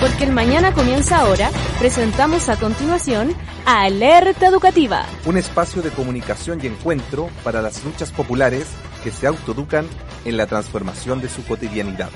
Porque 0.00 0.22
el 0.22 0.32
mañana 0.32 0.72
comienza 0.72 1.18
ahora, 1.18 1.50
presentamos 1.80 2.48
a 2.48 2.56
continuación 2.56 3.34
Alerta 3.66 4.46
Educativa. 4.46 5.04
Un 5.24 5.36
espacio 5.36 5.82
de 5.82 5.90
comunicación 5.90 6.60
y 6.62 6.68
encuentro 6.68 7.28
para 7.42 7.62
las 7.62 7.84
luchas 7.84 8.12
populares 8.12 8.68
que 9.02 9.10
se 9.10 9.26
autoeducan 9.26 9.88
en 10.24 10.36
la 10.36 10.46
transformación 10.46 11.20
de 11.20 11.28
su 11.28 11.44
cotidianidad. 11.44 12.10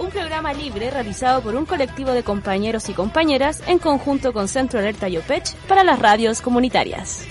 Un 0.00 0.10
programa 0.10 0.52
libre 0.52 0.90
realizado 0.90 1.40
por 1.40 1.54
un 1.54 1.66
colectivo 1.66 2.10
de 2.10 2.24
compañeros 2.24 2.88
y 2.88 2.94
compañeras 2.94 3.62
en 3.68 3.78
conjunto 3.78 4.32
con 4.32 4.48
Centro 4.48 4.80
Alerta 4.80 5.08
Yopech 5.08 5.54
para 5.68 5.84
las 5.84 6.00
radios 6.00 6.40
comunitarias. 6.40 7.28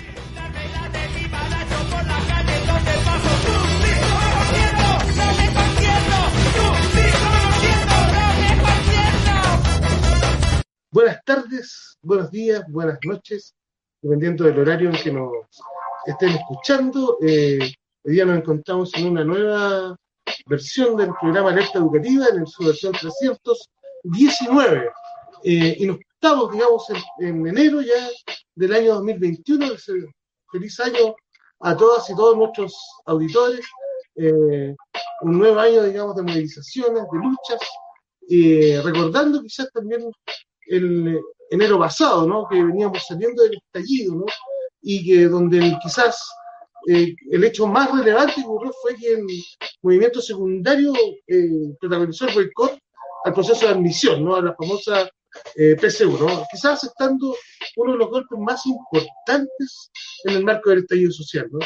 Buenas 10.91 11.23
tardes, 11.23 11.99
buenos 12.01 12.31
días, 12.31 12.63
buenas 12.67 12.97
noches, 13.03 13.53
dependiendo 14.01 14.45
del 14.45 14.57
horario 14.57 14.89
en 14.89 14.95
que 14.95 15.11
nos 15.11 15.31
estén 16.07 16.29
escuchando. 16.29 17.19
Eh, 17.21 17.59
hoy 18.03 18.11
día 18.11 18.25
nos 18.25 18.39
encontramos 18.39 18.91
en 18.95 19.09
una 19.09 19.23
nueva 19.23 19.95
versión 20.47 20.97
del 20.97 21.11
programa 21.21 21.51
Alerta 21.51 21.77
Educativa, 21.77 22.25
en 22.33 22.47
su 22.47 22.65
versión 22.65 22.93
319. 22.93 24.89
Eh, 25.43 25.75
y 25.77 25.85
nos 25.85 25.99
estamos, 25.99 26.51
digamos, 26.53 26.87
en, 27.19 27.45
enero 27.45 27.81
ya 27.81 28.09
del 28.55 28.73
año 28.73 28.95
2021. 28.95 29.67
Feliz 30.51 30.79
año 30.79 31.13
a 31.59 31.77
todas 31.77 32.09
y 32.09 32.15
todos 32.15 32.35
nuestros 32.35 32.75
auditores. 33.05 33.63
Eh, 34.15 34.75
un 35.21 35.37
nuevo 35.37 35.59
año, 35.59 35.83
digamos, 35.83 36.15
de 36.15 36.23
movilizaciones, 36.23 37.03
de 37.11 37.19
luchas. 37.19 38.83
recordando 38.83 39.39
quizás 39.43 39.69
también 39.71 40.11
el 40.69 41.19
enero 41.49 41.79
pasado, 41.79 42.27
¿no? 42.27 42.47
Que 42.47 42.63
veníamos 42.63 43.05
saliendo 43.07 43.43
del 43.43 43.57
estallido, 43.57 44.15
¿no? 44.15 44.25
Y 44.81 45.05
que 45.05 45.25
donde 45.25 45.77
quizás 45.81 46.29
eh, 46.87 47.15
el 47.31 47.43
hecho 47.43 47.67
más 47.67 47.91
relevante 47.91 48.41
ocurrió 48.41 48.71
fue 48.81 48.95
que 48.95 49.13
el 49.13 49.25
movimiento 49.81 50.21
secundario 50.21 50.93
eh, 51.27 51.75
protagonizó 51.79 52.27
el 52.27 52.35
boicot 52.35 52.77
al 53.25 53.33
proceso 53.33 53.65
de 53.65 53.73
admisión, 53.73 54.23
¿no? 54.23 54.35
A 54.35 54.41
la 54.41 54.55
famosa 54.55 55.09
eh, 55.55 55.75
PSU, 55.75 56.17
¿no? 56.17 56.43
Quizás 56.51 56.83
estando 56.83 57.35
uno 57.75 57.91
de 57.93 57.97
los 57.97 58.09
golpes 58.09 58.39
más 58.39 58.65
importantes 58.65 59.91
en 60.25 60.35
el 60.35 60.43
marco 60.43 60.69
del 60.69 60.79
estallido 60.79 61.11
social, 61.11 61.47
¿no? 61.51 61.59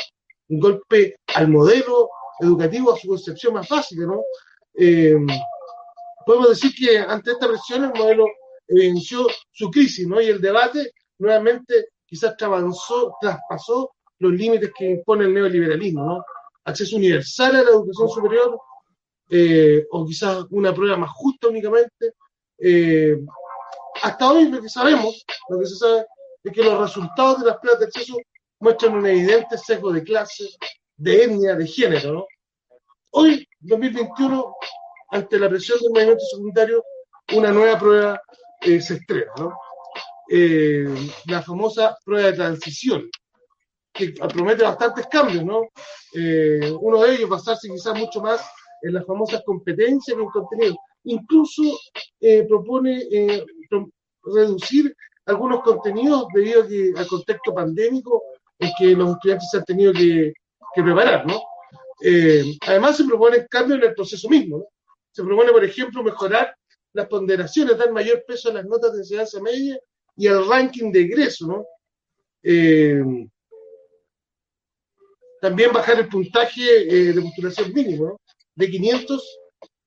Un 0.49 0.59
golpe 0.59 1.15
al 1.35 1.47
modelo 1.47 2.09
educativo, 2.39 2.93
a 2.93 2.97
su 2.97 3.07
concepción 3.07 3.53
más 3.53 3.67
básica, 3.67 4.05
¿no? 4.05 4.21
Eh, 4.75 5.15
podemos 6.25 6.49
decir 6.49 6.71
que 6.75 6.97
ante 6.97 7.31
esta 7.31 7.47
presión 7.47 7.85
el 7.85 7.93
modelo 7.93 8.25
evidenció 8.73 9.27
su 9.51 9.69
crisis, 9.69 10.07
¿no? 10.07 10.21
Y 10.21 10.27
el 10.27 10.41
debate 10.41 10.91
nuevamente 11.19 11.89
quizás 12.05 12.35
avanzó, 12.41 13.15
traspasó 13.19 13.91
los 14.19 14.31
límites 14.31 14.71
que 14.77 14.91
impone 14.91 15.25
el 15.25 15.33
neoliberalismo, 15.33 16.05
¿no? 16.05 16.25
Acceso 16.65 16.95
universal 16.95 17.55
a 17.55 17.63
la 17.63 17.71
educación 17.71 18.09
superior, 18.09 18.59
eh, 19.29 19.85
o 19.91 20.05
quizás 20.05 20.45
una 20.51 20.73
prueba 20.73 20.97
más 20.97 21.11
justa 21.11 21.47
únicamente. 21.47 22.13
Eh, 22.57 23.17
hasta 24.01 24.31
hoy 24.31 24.49
lo 24.49 24.61
que 24.61 24.69
sabemos, 24.69 25.25
lo 25.49 25.59
que 25.59 25.65
se 25.65 25.75
sabe 25.75 26.05
es 26.43 26.51
que 26.51 26.63
los 26.63 26.79
resultados 26.79 27.39
de 27.39 27.47
las 27.47 27.57
pruebas 27.57 27.79
de 27.79 27.85
acceso 27.87 28.17
muestran 28.59 28.95
un 28.95 29.05
evidente 29.05 29.57
sesgo 29.57 29.91
de 29.91 30.03
clase, 30.03 30.45
de 30.95 31.23
etnia, 31.23 31.55
de 31.55 31.67
género, 31.67 32.13
¿no? 32.13 32.27
Hoy, 33.11 33.47
2021, 33.59 34.55
ante 35.11 35.37
la 35.37 35.49
presión 35.49 35.79
del 35.79 35.91
movimiento 35.91 36.25
secundario, 36.25 36.83
una 37.33 37.51
nueva 37.51 37.77
prueba 37.77 38.21
eh, 38.65 38.81
se 38.81 38.95
estrena, 38.95 39.31
¿no? 39.37 39.53
Eh, 40.29 40.85
la 41.27 41.41
famosa 41.41 41.97
prueba 42.05 42.27
de 42.27 42.33
transición, 42.33 43.09
que 43.93 44.13
promete 44.33 44.63
bastantes 44.63 45.07
cambios, 45.07 45.43
¿no? 45.43 45.63
Eh, 46.13 46.71
uno 46.79 47.01
de 47.01 47.15
ellos 47.15 47.29
basarse 47.29 47.69
quizás 47.69 47.97
mucho 47.97 48.21
más 48.21 48.41
en 48.81 48.93
las 48.93 49.05
famosas 49.05 49.43
competencias 49.45 50.15
que 50.15 50.23
en 50.23 50.29
contenido. 50.29 50.75
Incluso 51.05 51.63
propone 52.47 53.03
reducir 54.23 54.95
algunos 55.25 55.61
contenidos 55.61 56.25
debido 56.33 56.63
a 56.63 56.67
que, 56.67 56.93
al 56.95 57.07
contexto 57.07 57.53
pandémico 57.53 58.23
en 58.59 58.71
que 58.77 58.95
los 58.95 59.11
estudiantes 59.11 59.49
se 59.51 59.57
han 59.57 59.65
tenido 59.65 59.91
que, 59.93 60.33
preparar, 60.75 61.25
¿no? 61.27 61.41
además 62.67 62.97
se 62.97 63.03
propone 63.03 63.45
cambios 63.47 63.79
en 63.79 63.89
el 63.89 63.93
proceso 63.93 64.27
mismo, 64.29 64.59
¿no? 64.59 64.65
Se 65.11 65.23
propone, 65.23 65.51
por 65.51 65.63
ejemplo, 65.63 66.03
mejorar 66.03 66.55
las 66.93 67.07
ponderaciones, 67.07 67.77
dan 67.77 67.93
mayor 67.93 68.23
peso 68.25 68.49
a 68.49 68.53
las 68.53 68.65
notas 68.65 68.93
de 68.93 68.99
enseñanza 68.99 69.41
media 69.41 69.79
y 70.15 70.27
al 70.27 70.47
ranking 70.47 70.91
de 70.91 71.01
egreso, 71.01 71.47
¿no? 71.47 71.65
Eh, 72.43 73.03
también 75.41 75.73
bajar 75.73 75.99
el 75.99 76.07
puntaje 76.07 76.61
eh, 76.61 77.13
de 77.13 77.21
postulación 77.21 77.73
mínimo, 77.73 78.05
¿no? 78.05 78.21
De 78.55 78.69
500 78.69 79.39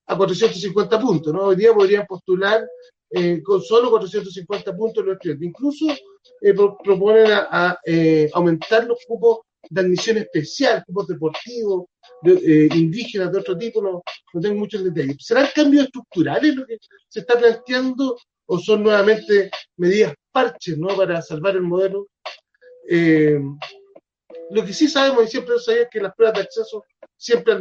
a 0.08 0.16
450 0.16 1.00
puntos, 1.00 1.32
¿no? 1.32 1.44
Hoy 1.44 1.56
día 1.56 1.72
podrían 1.72 2.06
postular 2.06 2.66
eh, 3.10 3.40
con 3.42 3.62
solo 3.62 3.90
450 3.90 4.76
puntos 4.76 5.04
los 5.04 5.14
estudiantes. 5.14 5.48
Incluso 5.48 5.86
proponen 6.82 7.30
aumentar 8.32 8.84
los 8.84 8.98
cupos 9.06 9.38
de 9.68 9.80
admisión 9.80 10.18
especial, 10.18 10.84
cupos 10.86 11.08
deportivos, 11.08 11.86
eh, 12.24 12.68
indígenas 12.74 13.32
de 13.32 13.38
otro 13.38 13.58
tipo, 13.58 13.82
no, 13.82 14.02
tengo 14.40 14.56
muchos 14.56 14.84
detalles. 14.84 15.16
¿Serán 15.20 15.48
cambios 15.54 15.84
estructurales 15.84 16.54
lo 16.54 16.66
que 16.66 16.78
se 17.08 17.20
está 17.20 17.38
planteando 17.38 18.16
o 18.46 18.58
son 18.58 18.82
nuevamente 18.82 19.50
medidas 19.76 20.14
parches 20.32 20.78
¿no? 20.78 20.88
para 20.88 21.20
salvar 21.22 21.56
el 21.56 21.62
modelo? 21.62 22.08
Eh, 22.88 23.40
lo 24.50 24.64
que 24.64 24.72
sí 24.72 24.88
sabemos 24.88 25.24
y 25.24 25.28
siempre 25.28 25.58
sabemos 25.58 25.86
es 25.86 25.90
que 25.90 26.00
las 26.00 26.14
pruebas 26.14 26.38
de 26.38 26.42
acceso 26.44 26.84
siempre 27.16 27.54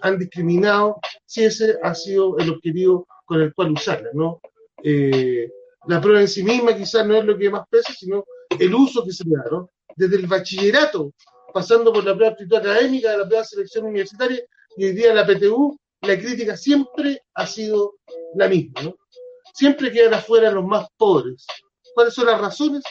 han, 0.00 0.18
discriminado 0.18 0.96
si 1.24 1.44
ese 1.44 1.76
ha 1.82 1.94
sido 1.94 2.36
el 2.38 2.50
objetivo 2.50 3.06
con 3.24 3.40
el 3.40 3.54
cual 3.54 3.72
usarlas, 3.72 4.12
¿no? 4.14 4.40
Eh, 4.82 5.48
la 5.86 6.00
prueba 6.00 6.20
en 6.20 6.28
sí 6.28 6.42
misma 6.42 6.76
quizás 6.76 7.06
no 7.06 7.16
es 7.16 7.24
lo 7.24 7.36
que 7.36 7.50
más 7.50 7.66
pesa, 7.68 7.92
sino 7.92 8.24
el 8.58 8.74
uso 8.74 9.04
que 9.04 9.12
se 9.12 9.24
le 9.24 9.36
da. 9.36 9.66
Desde 9.94 10.16
el 10.16 10.26
bachillerato 10.26 11.12
pasando 11.52 11.92
por 11.92 12.04
la 12.04 12.14
prueba 12.14 12.30
de 12.30 12.32
aptitud 12.32 12.56
académica, 12.56 13.16
la 13.16 13.24
prueba 13.26 13.42
de 13.42 13.48
selección 13.48 13.86
universitaria 13.86 14.42
y 14.76 14.84
hoy 14.84 14.92
día 14.92 15.14
la 15.14 15.26
PTU, 15.26 15.78
la 16.02 16.18
crítica 16.18 16.56
siempre 16.56 17.22
ha 17.34 17.46
sido 17.46 17.94
la 18.34 18.48
misma, 18.48 18.82
¿no? 18.82 18.96
Siempre 19.54 19.92
quedan 19.92 20.14
afuera 20.14 20.50
los 20.50 20.64
más 20.64 20.86
pobres. 20.96 21.46
¿Cuáles 21.94 22.14
son 22.14 22.26
las 22.26 22.40
razones? 22.40 22.82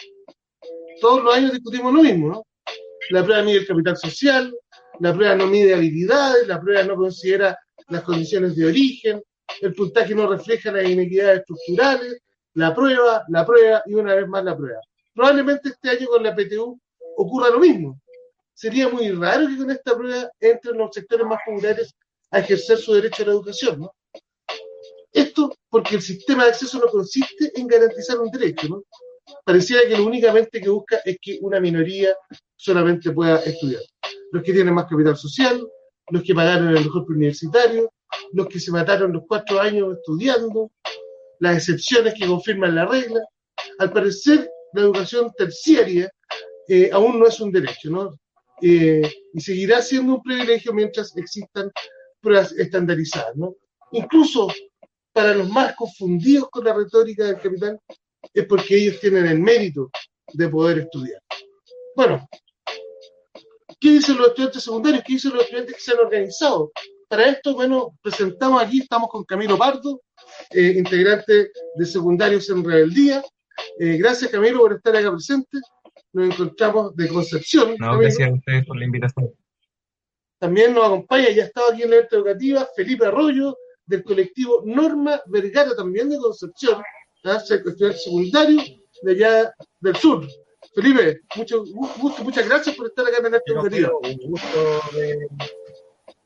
Todos 1.01 1.23
los 1.23 1.35
años 1.35 1.51
discutimos 1.51 1.93
lo 1.93 2.03
mismo, 2.03 2.29
¿no? 2.29 2.43
La 3.09 3.23
prueba 3.23 3.41
mide 3.41 3.57
el 3.57 3.67
capital 3.67 3.97
social, 3.97 4.55
la 4.99 5.13
prueba 5.13 5.35
no 5.35 5.47
mide 5.47 5.73
habilidades, 5.73 6.47
la 6.47 6.61
prueba 6.61 6.83
no 6.83 6.95
considera 6.95 7.57
las 7.89 8.03
condiciones 8.03 8.55
de 8.55 8.65
origen, 8.67 9.21
el 9.61 9.73
puntaje 9.73 10.13
no 10.13 10.27
refleja 10.27 10.71
las 10.71 10.87
inequidades 10.87 11.39
estructurales, 11.39 12.21
la 12.53 12.73
prueba, 12.73 13.23
la 13.29 13.45
prueba 13.45 13.81
y 13.87 13.95
una 13.95 14.15
vez 14.15 14.27
más 14.27 14.43
la 14.45 14.55
prueba. 14.55 14.79
Probablemente 15.13 15.69
este 15.69 15.89
año 15.89 16.07
con 16.07 16.23
la 16.23 16.35
PTU 16.35 16.79
ocurra 17.17 17.49
lo 17.49 17.59
mismo 17.59 17.99
sería 18.61 18.87
muy 18.89 19.09
raro 19.09 19.47
que 19.47 19.57
con 19.57 19.71
esta 19.71 19.97
prueba 19.97 20.29
entren 20.39 20.77
los 20.77 20.93
sectores 20.93 21.25
más 21.25 21.39
populares 21.43 21.95
a 22.29 22.39
ejercer 22.41 22.77
su 22.77 22.93
derecho 22.93 23.23
a 23.23 23.25
la 23.25 23.31
educación, 23.31 23.79
¿no? 23.79 23.95
Esto 25.11 25.51
porque 25.67 25.95
el 25.95 26.01
sistema 26.03 26.43
de 26.43 26.51
acceso 26.51 26.77
no 26.77 26.85
consiste 26.85 27.51
en 27.55 27.65
garantizar 27.65 28.19
un 28.19 28.29
derecho, 28.29 28.67
¿no? 28.69 28.83
Pareciera 29.43 29.81
que 29.87 29.97
lo 29.97 30.05
únicamente 30.05 30.61
que 30.61 30.69
busca 30.69 30.97
es 31.03 31.17
que 31.19 31.39
una 31.41 31.59
minoría 31.59 32.15
solamente 32.55 33.09
pueda 33.09 33.39
estudiar. 33.39 33.81
Los 34.31 34.43
que 34.43 34.53
tienen 34.53 34.75
más 34.75 34.85
capital 34.85 35.17
social, 35.17 35.67
los 36.11 36.21
que 36.21 36.35
pagaron 36.35 36.67
el 36.67 36.83
mejor 36.83 37.03
universitario, 37.09 37.91
los 38.33 38.47
que 38.47 38.59
se 38.59 38.71
mataron 38.71 39.11
los 39.11 39.23
cuatro 39.27 39.59
años 39.59 39.97
estudiando, 39.97 40.71
las 41.39 41.57
excepciones 41.57 42.13
que 42.13 42.27
confirman 42.27 42.75
la 42.75 42.85
regla. 42.85 43.21
Al 43.79 43.91
parecer, 43.91 44.51
la 44.73 44.81
educación 44.81 45.31
terciaria 45.35 46.11
eh, 46.67 46.91
aún 46.93 47.17
no 47.17 47.25
es 47.25 47.39
un 47.41 47.51
derecho, 47.51 47.89
¿no? 47.89 48.20
Eh, 48.61 49.01
y 49.33 49.41
seguirá 49.41 49.81
siendo 49.81 50.15
un 50.15 50.23
privilegio 50.23 50.73
mientras 50.73 51.15
existan 51.17 51.71
pruebas 52.21 52.51
estandarizadas. 52.53 53.35
¿no? 53.35 53.55
Incluso 53.91 54.47
para 55.13 55.33
los 55.33 55.49
más 55.49 55.75
confundidos 55.75 56.49
con 56.49 56.63
la 56.63 56.73
retórica 56.73 57.25
del 57.25 57.39
capital, 57.39 57.79
es 58.33 58.45
porque 58.45 58.77
ellos 58.77 58.99
tienen 58.99 59.25
el 59.25 59.39
mérito 59.39 59.89
de 60.33 60.47
poder 60.47 60.79
estudiar. 60.79 61.21
Bueno, 61.95 62.27
¿qué 63.79 63.89
dicen 63.89 64.17
los 64.17 64.29
estudiantes 64.29 64.63
secundarios? 64.63 65.03
¿Qué 65.05 65.13
dicen 65.13 65.33
los 65.33 65.43
estudiantes 65.43 65.75
que 65.75 65.81
se 65.81 65.91
han 65.91 65.99
organizado? 65.99 66.71
Para 67.09 67.27
esto, 67.27 67.53
bueno, 67.55 67.97
presentamos 68.01 68.63
aquí, 68.63 68.79
estamos 68.79 69.09
con 69.09 69.25
Camilo 69.25 69.57
Pardo, 69.57 70.01
eh, 70.51 70.75
integrante 70.77 71.51
de 71.75 71.85
Secundarios 71.85 72.49
en 72.49 72.63
Rebeldía. 72.63 73.21
Eh, 73.79 73.97
gracias, 73.97 74.31
Camilo, 74.31 74.59
por 74.59 74.73
estar 74.73 74.95
acá 74.95 75.11
presente 75.11 75.57
nos 76.13 76.33
encontramos 76.33 76.95
de 76.95 77.07
Concepción. 77.07 77.75
No, 77.79 77.97
gracias 77.97 78.29
a 78.29 78.33
ustedes 78.33 78.65
por 78.65 78.77
la 78.77 78.85
invitación. 78.85 79.31
También 80.39 80.73
nos 80.73 80.85
acompaña, 80.85 81.29
ya 81.29 81.43
estaba 81.43 81.67
aquí 81.71 81.83
en 81.83 81.91
la 81.91 81.97
educativa, 81.97 82.67
Felipe 82.75 83.05
Arroyo, 83.05 83.55
del 83.85 84.03
colectivo 84.03 84.63
Norma 84.65 85.21
Vergara, 85.27 85.75
también 85.75 86.09
de 86.09 86.17
Concepción. 86.17 86.81
estudiante 87.23 87.97
secundario 87.97 88.61
de 89.03 89.11
allá 89.11 89.53
del 89.79 89.95
sur. 89.95 90.25
Felipe, 90.73 91.21
mucho 91.35 91.63
gusto, 91.65 92.23
muchas 92.23 92.47
gracias 92.47 92.75
por 92.75 92.87
estar 92.87 93.05
acá 93.05 93.17
en 93.27 93.35
este 93.35 93.53
Un 93.53 94.31
gusto, 94.31 94.81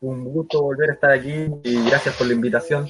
un 0.02 0.24
gusto 0.26 0.62
volver 0.62 0.92
a 0.92 0.94
estar 0.94 1.12
aquí 1.12 1.48
y 1.64 1.90
gracias 1.90 2.16
por 2.16 2.28
la 2.28 2.34
invitación. 2.34 2.88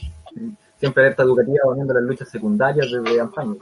Siempre 0.77 1.03
alerta 1.03 1.23
educativa 1.23 1.59
poniendo 1.63 1.93
las 1.93 2.03
luchas 2.03 2.29
secundarias 2.29 2.91
desde 2.91 3.19
Ampaño. 3.19 3.57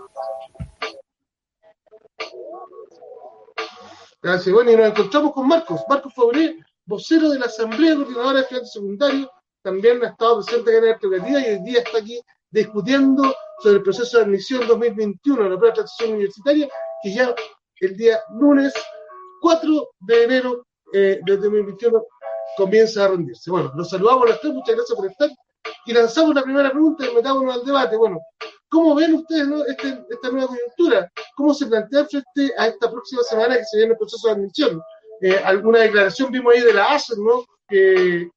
Gracias. 4.23 4.55
Bueno, 4.55 4.71
y 4.71 4.77
nos 4.77 4.87
encontramos 4.87 5.33
con 5.33 5.49
Marcos, 5.49 5.81
Marcos 5.89 6.13
Fabré, 6.15 6.57
vocero 6.85 7.29
de 7.29 7.39
la 7.39 7.47
Asamblea 7.47 7.93
Coordinadora 7.93 8.35
de 8.35 8.41
Estudiantes 8.43 8.71
Secundarios, 8.71 9.29
también 9.61 10.01
ha 10.01 10.07
estado 10.07 10.41
presente 10.41 10.77
en 10.77 10.85
la 10.85 10.91
educativa 10.91 11.41
y 11.41 11.49
hoy 11.49 11.63
día 11.63 11.79
está 11.79 11.97
aquí 11.97 12.21
discutiendo 12.49 13.35
sobre 13.59 13.77
el 13.77 13.83
proceso 13.83 14.17
de 14.17 14.23
admisión 14.23 14.65
2021 14.65 15.43
de 15.43 15.49
la 15.49 15.57
prueba 15.57 15.73
de 15.73 15.75
transición 15.75 16.11
universitaria, 16.13 16.69
que 17.01 17.13
ya 17.13 17.35
el 17.81 17.97
día 17.97 18.17
lunes 18.39 18.73
4 19.41 19.89
de 19.99 20.23
enero 20.23 20.65
eh, 20.93 21.19
de 21.25 21.37
2021 21.37 22.05
comienza 22.55 23.03
a 23.03 23.09
rendirse. 23.09 23.51
Bueno, 23.51 23.73
los 23.75 23.89
saludamos 23.89 24.23
a 24.23 24.29
los 24.29 24.39
tres, 24.39 24.53
muchas 24.53 24.75
gracias 24.75 24.95
por 24.95 25.05
estar. 25.05 25.29
Y 25.85 25.91
lanzamos 25.91 26.33
la 26.33 26.43
primera 26.43 26.69
pregunta 26.69 27.05
y 27.05 27.13
metámonos 27.13 27.55
al 27.55 27.65
debate. 27.65 27.97
Bueno, 27.97 28.21
¿cómo 28.73 28.95
ven 28.95 29.13
ustedes 29.13 29.47
este, 29.67 30.03
esta 30.09 30.29
nueva 30.31 30.47
coyuntura? 30.47 31.11
¿Cómo 31.35 31.53
se 31.53 31.67
plantea 31.67 32.05
frente 32.05 32.53
a 32.57 32.67
esta 32.67 32.89
próxima 32.89 33.21
semana 33.21 33.55
que 33.55 33.65
se 33.65 33.77
viene 33.77 33.91
el 33.91 33.97
proceso 33.99 34.27
de 34.27 34.33
admisión? 34.33 34.81
Eh, 35.21 35.37
alguna 35.45 35.79
declaración 35.79 36.31
vimos 36.31 36.53
ahí 36.53 36.61
de 36.61 36.73
la 36.73 36.85
ASER, 36.85 37.19
¿no? 37.19 37.45
Que 37.69 38.27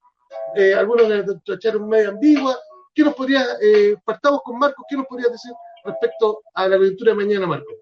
eh, 0.55 0.73
algunos 0.75 1.09
le 1.09 1.25
echaron 1.47 1.89
medio 1.89 2.09
ambigua. 2.09 2.55
¿Qué 2.93 3.03
nos 3.03 3.15
podría, 3.15 3.43
eh, 3.61 3.95
partamos 4.05 4.41
con 4.43 4.59
Marcos, 4.59 4.85
qué 4.87 4.95
nos 4.95 5.07
podrías 5.07 5.31
decir 5.31 5.51
respecto 5.83 6.41
a 6.53 6.67
la 6.67 6.77
coyuntura 6.77 7.11
de 7.11 7.17
mañana, 7.17 7.47
Marcos? 7.47 7.75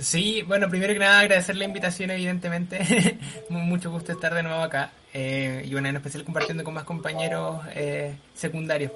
Sí, 0.00 0.42
bueno, 0.42 0.70
primero 0.70 0.94
que 0.94 0.98
nada 0.98 1.20
agradecer 1.20 1.56
la 1.56 1.64
invitación, 1.64 2.10
evidentemente. 2.10 3.18
Mucho 3.50 3.90
gusto 3.90 4.12
estar 4.12 4.34
de 4.34 4.42
nuevo 4.42 4.62
acá. 4.62 4.90
Eh, 5.12 5.62
y 5.66 5.72
bueno, 5.72 5.88
en 5.88 5.96
especial 5.96 6.24
compartiendo 6.24 6.64
con 6.64 6.72
más 6.72 6.84
compañeros 6.84 7.60
eh, 7.74 8.16
secundarios. 8.34 8.92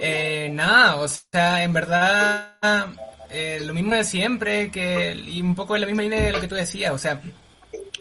Eh, 0.00 0.50
nada, 0.52 0.96
o 0.96 1.08
sea, 1.08 1.64
en 1.64 1.72
verdad, 1.72 2.54
eh, 3.30 3.60
lo 3.64 3.72
mismo 3.72 3.94
de 3.94 4.04
siempre, 4.04 4.70
que 4.70 5.14
y 5.14 5.40
un 5.40 5.54
poco 5.54 5.74
en 5.74 5.82
la 5.82 5.86
misma 5.86 6.02
línea 6.02 6.20
de 6.20 6.32
lo 6.32 6.40
que 6.40 6.48
tú 6.48 6.54
decías, 6.54 6.92
o 6.92 6.98
sea, 6.98 7.22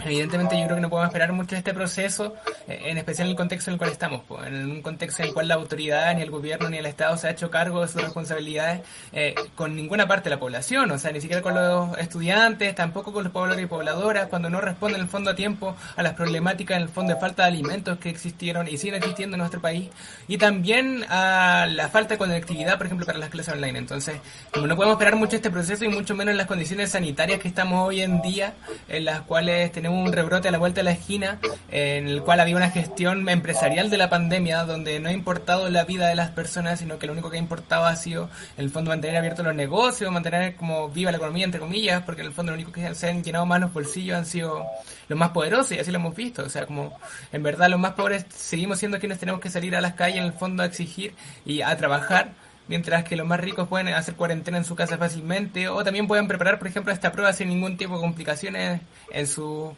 Evidentemente 0.01 0.57
yo 0.57 0.63
creo 0.63 0.75
que 0.78 0.81
no 0.81 0.90
podemos 0.90 1.10
esperar 1.10 1.34
mucho 1.34 1.51
de 1.51 1.57
este 1.57 1.74
proceso, 1.74 2.34
eh, 2.69 2.84
en 2.86 2.98
especial 2.98 3.28
en 3.28 3.31
el 3.31 3.38
contexto 3.38 3.69
en 3.69 3.74
el 3.74 3.78
cual 3.78 3.92
estamos, 3.92 4.22
en 4.46 4.72
un 4.72 4.81
contexto 4.81 5.24
en 5.24 5.28
el 5.28 5.34
cual 5.34 5.50
la 5.50 5.56
autoridad, 5.56 6.16
ni 6.16 6.22
el 6.22 6.31
gobierno, 6.31 6.69
ni 6.69 6.78
el 6.78 6.86
Estado 6.86 7.18
se 7.18 7.28
ha 7.28 7.31
hecho 7.31 7.51
cargo 7.51 7.81
de 7.81 7.90
sus 7.90 8.01
responsabilidades 8.01 8.81
eh, 9.12 9.36
con 9.56 9.75
ninguna 9.75 10.07
parte 10.07 10.30
de 10.30 10.36
la 10.36 10.40
población, 10.40 10.90
o 10.90 10.98
sea, 10.98 11.12
ni 11.12 11.19
siquiera 11.19 11.42
con 11.42 11.54
los 11.54 11.98
estudiantes, 11.98 12.74
tampoco 12.75 13.12
con 13.12 13.25
los 13.25 13.34
pobladores 13.34 13.66
y 13.66 13.68
pobladoras, 13.68 14.28
cuando 14.28 14.50
no 14.50 14.62
responden 14.62 15.01
en 15.01 15.06
el 15.06 15.10
fondo 15.10 15.31
a 15.31 15.36
tiempo 15.36 15.75
a 15.98 16.02
las 16.02 16.13
problemáticas 16.13 16.78
en 16.78 16.84
el 16.84 16.90
fondo 16.90 17.13
de 17.13 17.19
falta 17.19 17.44
de 17.44 17.50
alimentos 17.50 18.00
que 18.00 18.10
existieron 18.10 18.69
y 18.69 18.78
siguen 18.78 18.95
existiendo 18.95 19.36
en 19.36 19.40
nuestro 19.40 19.60
país, 19.60 19.90
y 20.30 20.38
también 20.38 21.04
a 21.10 21.68
la 21.69 21.90
falta 21.90 22.13
de 22.13 22.19
conectividad, 22.19 22.78
por 22.78 22.86
ejemplo, 22.86 23.06
para 23.06 23.19
las 23.19 23.30
clases 23.30 23.54
online. 23.54 23.78
Entonces, 23.78 24.16
como 24.54 24.66
no 24.66 24.78
podemos 24.78 24.94
esperar 24.94 25.18
mucho 25.18 25.36
este 25.36 25.52
proceso 25.52 25.84
y 25.84 25.90
mucho 25.90 26.16
menos 26.16 26.31
en 26.31 26.38
las 26.38 26.48
condiciones 26.48 26.92
sanitarias 26.92 27.42
que 27.42 27.50
estamos 27.50 27.86
hoy 27.86 28.02
en 28.02 28.22
día, 28.22 28.54
en 28.88 29.04
las 29.04 29.22
cuales 29.22 29.72
tenemos 29.74 29.89
un 29.90 30.12
rebrote 30.14 30.48
a 30.48 30.52
la 30.52 30.58
vuelta 30.58 30.80
de 30.80 30.86
la 30.86 30.92
esquina, 30.92 31.40
en 31.70 32.08
el 32.08 32.22
cual 32.24 32.40
había 32.40 32.56
una 32.56 32.70
gestión 32.70 33.28
empresarial 33.28 33.90
de 33.90 33.98
la 33.98 34.10
pandemia, 34.10 34.64
donde 34.64 35.00
no 35.00 35.10
ha 35.10 35.12
importado 35.12 35.70
la 35.70 35.84
vida 35.84 36.08
de 36.08 36.16
las 36.16 36.32
personas, 36.32 36.80
sino 36.80 37.00
que 37.00 37.08
lo 37.08 37.14
único 37.14 37.30
que 37.30 37.38
ha 37.38 37.40
importado 37.40 37.86
ha 37.86 37.96
sido, 37.96 38.30
en 38.58 38.66
el 38.66 38.70
fondo, 38.70 38.90
mantener 38.90 39.18
abiertos 39.18 39.46
los 39.46 39.56
negocios, 39.56 40.12
mantener 40.12 40.56
como 40.56 40.90
viva 40.90 41.12
la 41.12 41.18
economía, 41.18 41.46
entre 41.46 41.60
comillas, 41.60 42.04
porque 42.04 42.22
en 42.22 42.28
el 42.28 42.34
fondo 42.34 42.52
lo 42.52 42.56
único 42.56 42.72
que 42.72 42.94
se 42.96 43.10
han 43.10 43.24
llenado 43.24 43.46
más 43.46 43.60
los 43.60 43.74
bolsillos 43.74 44.18
han 44.18 44.26
sido 44.26 44.66
los 45.08 45.18
más 45.18 45.30
poderosos, 45.30 45.74
y 45.74 45.80
así 45.80 45.92
lo 45.92 45.98
hemos 45.98 46.16
visto. 46.16 46.44
O 46.44 46.50
sea, 46.50 46.66
como 46.66 46.98
en 47.32 47.44
verdad 47.44 47.70
los 47.70 47.80
más 47.80 47.94
pobres 47.94 48.26
seguimos 48.30 48.80
siendo 48.80 49.00
quienes 49.00 49.20
tenemos 49.20 49.42
que 49.42 49.50
salir 49.50 49.76
a 49.76 49.82
las 49.82 49.94
calles, 49.94 50.18
en 50.18 50.26
el 50.26 50.34
fondo, 50.34 50.64
a 50.64 50.66
exigir 50.66 51.14
y 51.46 51.62
a 51.62 51.76
trabajar 51.78 52.34
mientras 52.69 53.04
que 53.04 53.18
los 53.18 53.27
más 53.27 53.39
ricos 53.39 53.68
pueden 53.68 53.89
hacer 53.89 54.13
cuarentena 54.13 54.60
en 54.60 54.63
su 54.63 54.75
casa 54.75 54.98
fácilmente 54.98 55.68
o 55.68 55.83
también 55.83 56.07
pueden 56.07 56.27
preparar, 56.27 56.60
por 56.60 56.68
ejemplo, 56.68 56.94
esta 56.94 57.12
prueba 57.12 57.33
sin 57.33 57.50
ningún 57.50 57.75
tipo 57.75 57.95
de 57.95 58.01
complicaciones 58.01 58.81
en 59.12 59.27
sus 59.27 59.71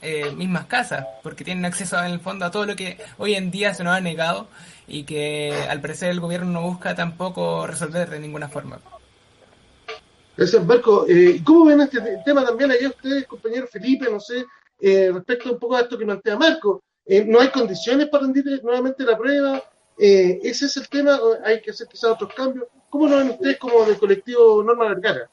eh, 0.00 0.32
mismas 0.32 0.66
casas, 0.66 1.06
porque 1.22 1.44
tienen 1.44 1.66
acceso 1.66 2.02
en 2.02 2.12
el 2.12 2.20
fondo 2.20 2.46
a 2.46 2.50
todo 2.50 2.64
lo 2.64 2.74
que 2.74 2.98
hoy 3.18 3.34
en 3.34 3.50
día 3.50 3.74
se 3.74 3.84
nos 3.84 3.94
ha 3.94 4.00
negado 4.00 4.48
y 4.86 5.04
que 5.04 5.54
al 5.68 5.80
parecer 5.80 6.10
el 6.10 6.20
gobierno 6.20 6.50
no 6.50 6.62
busca 6.62 6.94
tampoco 6.94 7.66
resolver 7.66 8.08
de 8.08 8.18
ninguna 8.18 8.48
forma. 8.48 8.80
Gracias, 10.36 10.64
Marco. 10.64 11.04
Eh, 11.06 11.42
¿Cómo 11.44 11.66
ven 11.66 11.80
este 11.80 12.00
tema 12.24 12.46
también 12.46 12.70
allá 12.70 12.88
ustedes, 12.88 13.26
compañero 13.26 13.66
Felipe, 13.66 14.08
no 14.10 14.20
sé, 14.20 14.46
eh, 14.80 15.10
respecto 15.12 15.52
un 15.52 15.58
poco 15.58 15.76
a 15.76 15.80
esto 15.80 15.98
que 15.98 16.06
plantea 16.06 16.38
Marco? 16.38 16.82
Eh, 17.04 17.24
¿No 17.26 17.40
hay 17.40 17.48
condiciones 17.48 18.08
para 18.08 18.24
rendir 18.24 18.62
nuevamente 18.62 19.02
la 19.02 19.18
prueba? 19.18 19.62
Eh, 19.98 20.40
¿Ese 20.42 20.66
es 20.66 20.76
el 20.76 20.88
tema? 20.88 21.18
¿Hay 21.44 21.60
que 21.60 21.70
hacer 21.70 21.88
quizás 21.88 22.10
otros 22.10 22.32
cambios? 22.34 22.66
¿Cómo 22.88 23.08
lo 23.08 23.18
ven 23.18 23.30
ustedes 23.30 23.58
como 23.58 23.84
del 23.84 23.98
colectivo 23.98 24.62
Norma 24.62 24.88
Vergara? 24.88 25.28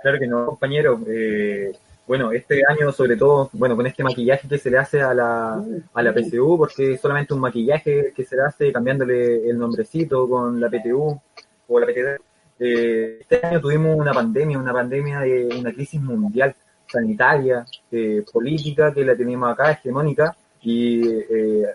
Claro 0.00 0.18
que 0.18 0.26
no, 0.26 0.46
compañero. 0.46 1.00
Eh, 1.06 1.72
bueno, 2.06 2.32
este 2.32 2.62
año 2.68 2.90
sobre 2.92 3.16
todo, 3.16 3.48
bueno, 3.52 3.76
con 3.76 3.86
este 3.86 4.02
maquillaje 4.02 4.48
que 4.48 4.58
se 4.58 4.70
le 4.70 4.78
hace 4.78 5.00
a 5.00 5.14
la, 5.14 5.64
a 5.94 6.02
la 6.02 6.12
PCU, 6.12 6.58
porque 6.58 6.98
solamente 6.98 7.34
un 7.34 7.40
maquillaje 7.40 8.12
que 8.14 8.24
se 8.24 8.36
le 8.36 8.42
hace 8.42 8.72
cambiándole 8.72 9.48
el 9.48 9.56
nombrecito 9.56 10.28
con 10.28 10.60
la 10.60 10.68
PTU 10.68 11.20
o 11.68 11.80
la 11.80 11.86
PTD. 11.86 12.20
Eh, 12.58 13.18
este 13.20 13.46
año 13.46 13.60
tuvimos 13.60 13.96
una 13.96 14.12
pandemia, 14.12 14.58
una 14.58 14.72
pandemia 14.72 15.20
de 15.20 15.48
una 15.58 15.72
crisis 15.72 16.00
mundial, 16.00 16.54
sanitaria, 16.86 17.64
eh, 17.90 18.24
política, 18.32 18.92
que 18.92 19.04
la 19.04 19.16
tenemos 19.16 19.50
acá, 19.50 19.70
hegemónica, 19.70 20.36
y 20.62 21.06
eh, 21.08 21.66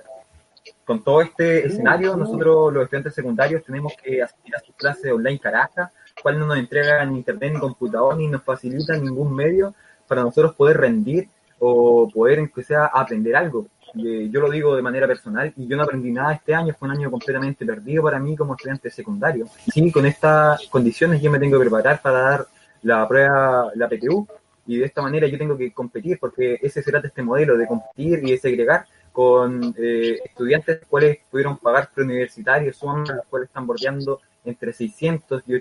con 0.85 1.03
todo 1.03 1.21
este 1.21 1.67
escenario, 1.67 2.15
nosotros 2.15 2.73
los 2.73 2.83
estudiantes 2.83 3.13
secundarios 3.13 3.63
tenemos 3.63 3.93
que 4.01 4.21
asistir 4.21 4.55
a 4.55 4.59
sus 4.59 4.73
clases 4.75 5.11
online 5.11 5.39
Caracas, 5.39 5.91
cual 6.21 6.39
no 6.39 6.47
nos 6.47 6.57
entregan 6.57 7.15
internet 7.15 7.53
ni 7.53 7.59
computador 7.59 8.17
ni 8.17 8.27
nos 8.27 8.43
facilitan 8.43 9.03
ningún 9.03 9.35
medio 9.35 9.73
para 10.07 10.21
nosotros 10.21 10.55
poder 10.55 10.77
rendir 10.77 11.27
o 11.59 12.09
poder, 12.09 12.39
aunque 12.39 12.63
sea, 12.63 12.85
aprender 12.85 13.35
algo. 13.35 13.67
Y, 13.93 14.29
yo 14.29 14.39
lo 14.39 14.49
digo 14.49 14.75
de 14.75 14.81
manera 14.81 15.07
personal 15.07 15.51
y 15.55 15.67
yo 15.67 15.75
no 15.75 15.83
aprendí 15.83 16.11
nada 16.11 16.33
este 16.33 16.53
año, 16.53 16.73
fue 16.77 16.87
un 16.87 16.95
año 16.95 17.11
completamente 17.11 17.65
perdido 17.65 18.03
para 18.03 18.19
mí 18.19 18.35
como 18.35 18.53
estudiante 18.53 18.89
secundario. 18.89 19.47
Sí, 19.71 19.91
con 19.91 20.05
estas 20.05 20.67
condiciones 20.67 21.21
yo 21.21 21.31
me 21.31 21.39
tengo 21.39 21.57
que 21.57 21.65
preparar 21.65 22.01
para 22.01 22.21
dar 22.21 22.47
la 22.83 23.07
prueba, 23.07 23.71
la 23.75 23.89
PTU, 23.89 24.27
y 24.67 24.77
de 24.77 24.85
esta 24.85 25.01
manera 25.01 25.27
yo 25.27 25.37
tengo 25.37 25.57
que 25.57 25.71
competir, 25.71 26.19
porque 26.19 26.59
ese 26.61 26.83
será 26.83 26.99
este 26.99 27.23
modelo 27.23 27.57
de 27.57 27.67
competir 27.67 28.19
y 28.23 28.31
de 28.31 28.37
segregar 28.37 28.85
con 29.11 29.73
eh, 29.77 30.19
estudiantes 30.23 30.81
cuales 30.87 31.19
pudieron 31.31 31.57
pagar 31.57 31.89
preuniversitarios, 31.93 32.75
son 32.75 32.99
los 32.99 33.25
cuales 33.29 33.47
están 33.47 33.65
bordeando 33.65 34.19
entre 34.45 34.73
600 34.73 35.43
y 35.47 35.55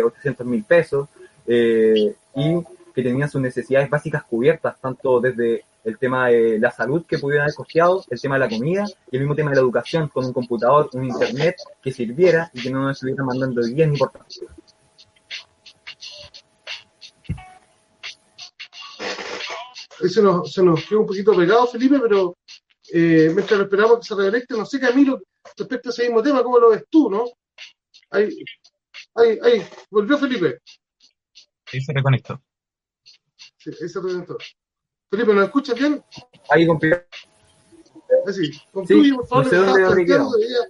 800 0.00 0.46
mil 0.46 0.64
pesos, 0.64 1.08
eh, 1.46 2.14
y 2.34 2.62
que 2.94 3.02
tenían 3.02 3.30
sus 3.30 3.40
necesidades 3.40 3.88
básicas 3.88 4.24
cubiertas, 4.24 4.80
tanto 4.80 5.20
desde 5.20 5.64
el 5.84 5.98
tema 5.98 6.28
de 6.28 6.58
la 6.58 6.70
salud 6.70 7.04
que 7.06 7.18
pudieran 7.18 7.44
haber 7.44 7.54
costeado, 7.54 8.04
el 8.10 8.20
tema 8.20 8.34
de 8.36 8.40
la 8.40 8.48
comida 8.48 8.84
y 9.10 9.16
el 9.16 9.22
mismo 9.22 9.34
tema 9.34 9.50
de 9.50 9.56
la 9.56 9.62
educación, 9.62 10.08
con 10.08 10.26
un 10.26 10.32
computador, 10.32 10.90
un 10.92 11.04
internet 11.04 11.56
que 11.82 11.92
sirviera 11.92 12.50
y 12.52 12.62
que 12.62 12.70
no 12.70 12.82
nos 12.82 12.96
estuvieran 12.96 13.26
mandando 13.26 13.62
guías 13.62 13.88
ni 13.88 13.96
por 13.96 14.12
se 20.08 20.22
nos, 20.22 20.52
se 20.52 20.62
nos 20.62 20.84
quedó 20.86 21.00
un 21.00 21.06
poquito 21.06 21.34
pegado, 21.36 21.66
Felipe, 21.66 21.98
pero 22.00 22.36
eh, 22.92 23.30
mientras 23.34 23.60
esperamos 23.60 23.98
que 24.00 24.06
se 24.06 24.14
reelecte, 24.14 24.54
no 24.56 24.64
sé, 24.64 24.80
Camilo, 24.80 25.20
respecto 25.56 25.88
a 25.88 25.92
ese 25.92 26.04
mismo 26.04 26.22
tema, 26.22 26.42
¿cómo 26.42 26.58
lo 26.58 26.70
ves 26.70 26.84
tú, 26.90 27.10
no? 27.10 27.24
Ahí, 28.10 28.28
ahí, 29.14 29.38
ahí, 29.42 29.66
volvió 29.90 30.18
Felipe. 30.18 30.60
Ahí 31.72 31.80
se 31.80 31.92
reconectó. 31.92 32.42
Sí, 33.58 33.70
ahí 33.80 33.88
se 33.88 34.00
reconectó. 34.00 34.38
Felipe, 35.10 35.34
¿nos 35.34 35.44
escuchas 35.44 35.78
bien? 35.78 36.02
Ahí, 36.48 36.66
compi- 36.66 37.04
Así, 38.26 38.50
concluye, 38.72 39.10
Sí, 39.10 39.12
por 39.14 39.26
favor. 39.26 39.44
no 39.44 39.50
sé 39.50 39.56
lo 39.56 39.66
dónde 39.66 40.64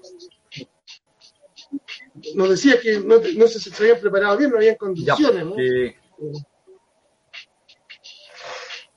Nos 2.35 2.51
decía 2.51 2.81
que 2.81 3.01
no, 3.01 3.17
no 3.19 3.47
sé 3.47 3.61
si 3.61 3.71
se 3.71 3.83
habían 3.83 4.01
preparado 4.01 4.37
bien, 4.37 4.51
no 4.51 4.57
habían 4.57 4.75
Ya, 4.75 4.79
condiciones, 4.79 5.45
¿no? 5.47 5.57
que, 5.57 5.97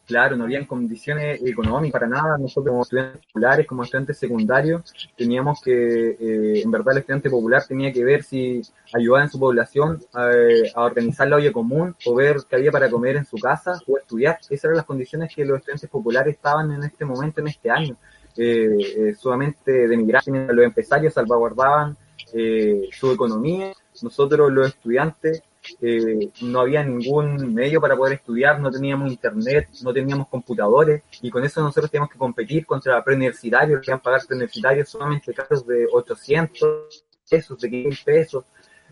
claro, 0.05 0.35
no 0.35 0.45
habían 0.45 0.65
condiciones 0.65 1.41
económicas 1.43 1.99
para 1.99 2.07
nada. 2.07 2.37
Nosotros 2.37 2.71
como 2.71 2.83
estudiantes 2.83 3.25
populares, 3.27 3.67
como 3.67 3.83
estudiantes 3.83 4.17
secundarios, 4.17 4.81
teníamos 5.17 5.61
que, 5.61 6.17
eh, 6.19 6.61
en 6.61 6.71
verdad 6.71 6.93
el 6.93 6.99
estudiante 6.99 7.29
popular 7.29 7.63
tenía 7.67 7.91
que 7.91 8.03
ver 8.03 8.23
si 8.23 8.61
ayudaba 8.93 9.23
en 9.23 9.29
su 9.29 9.39
población 9.39 9.99
eh, 10.17 10.71
a 10.75 10.83
organizar 10.83 11.27
la 11.27 11.37
olla 11.37 11.51
común 11.51 11.95
o 12.05 12.15
ver 12.15 12.37
qué 12.49 12.55
había 12.55 12.71
para 12.71 12.89
comer 12.89 13.17
en 13.17 13.25
su 13.25 13.37
casa 13.37 13.79
o 13.87 13.97
estudiar. 13.97 14.39
Esas 14.49 14.65
eran 14.65 14.77
las 14.77 14.85
condiciones 14.85 15.33
que 15.33 15.45
los 15.45 15.57
estudiantes 15.57 15.89
populares 15.89 16.35
estaban 16.35 16.71
en 16.71 16.83
este 16.83 17.05
momento, 17.05 17.41
en 17.41 17.47
este 17.47 17.69
año. 17.69 17.95
eh, 18.35 19.13
eh, 19.13 19.15
a 19.23 20.53
los 20.53 20.65
empresarios, 20.65 21.13
salvaguardaban 21.13 21.95
eh, 22.33 22.89
su 22.91 23.11
economía. 23.11 23.73
Nosotros 24.01 24.51
los 24.51 24.67
estudiantes 24.67 25.43
eh, 25.81 26.29
no 26.41 26.59
había 26.61 26.83
ningún 26.83 27.53
medio 27.53 27.79
para 27.79 27.95
poder 27.95 28.15
estudiar, 28.15 28.59
no 28.59 28.71
teníamos 28.71 29.11
internet, 29.11 29.69
no 29.81 29.93
teníamos 29.93 30.27
computadores 30.27 31.03
y 31.21 31.29
con 31.29 31.43
eso 31.43 31.61
nosotros 31.61 31.89
teníamos 31.89 32.11
que 32.11 32.17
competir 32.17 32.65
contra 32.65 33.03
preuniversitarios 33.03 33.81
que 33.81 33.91
iban 33.91 33.99
a 33.99 34.03
pagar 34.03 34.21
preuniversitarios 34.27 34.89
solamente 34.89 35.33
casos 35.33 35.65
de 35.65 35.87
800 35.91 37.05
pesos, 37.29 37.59
de 37.59 37.69
500 37.69 38.03
pesos 38.03 38.45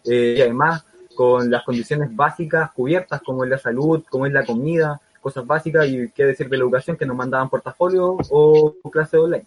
eh, 0.05 0.35
y 0.37 0.41
además 0.41 0.85
con 1.15 1.49
las 1.49 1.63
condiciones 1.63 2.15
básicas 2.15 2.71
cubiertas 2.71 3.21
como 3.21 3.43
es 3.43 3.49
la 3.49 3.57
salud, 3.57 4.03
como 4.09 4.25
es 4.25 4.33
la 4.33 4.45
comida, 4.45 4.99
cosas 5.19 5.45
básicas 5.45 5.87
y 5.87 6.09
qué 6.11 6.25
decir 6.25 6.49
de 6.49 6.57
la 6.57 6.63
educación 6.63 6.97
que 6.97 7.05
nos 7.05 7.15
mandaban 7.15 7.49
portafolio 7.49 8.17
o 8.29 8.75
clase 8.91 9.17
online. 9.17 9.45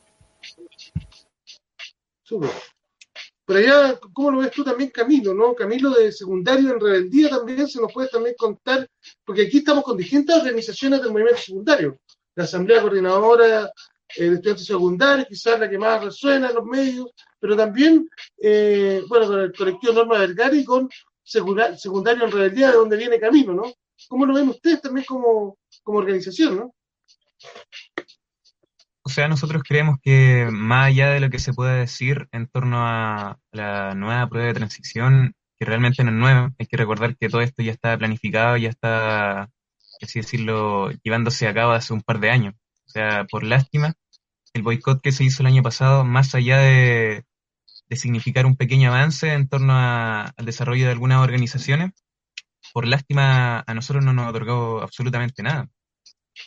Súper. 2.22 2.50
Pero 3.46 3.58
allá, 3.58 4.00
¿cómo 4.12 4.30
lo 4.30 4.38
ves 4.38 4.52
tú 4.52 4.64
también, 4.64 4.90
Camilo? 4.90 5.34
¿no? 5.34 5.54
Camilo 5.54 5.90
de 5.90 6.10
secundario 6.12 6.72
en 6.72 6.80
rebeldía 6.80 7.28
también 7.28 7.68
se 7.68 7.80
nos 7.80 7.92
puede 7.92 8.08
también 8.08 8.34
contar, 8.38 8.88
porque 9.24 9.42
aquí 9.42 9.58
estamos 9.58 9.84
con 9.84 9.96
distintas 9.96 10.38
organizaciones 10.38 11.02
del 11.02 11.12
movimiento 11.12 11.40
secundario. 11.40 11.98
La 12.34 12.44
Asamblea 12.44 12.80
Coordinadora 12.80 13.70
eh, 14.16 14.24
de 14.24 14.34
Estudiantes 14.34 14.66
Secundarios, 14.66 15.28
quizás 15.28 15.60
la 15.60 15.68
que 15.68 15.78
más 15.78 16.04
resuena 16.04 16.48
en 16.48 16.54
los 16.54 16.64
medios, 16.64 17.10
pero 17.38 17.56
también, 17.56 18.08
eh, 18.38 19.02
bueno, 19.08 19.26
con 19.26 19.40
el 19.40 19.52
colectivo 19.52 19.92
Norma 19.92 20.18
Vergara 20.18 20.56
con 20.64 20.88
Secundario 21.22 22.24
en 22.24 22.30
Rebeldía, 22.30 22.70
de 22.70 22.76
donde 22.76 22.96
viene 22.96 23.20
Camilo, 23.20 23.54
¿no? 23.54 23.72
¿Cómo 24.08 24.26
lo 24.26 24.34
ven 24.34 24.48
ustedes 24.48 24.80
también 24.80 25.04
como, 25.06 25.58
como 25.82 25.98
organización, 25.98 26.56
no? 26.56 26.74
O 29.14 29.16
sea, 29.16 29.28
nosotros 29.28 29.62
creemos 29.62 29.98
que 30.02 30.48
más 30.50 30.88
allá 30.88 31.10
de 31.10 31.20
lo 31.20 31.30
que 31.30 31.38
se 31.38 31.52
pueda 31.52 31.74
decir 31.76 32.26
en 32.32 32.48
torno 32.48 32.84
a 32.84 33.38
la 33.52 33.94
nueva 33.94 34.28
prueba 34.28 34.48
de 34.48 34.54
transición, 34.54 35.36
que 35.56 35.64
realmente 35.64 36.02
no 36.02 36.10
es 36.10 36.16
nueva, 36.16 36.52
hay 36.58 36.66
que 36.66 36.76
recordar 36.76 37.16
que 37.16 37.28
todo 37.28 37.40
esto 37.40 37.62
ya 37.62 37.70
está 37.70 37.96
planificado, 37.96 38.56
ya 38.56 38.70
está, 38.70 39.50
así 40.02 40.18
decirlo, 40.18 40.90
llevándose 41.04 41.46
a 41.46 41.54
cabo 41.54 41.70
hace 41.70 41.92
un 41.92 42.02
par 42.02 42.18
de 42.18 42.30
años. 42.30 42.54
O 42.86 42.90
sea, 42.90 43.24
por 43.30 43.44
lástima, 43.44 43.94
el 44.52 44.62
boicot 44.62 45.00
que 45.00 45.12
se 45.12 45.22
hizo 45.22 45.44
el 45.44 45.46
año 45.46 45.62
pasado, 45.62 46.04
más 46.04 46.34
allá 46.34 46.58
de, 46.58 47.24
significar 47.92 48.46
un 48.46 48.56
pequeño 48.56 48.90
avance 48.90 49.32
en 49.32 49.48
torno 49.48 49.74
al 49.78 50.44
desarrollo 50.44 50.86
de 50.86 50.92
algunas 50.92 51.20
organizaciones, 51.20 51.92
por 52.72 52.88
lástima 52.88 53.62
a 53.64 53.74
nosotros 53.74 54.04
no 54.04 54.12
nos 54.12 54.28
otorgó 54.28 54.82
absolutamente 54.82 55.44
nada. 55.44 55.68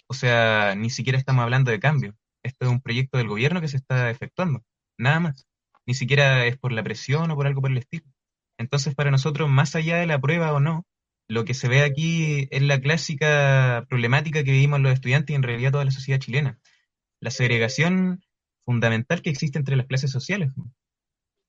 O 0.07 0.13
sea, 0.13 0.75
ni 0.75 0.89
siquiera 0.89 1.17
estamos 1.17 1.43
hablando 1.43 1.71
de 1.71 1.79
cambio 1.79 2.13
esto 2.47 2.65
es 2.65 2.71
un 2.71 2.81
proyecto 2.81 3.17
del 3.17 3.27
gobierno 3.27 3.61
que 3.61 3.67
se 3.67 3.77
está 3.77 4.09
efectuando, 4.09 4.63
nada 4.97 5.19
más. 5.19 5.47
Ni 5.85 5.93
siquiera 5.93 6.45
es 6.45 6.57
por 6.57 6.71
la 6.71 6.83
presión 6.83 7.31
o 7.31 7.35
por 7.35 7.47
algo 7.47 7.61
por 7.61 7.71
el 7.71 7.77
estilo. 7.77 8.05
Entonces, 8.57 8.95
para 8.95 9.11
nosotros, 9.11 9.49
más 9.49 9.75
allá 9.75 9.97
de 9.97 10.07
la 10.07 10.19
prueba 10.19 10.51
o 10.53 10.59
no, 10.59 10.85
lo 11.29 11.45
que 11.45 11.53
se 11.53 11.67
ve 11.67 11.83
aquí 11.83 12.47
es 12.51 12.61
la 12.61 12.79
clásica 12.79 13.85
problemática 13.89 14.43
que 14.43 14.51
vivimos 14.51 14.79
los 14.79 14.93
estudiantes 14.93 15.33
y 15.33 15.35
en 15.35 15.43
realidad 15.43 15.71
toda 15.71 15.85
la 15.85 15.91
sociedad 15.91 16.19
chilena. 16.19 16.59
La 17.19 17.31
segregación 17.31 18.23
fundamental 18.65 19.21
que 19.21 19.29
existe 19.29 19.59
entre 19.59 19.75
las 19.75 19.87
clases 19.87 20.11
sociales. 20.11 20.51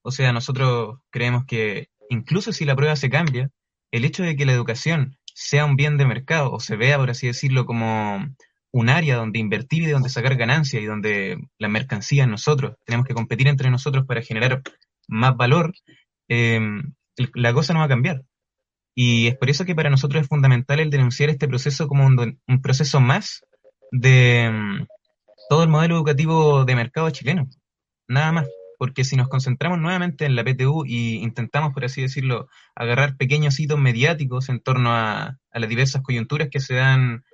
O 0.03 0.11
sea, 0.11 0.33
nosotros 0.33 1.01
creemos 1.11 1.45
que 1.45 1.91
incluso 2.11 2.53
si 2.53 2.65
la 2.65 2.77
prueba 2.77 2.97
se 2.97 3.11
cambia, 3.11 3.51
el 3.93 4.05
hecho 4.05 4.23
de 4.23 4.37
que 4.37 4.47
la 4.47 4.53
educación 4.53 5.19
sea 5.35 5.65
un 5.65 5.77
bien 5.77 5.97
de 5.99 6.07
mercado 6.07 6.53
o 6.53 6.61
se 6.61 6.77
vea, 6.77 6.99
por 6.99 7.11
así 7.11 7.27
decirlo, 7.27 7.67
como 7.67 8.27
un 8.73 8.89
área 8.89 9.17
donde 9.17 9.39
invertir 9.39 9.83
y 9.83 9.87
de 9.87 9.93
donde 9.93 10.09
sacar 10.09 10.37
ganancias 10.37 10.83
y 10.83 10.87
donde 10.87 11.39
la 11.59 11.69
mercancía 11.69 12.27
nosotros 12.27 12.77
tenemos 12.85 13.07
que 13.07 13.15
competir 13.15 13.49
entre 13.49 13.71
nosotros 13.71 14.05
para 14.07 14.23
generar 14.23 14.63
más 15.09 15.37
valor, 15.37 15.73
eh, 16.29 16.61
la 17.35 17.53
cosa 17.53 17.73
no 17.73 17.81
va 17.81 17.87
a 17.87 17.89
cambiar. 17.89 18.23
Y 18.95 19.29
es 19.29 19.37
por 19.37 19.49
eso 19.49 19.65
que 19.65 19.75
para 19.75 19.91
nosotros 19.91 20.23
es 20.23 20.29
fundamental 20.29 20.81
el 20.81 20.91
denunciar 20.91 21.31
este 21.31 21.49
proceso 21.49 21.89
como 21.89 22.05
un, 22.05 22.41
un 22.47 22.63
proceso 22.63 23.01
más 23.01 23.43
de 23.91 24.51
mm, 24.53 24.87
todo 25.49 25.63
el 25.63 25.69
modelo 25.69 25.97
educativo 25.97 26.65
de 26.65 26.75
mercado 26.75 27.11
chileno. 27.11 27.49
Nada 28.09 28.33
más. 28.33 28.49
Porque 28.77 29.03
si 29.03 29.17
nos 29.17 29.29
concentramos 29.29 29.81
nuevamente 29.81 30.25
en 30.25 30.37
la 30.37 30.45
PTU 30.45 30.85
y 30.87 31.17
intentamos, 31.17 31.73
por 31.73 31.85
así 31.85 32.01
decirlo, 32.01 32.49
agarrar 32.77 33.17
pequeños 33.17 33.59
hitos 33.59 33.79
mediáticos 33.79 34.49
en 34.49 34.61
torno 34.61 34.93
a 34.93 35.37
las 35.53 35.69
diversas 35.69 36.03
coyunturas 36.03 36.49
que 36.49 36.61
se 36.61 36.75
dan 36.75 37.25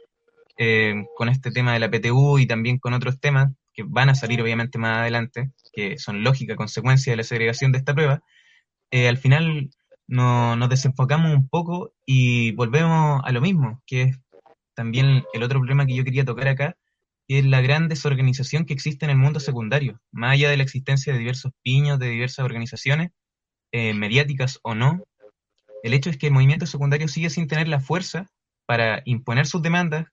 eh, 0.59 1.05
con 1.17 1.29
este 1.29 1.51
tema 1.51 1.73
de 1.73 1.81
la 1.81 1.91
PTU 1.91 2.39
y 2.39 2.47
también 2.47 2.79
con 2.79 2.95
otros 2.95 3.21
temas 3.21 3.53
que 3.73 3.83
van 3.87 4.09
a 4.09 4.15
salir 4.15 4.41
obviamente 4.41 4.79
más 4.79 4.99
adelante, 4.99 5.51
que 5.73 5.99
son 5.99 6.23
lógica 6.23 6.57
consecuencia 6.57 7.13
de 7.13 7.17
la 7.17 7.25
segregación 7.25 7.73
de 7.73 7.79
esta 7.79 7.95
prueba, 7.95 8.23
eh, 8.91 9.09
al 9.09 9.19
final 9.19 9.71
no, 10.07 10.57
nos 10.57 10.69
desenfocamos 10.69 11.35
un 11.35 11.49
poco 11.49 11.93
y 12.07 12.53
volvemos 12.53 13.21
a 13.25 13.33
lo 13.33 13.41
mismo, 13.41 13.83
que 13.87 14.03
es 14.03 14.19
también 14.75 15.25
el 15.33 15.43
otro 15.43 15.59
problema 15.59 15.87
que 15.87 15.97
yo 15.97 16.05
quería 16.05 16.25
tocar 16.25 16.49
acá, 16.49 16.77
que 17.27 17.39
es 17.39 17.45
la 17.45 17.61
gran 17.61 17.89
desorganización 17.89 18.67
que 18.67 18.75
existe 18.75 19.05
en 19.05 19.11
el 19.11 19.17
mundo 19.17 19.41
secundario, 19.41 20.01
más 20.13 20.33
allá 20.33 20.51
de 20.51 20.57
la 20.57 20.63
existencia 20.63 21.13
de 21.13 21.19
diversos 21.19 21.53
piños, 21.63 21.99
de 21.99 22.11
diversas 22.11 22.45
organizaciones, 22.45 23.11
eh, 23.73 23.95
mediáticas 23.95 24.61
o 24.63 24.75
no, 24.75 25.03
el 25.83 25.95
hecho 25.95 26.11
es 26.11 26.17
que 26.17 26.29
el 26.29 26.33
movimiento 26.33 26.67
secundario 26.67 27.09
sigue 27.09 27.31
sin 27.31 27.49
tener 27.49 27.69
la 27.69 27.81
fuerza 27.81 28.31
para 28.67 29.03
imponer 29.05 29.47
sus 29.47 29.63
demandas, 29.63 30.07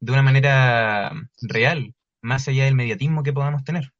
de 0.00 0.12
una 0.12 0.22
manera 0.22 1.12
real, 1.42 1.94
más 2.22 2.48
allá 2.48 2.64
del 2.64 2.74
mediatismo 2.74 3.22
que 3.22 3.32
podamos 3.32 3.64
tener. 3.64 3.92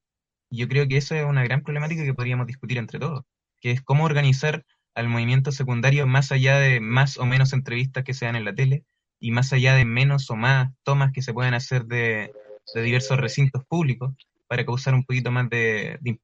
Yo 0.50 0.68
creo 0.68 0.88
que 0.88 0.96
eso 0.96 1.14
es 1.14 1.24
una 1.24 1.44
gran 1.44 1.62
problemática 1.62 2.04
que 2.04 2.14
podríamos 2.14 2.46
discutir 2.46 2.78
entre 2.78 2.98
todos, 2.98 3.24
que 3.60 3.72
es 3.72 3.82
cómo 3.82 4.04
organizar 4.04 4.64
al 4.94 5.08
movimiento 5.08 5.52
secundario 5.52 6.06
más 6.06 6.32
allá 6.32 6.58
de 6.58 6.80
más 6.80 7.18
o 7.18 7.26
menos 7.26 7.52
entrevistas 7.52 8.04
que 8.04 8.14
se 8.14 8.24
dan 8.24 8.36
en 8.36 8.44
la 8.44 8.54
tele 8.54 8.84
y 9.20 9.30
más 9.30 9.52
allá 9.52 9.74
de 9.74 9.84
menos 9.84 10.30
o 10.30 10.36
más 10.36 10.70
tomas 10.82 11.12
que 11.12 11.22
se 11.22 11.32
puedan 11.32 11.54
hacer 11.54 11.84
de, 11.84 12.32
diversos 12.74 13.18
recintos 13.18 13.64
públicos 13.66 14.14
para 14.46 14.64
causar 14.64 14.94
un 14.94 15.04
poquito 15.04 15.30
más 15.30 15.48
de, 15.50 15.98
de 16.00 16.18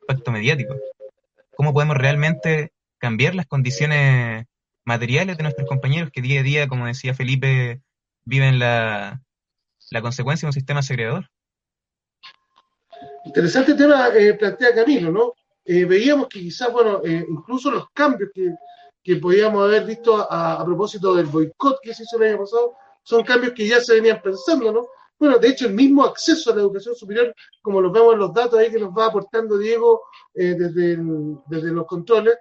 impacto 0.00 0.30
mediático. 0.30 0.74
¿Cómo 1.56 1.72
podemos 1.72 1.96
realmente 1.96 2.72
cambiar 2.98 3.34
las 3.34 3.46
condiciones 3.46 4.46
materiales 4.84 5.36
de 5.36 5.42
nuestros 5.42 5.68
compañeros 5.68 6.10
que 6.12 6.22
día 6.22 6.40
a 6.40 6.42
día, 6.42 6.68
como 6.68 6.86
decía 6.86 7.14
Felipe, 7.14 7.80
viven 8.24 8.58
la, 8.58 9.20
la 9.90 10.02
consecuencia 10.02 10.46
de 10.46 10.50
un 10.50 10.54
sistema 10.54 10.82
segregador. 10.82 11.28
Interesante 13.24 13.74
tema 13.74 14.08
eh, 14.08 14.34
plantea 14.34 14.74
Camilo, 14.74 15.10
¿no? 15.10 15.34
Eh, 15.64 15.84
veíamos 15.84 16.28
que 16.28 16.40
quizás, 16.40 16.70
bueno, 16.72 17.00
eh, 17.04 17.24
incluso 17.28 17.70
los 17.70 17.86
cambios 17.94 18.30
que, 18.34 18.54
que 19.02 19.16
podíamos 19.16 19.64
haber 19.64 19.84
visto 19.84 20.16
a, 20.16 20.62
propósito 20.64 21.14
del 21.14 21.26
boicot 21.26 21.78
que 21.82 21.94
se 21.94 22.02
hizo 22.02 22.18
el 22.18 22.30
año 22.30 22.38
pasado, 22.40 22.74
son 23.02 23.24
cambios 23.24 23.54
que 23.54 23.66
ya 23.66 23.80
se 23.80 23.94
venían 23.94 24.20
pensando, 24.22 24.72
¿no? 24.72 24.86
Bueno, 25.18 25.38
de 25.38 25.48
hecho, 25.48 25.66
el 25.66 25.74
mismo 25.74 26.04
acceso 26.04 26.50
a 26.50 26.54
la 26.54 26.62
educación 26.62 26.94
superior, 26.94 27.34
como 27.62 27.80
lo 27.80 27.90
vemos 27.90 28.14
en 28.14 28.18
los 28.18 28.34
datos 28.34 28.58
ahí 28.58 28.70
que 28.70 28.78
nos 28.78 28.90
va 28.90 29.06
aportando 29.06 29.56
Diego 29.56 30.02
eh, 30.34 30.54
desde, 30.58 30.98
desde 31.46 31.72
los 31.72 31.86
controles, 31.86 32.36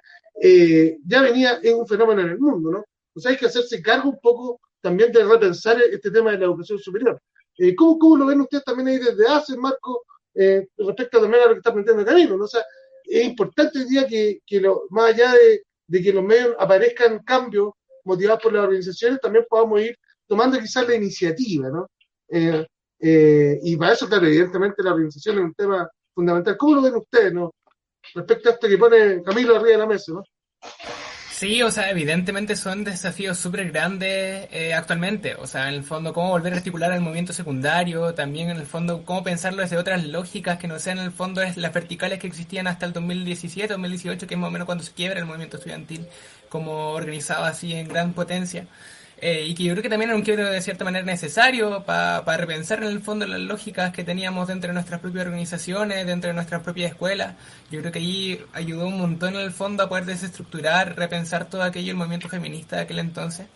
ya 1.06 1.22
venía, 1.22 1.60
es 1.62 1.74
un 1.74 1.88
fenómeno 1.88 2.22
en 2.22 2.30
el 2.30 2.40
mundo, 2.40 2.72
¿no? 2.72 2.84
O 3.16 3.20
sea, 3.20 3.32
hay 3.32 3.38
que 3.38 3.46
hacerse 3.46 3.82
cargo 3.82 4.10
un 4.10 4.20
poco 4.20 4.60
también 4.84 5.12
de 5.14 5.24
repensar 5.24 5.82
este 5.82 6.12
tema 6.12 6.32
de 6.32 6.40
la 6.40 6.46
educación 6.46 6.78
superior. 6.78 7.20
Eh, 7.58 7.74
¿cómo, 7.74 7.98
¿cómo, 7.98 8.18
lo 8.18 8.26
ven 8.26 8.42
ustedes 8.42 8.66
también 8.66 8.90
ahí 8.90 8.98
desde 8.98 9.26
hace, 9.28 9.56
Marco, 9.56 10.04
eh, 10.36 10.68
respecto 10.78 11.22
también 11.22 11.44
a 11.44 11.48
lo 11.48 11.54
que 11.54 11.60
está 11.60 11.72
planteando 11.72 12.06
Camilo? 12.06 12.38
¿no? 12.38 12.46
Sea, 12.46 12.64
es 13.06 13.26
importante 13.26 13.80
hoy 13.80 13.86
día 13.86 14.06
que, 14.06 14.40
que 14.46 14.60
lo, 14.60 14.84
más 14.90 15.14
allá 15.14 15.32
de, 15.34 15.64
de, 15.88 16.04
que 16.04 16.12
los 16.12 16.24
medios 16.24 16.54
aparezcan 16.60 17.20
cambios 17.24 17.72
motivados 18.04 18.44
por 18.44 18.52
las 18.52 18.66
organizaciones, 18.66 19.22
también 19.22 19.46
podamos 19.50 19.80
ir 19.80 19.96
tomando 20.28 20.60
quizás 20.60 20.86
la 20.88 20.96
iniciativa, 20.96 21.70
¿no? 21.70 21.88
Eh, 22.30 23.60
y 23.62 23.76
para 23.78 23.94
eso, 23.94 24.08
claro, 24.08 24.26
evidentemente 24.26 24.84
la 24.84 24.94
organización 24.94 25.38
es 25.38 25.44
un 25.44 25.54
tema 25.54 25.90
fundamental. 26.14 26.58
¿Cómo 26.58 26.76
lo 26.76 26.82
ven 26.82 26.96
ustedes, 26.96 27.34
no? 27.34 27.54
Respecto 28.14 28.50
a 28.50 28.52
esto 28.54 28.68
que 28.68 28.78
pone 28.78 29.22
Camilo 29.24 29.56
arriba 29.56 29.72
de 29.72 29.78
la 29.78 29.88
mesa. 29.88 30.14
Sí, 31.44 31.62
o 31.62 31.70
sea, 31.72 31.90
evidentemente 31.90 32.56
son 32.56 32.86
desafíos 32.86 33.38
súper 33.38 33.70
grandes 33.70 34.48
eh, 34.50 34.74
actualmente. 34.74 35.36
O 35.36 35.46
sea, 35.46 35.68
en 35.68 35.74
el 35.74 35.84
fondo, 35.84 36.14
cómo 36.14 36.30
volver 36.30 36.54
a 36.54 36.56
articular 36.56 36.94
el 36.94 37.02
movimiento 37.02 37.34
secundario, 37.34 38.14
también 38.14 38.50
en 38.50 38.56
el 38.56 38.66
fondo, 38.66 39.04
cómo 39.04 39.26
pensarlo 39.26 39.62
desde 39.62 39.76
otras 39.76 40.06
lógicas 40.06 40.58
que 40.58 40.70
no 40.70 40.80
sean 40.80 41.00
en 41.00 41.04
el 41.04 41.12
fondo 41.12 41.42
las 41.58 41.74
verticales 41.74 42.20
que 42.20 42.28
existían 42.28 42.66
hasta 42.68 42.86
el 42.86 42.94
2017, 42.94 43.74
2018, 43.74 44.26
que 44.26 44.36
es 44.36 44.40
más 44.40 44.48
o 44.48 44.52
menos 44.52 44.66
cuando 44.66 44.86
se 44.86 44.94
quiebra 44.94 45.20
el 45.20 45.26
movimiento 45.26 45.58
estudiantil, 45.58 46.08
como 46.48 46.92
organizado 46.92 47.44
así 47.44 47.74
en 47.74 47.90
gran 47.90 48.14
potencia. 48.14 48.66
Eh, 49.26 49.46
y 49.48 49.56
que 49.56 49.64
yo 49.64 49.72
creo 49.72 49.82
que 49.82 49.88
también 49.88 50.10
era 50.10 50.18
un 50.18 50.22
quiebre 50.22 50.44
de 50.44 50.62
cierta 50.62 50.84
manera 50.84 51.06
necesario 51.06 51.86
para 51.86 52.36
repensar 52.36 52.84
en 52.84 52.90
el 52.90 53.00
fondo 53.00 53.26
las 53.26 53.40
lógicas 53.40 53.94
que 53.94 54.04
teníamos 54.04 54.50
dentro 54.50 54.68
de 54.68 54.74
nuestras 54.74 55.00
propias 55.00 55.28
organizaciones, 55.28 56.06
dentro 56.06 56.28
de 56.28 56.34
nuestras 56.34 56.62
propias 56.62 56.92
escuelas. 56.92 57.36
Yo 57.72 57.80
creo 57.80 57.94
que 57.94 58.00
allí 58.00 58.42
ayudó 58.52 58.86
un 58.86 58.98
montón 58.98 59.36
en 59.36 59.40
el 59.40 59.54
fondo 59.54 59.84
a 59.84 59.88
poder 59.88 60.04
desestructurar, 60.04 60.98
repensar 60.98 61.46
todo 61.46 61.64
aquello, 61.64 61.92
el 61.92 61.98
movimiento 61.98 62.28
feminista 62.28 62.76
de 62.76 62.82
aquel 62.82 63.00
entonces. 63.00 63.48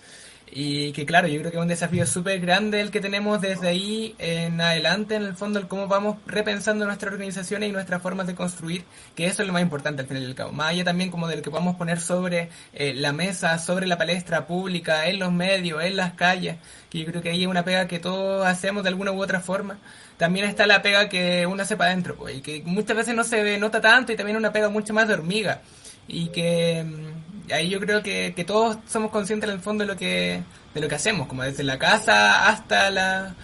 Y 0.49 0.93
que 0.93 1.05
claro, 1.05 1.27
yo 1.27 1.39
creo 1.39 1.51
que 1.51 1.57
es 1.57 1.61
un 1.61 1.67
desafío 1.67 2.05
súper 2.05 2.39
grande 2.39 2.79
el 2.79 2.89
que 2.89 3.01
tenemos 3.01 3.41
desde 3.41 3.67
ahí 3.67 4.15
en 4.17 4.59
adelante, 4.61 5.15
en 5.15 5.23
el 5.23 5.35
fondo, 5.35 5.59
el 5.59 5.67
cómo 5.67 5.87
vamos 5.87 6.17
repensando 6.25 6.85
nuestras 6.85 7.13
organizaciones 7.13 7.69
y 7.69 7.71
nuestras 7.71 8.01
formas 8.01 8.27
de 8.27 8.35
construir, 8.35 8.83
que 9.13 9.25
eso 9.25 9.41
es 9.41 9.47
lo 9.47 9.53
más 9.53 9.61
importante 9.61 10.01
al 10.01 10.07
final 10.07 10.23
del 10.23 10.35
cabo. 10.35 10.53
Más 10.53 10.69
allá 10.69 10.85
también 10.85 11.11
como 11.11 11.27
de 11.27 11.35
lo 11.35 11.41
que 11.41 11.51
podamos 11.51 11.75
poner 11.75 11.99
sobre 11.99 12.49
eh, 12.73 12.93
la 12.93 13.11
mesa, 13.11 13.59
sobre 13.59 13.87
la 13.87 13.97
palestra 13.97 14.47
pública, 14.47 15.07
en 15.07 15.19
los 15.19 15.33
medios, 15.33 15.83
en 15.83 15.97
las 15.97 16.13
calles, 16.13 16.57
que 16.89 16.99
yo 16.99 17.05
creo 17.05 17.21
que 17.21 17.29
ahí 17.29 17.41
es 17.41 17.47
una 17.47 17.65
pega 17.65 17.87
que 17.87 17.99
todos 17.99 18.45
hacemos 18.45 18.83
de 18.83 18.89
alguna 18.89 19.11
u 19.11 19.21
otra 19.21 19.41
forma. 19.41 19.77
También 20.17 20.45
está 20.45 20.65
la 20.65 20.81
pega 20.81 21.09
que 21.09 21.45
uno 21.45 21.61
hace 21.61 21.75
para 21.75 21.91
adentro, 21.91 22.15
pues, 22.15 22.37
y 22.37 22.41
que 22.41 22.63
muchas 22.65 22.95
veces 22.95 23.13
no 23.13 23.23
se 23.23 23.57
nota 23.59 23.81
tanto 23.81 24.13
y 24.13 24.15
también 24.15 24.37
una 24.37 24.51
pega 24.53 24.69
mucho 24.69 24.93
más 24.93 25.07
de 25.07 25.13
hormiga. 25.13 25.61
Y 26.07 26.29
que 26.29 26.83
mm, 26.85 27.26
ahí 27.53 27.69
yo 27.69 27.79
creo 27.79 28.03
que, 28.03 28.33
que 28.35 28.43
todos 28.43 28.77
somos 28.87 29.11
conscientes 29.11 29.49
en 29.49 29.55
el 29.55 29.61
fondo 29.61 29.83
de 29.83 29.87
lo 29.87 29.97
que 29.97 30.41
de 30.73 30.81
lo 30.81 30.87
que 30.87 30.95
hacemos, 30.95 31.27
como 31.27 31.43
desde 31.43 31.63
la 31.63 31.79
casa 31.79 32.49
hasta 32.49 32.89
la 32.91 33.35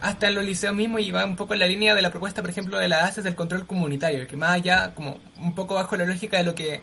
hasta 0.00 0.30
los 0.30 0.44
liceos 0.44 0.74
mismos 0.74 1.00
y 1.00 1.10
va 1.10 1.24
un 1.24 1.36
poco 1.36 1.54
en 1.54 1.60
la 1.60 1.66
línea 1.66 1.94
de 1.94 2.02
la 2.02 2.10
propuesta, 2.10 2.42
por 2.42 2.50
ejemplo, 2.50 2.78
de 2.78 2.88
la 2.88 3.06
ACES 3.06 3.24
del 3.24 3.34
control 3.34 3.66
comunitario, 3.66 4.26
que 4.26 4.36
más 4.36 4.50
allá, 4.50 4.94
como 4.94 5.18
un 5.38 5.54
poco 5.54 5.74
bajo 5.74 5.96
la 5.96 6.04
lógica 6.04 6.36
de 6.36 6.44
lo 6.44 6.54
que 6.54 6.82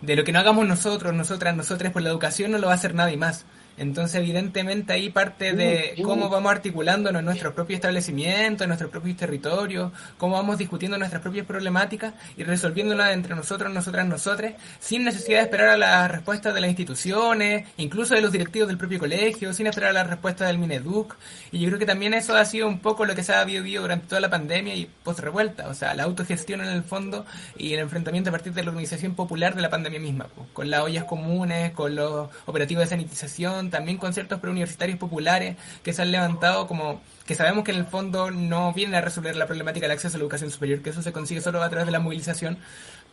de 0.00 0.16
lo 0.16 0.24
que 0.24 0.32
no 0.32 0.38
hagamos 0.38 0.66
nosotros, 0.66 1.12
nosotras, 1.12 1.56
nosotras 1.56 1.92
por 1.92 2.02
la 2.02 2.10
educación 2.10 2.52
no 2.52 2.58
lo 2.58 2.68
va 2.68 2.74
a 2.74 2.76
hacer 2.76 2.94
nadie 2.94 3.16
más. 3.16 3.44
Entonces, 3.78 4.16
evidentemente, 4.16 4.92
ahí 4.92 5.10
parte 5.10 5.52
de 5.52 5.94
cómo 6.02 6.28
vamos 6.28 6.50
articulándonos 6.50 7.20
en 7.20 7.24
nuestros 7.24 7.54
propios 7.54 7.78
establecimientos, 7.78 8.64
en 8.64 8.68
nuestros 8.68 8.90
propios 8.90 9.16
territorios, 9.16 9.92
cómo 10.16 10.34
vamos 10.34 10.58
discutiendo 10.58 10.98
nuestras 10.98 11.22
propias 11.22 11.46
problemáticas 11.46 12.14
y 12.36 12.42
resolviéndolas 12.42 13.12
entre 13.12 13.34
nosotros, 13.34 13.72
nosotras, 13.72 14.06
nosotros, 14.06 14.52
sin 14.80 15.04
necesidad 15.04 15.38
de 15.38 15.44
esperar 15.44 15.68
a 15.68 15.76
las 15.76 16.10
respuestas 16.10 16.54
de 16.54 16.60
las 16.60 16.68
instituciones, 16.68 17.68
incluso 17.76 18.14
de 18.14 18.20
los 18.20 18.32
directivos 18.32 18.68
del 18.68 18.78
propio 18.78 18.98
colegio, 18.98 19.52
sin 19.52 19.68
esperar 19.68 19.90
a 19.90 19.94
la 19.94 20.04
respuesta 20.04 20.46
del 20.46 20.58
Mineduc. 20.58 21.16
Y 21.52 21.60
yo 21.60 21.68
creo 21.68 21.78
que 21.78 21.86
también 21.86 22.14
eso 22.14 22.36
ha 22.36 22.44
sido 22.44 22.66
un 22.66 22.80
poco 22.80 23.04
lo 23.04 23.14
que 23.14 23.22
se 23.22 23.32
ha 23.32 23.44
vivido 23.44 23.82
durante 23.82 24.08
toda 24.08 24.20
la 24.20 24.30
pandemia 24.30 24.74
y 24.74 24.90
post-revuelta, 25.04 25.68
o 25.68 25.74
sea, 25.74 25.94
la 25.94 26.02
autogestión 26.02 26.60
en 26.60 26.68
el 26.68 26.82
fondo 26.82 27.24
y 27.56 27.74
el 27.74 27.80
enfrentamiento 27.80 28.30
a 28.30 28.32
partir 28.32 28.52
de 28.52 28.62
la 28.62 28.70
organización 28.70 29.14
popular 29.14 29.54
de 29.54 29.62
la 29.62 29.70
pandemia 29.70 30.00
misma, 30.00 30.26
con 30.52 30.68
las 30.68 30.82
ollas 30.82 31.04
comunes, 31.04 31.72
con 31.72 31.94
los 31.94 32.28
operativos 32.46 32.84
de 32.84 32.88
sanitización, 32.88 33.67
también 33.68 33.98
con 33.98 34.12
ciertos 34.12 34.40
preuniversitarios 34.40 34.98
populares 34.98 35.56
que 35.82 35.92
se 35.92 36.02
han 36.02 36.12
levantado 36.12 36.66
como 36.66 37.00
que 37.26 37.34
sabemos 37.34 37.64
que 37.64 37.72
en 37.72 37.78
el 37.78 37.84
fondo 37.84 38.30
no 38.30 38.72
vienen 38.72 38.94
a 38.94 39.00
resolver 39.00 39.36
la 39.36 39.46
problemática 39.46 39.84
del 39.84 39.92
acceso 39.92 40.16
a 40.16 40.18
la 40.18 40.22
educación 40.22 40.50
superior, 40.50 40.80
que 40.80 40.90
eso 40.90 41.02
se 41.02 41.12
consigue 41.12 41.40
solo 41.40 41.62
a 41.62 41.68
través 41.68 41.86
de 41.86 41.92
la 41.92 42.00
movilización, 42.00 42.58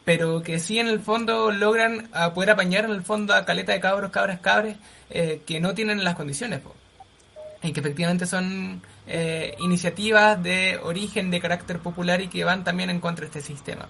pero 0.06 0.42
que 0.44 0.60
sí 0.60 0.80
en 0.80 0.88
el 0.88 1.00
fondo 1.00 1.52
logran 1.52 2.08
a 2.14 2.34
poder 2.34 2.52
apañar 2.52 2.86
en 2.86 2.92
el 2.92 3.02
fondo 3.02 3.34
a 3.34 3.44
caleta 3.46 3.74
de 3.74 3.80
cabros, 3.80 4.12
cabras, 4.12 4.40
cabres 4.40 4.78
eh, 5.10 5.42
que 5.46 5.60
no 5.60 5.74
tienen 5.74 6.04
las 6.04 6.16
condiciones. 6.16 6.62
Y 7.64 7.74
que 7.74 7.80
efectivamente 7.80 8.28
son 8.28 8.82
eh, 9.08 9.56
iniciativas 9.60 10.42
de 10.42 10.80
origen 10.84 11.32
de 11.32 11.42
carácter 11.42 11.80
popular 11.80 12.22
y 12.22 12.28
que 12.28 12.44
van 12.44 12.64
también 12.64 12.90
en 12.92 13.00
contra 13.00 13.24
de 13.24 13.28
este 13.28 13.42
sistema. 13.42 13.88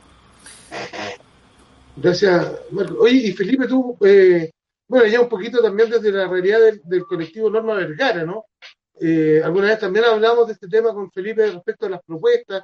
Gracias, 1.98 2.51
Marco. 2.72 2.95
Oye, 3.00 3.27
y 3.27 3.31
Felipe, 3.34 3.67
tú 3.67 3.98
eh, 4.05 4.51
bueno, 4.88 5.08
ya 5.08 5.22
un 5.22 5.30
poquito 5.30 5.62
también 5.62 5.89
desde 5.89 6.12
la 6.12 6.27
realidad 6.27 6.60
del, 6.84 7.06
colectivo 7.06 7.50
Norma 7.50 7.74
Vergara, 7.75 8.24
¿no? 8.24 8.46
Eh, 9.00 9.42
alguna 9.44 9.68
vez 9.68 9.80
también 9.80 10.06
hablamos 10.06 10.48
de 10.48 10.54
este 10.54 10.68
tema 10.68 10.94
con 10.94 11.12
Felipe 11.12 11.51
respecto 11.51 11.88
a 11.88 11.89
las 11.89 12.04
propuestas, 12.04 12.63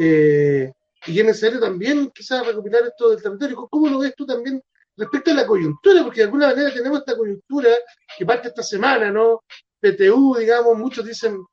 eh, 0.00 0.72
y 1.06 1.20
es 1.20 1.26
necesario 1.26 1.60
también 1.60 2.10
quizás 2.14 2.46
recopilar 2.46 2.82
esto 2.84 3.10
del 3.10 3.22
territorio. 3.22 3.68
¿Cómo 3.70 3.88
lo 3.88 3.98
ves 3.98 4.14
tú 4.16 4.26
también 4.26 4.62
respecto 4.96 5.30
a 5.30 5.34
la 5.34 5.46
coyuntura? 5.46 6.02
Porque 6.02 6.20
de 6.20 6.24
alguna 6.24 6.48
manera 6.48 6.72
tenemos 6.72 7.00
esta 7.00 7.16
coyuntura 7.16 7.70
que 8.16 8.26
parte 8.26 8.48
esta 8.48 8.62
semana, 8.62 9.10
¿no? 9.10 9.42
PTU, 9.80 10.36
digamos, 10.38 10.76
muchos 10.78 11.04
dicen 11.04 11.44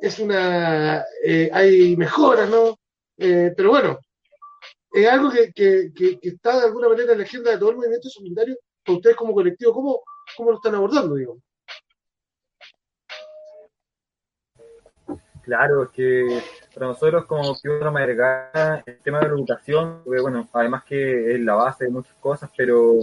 es 0.00 0.18
una, 0.18 1.04
eh, 1.24 1.50
hay 1.52 1.96
mejoras, 1.96 2.50
¿no? 2.50 2.78
pero 3.18 3.70
bueno, 3.70 3.98
es 4.92 5.08
algo 5.08 5.30
que, 5.30 5.50
que, 5.54 5.90
que, 5.94 6.18
está 6.28 6.58
de 6.60 6.66
alguna 6.66 6.90
manera 6.90 7.12
en 7.12 7.18
la 7.18 7.24
agenda 7.24 7.50
de 7.50 7.58
todo 7.58 7.70
el 7.70 7.76
movimiento 7.76 8.10
secundario 8.10 8.58
ustedes 8.92 9.16
como 9.16 9.34
colectivo, 9.34 9.72
¿cómo, 9.72 10.00
cómo 10.36 10.50
lo 10.50 10.56
están 10.56 10.74
abordando, 10.74 11.14
digamos? 11.14 11.42
Claro, 15.42 15.90
que 15.92 16.42
para 16.74 16.88
nosotros 16.88 17.24
como 17.26 17.56
Piedra 17.60 17.90
Vergara, 17.90 18.82
el 18.84 18.98
tema 18.98 19.20
de 19.20 19.28
la 19.28 19.34
educación, 19.34 20.02
bueno, 20.04 20.48
además 20.52 20.82
que 20.84 21.34
es 21.34 21.40
la 21.40 21.54
base 21.54 21.84
de 21.84 21.90
muchas 21.90 22.16
cosas, 22.20 22.50
pero 22.56 22.98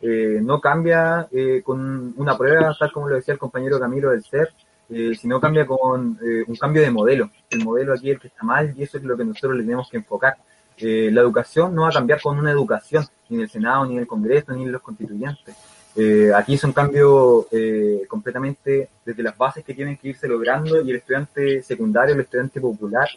eh, 0.00 0.40
no 0.42 0.60
cambia 0.60 1.28
eh, 1.30 1.62
con 1.64 2.12
una 2.16 2.36
prueba, 2.36 2.74
tal 2.76 2.92
como 2.92 3.08
lo 3.08 3.14
decía 3.14 3.34
el 3.34 3.38
compañero 3.38 3.78
Camilo 3.78 4.10
del 4.10 4.24
CER, 4.24 4.52
eh, 4.90 5.14
sino 5.14 5.40
cambia 5.40 5.66
con 5.66 6.18
un 6.20 6.56
cambio 6.56 6.82
de 6.82 6.90
modelo. 6.90 7.30
El 7.48 7.64
modelo 7.64 7.94
aquí 7.94 8.10
es 8.10 8.16
el 8.16 8.20
que 8.20 8.28
está 8.28 8.42
mal 8.42 8.74
y 8.76 8.82
eso 8.82 8.98
es 8.98 9.04
lo 9.04 9.16
que 9.16 9.24
nosotros 9.24 9.56
le 9.56 9.62
tenemos 9.62 9.88
que 9.88 9.98
enfocar. 9.98 10.36
Eh, 10.76 11.10
la 11.12 11.20
educación 11.20 11.74
no 11.74 11.82
va 11.82 11.88
a 11.88 11.92
cambiar 11.92 12.20
con 12.20 12.38
una 12.38 12.50
educación, 12.50 13.06
ni 13.34 13.42
el 13.42 13.50
Senado, 13.50 13.84
ni 13.86 13.98
el 13.98 14.06
Congreso, 14.06 14.52
ni 14.52 14.66
los 14.66 14.82
constituyentes. 14.82 15.54
Eh, 15.96 16.32
aquí 16.34 16.54
es 16.54 16.64
un 16.64 16.72
cambio 16.72 17.46
eh, 17.52 18.02
completamente 18.08 18.88
desde 19.04 19.22
las 19.22 19.38
bases 19.38 19.64
que 19.64 19.74
tienen 19.74 19.96
que 19.96 20.08
irse 20.08 20.26
logrando 20.26 20.80
y 20.80 20.90
el 20.90 20.96
estudiante 20.96 21.62
secundario, 21.62 22.14
el 22.14 22.20
estudiante 22.20 22.60
popular, 22.60 23.08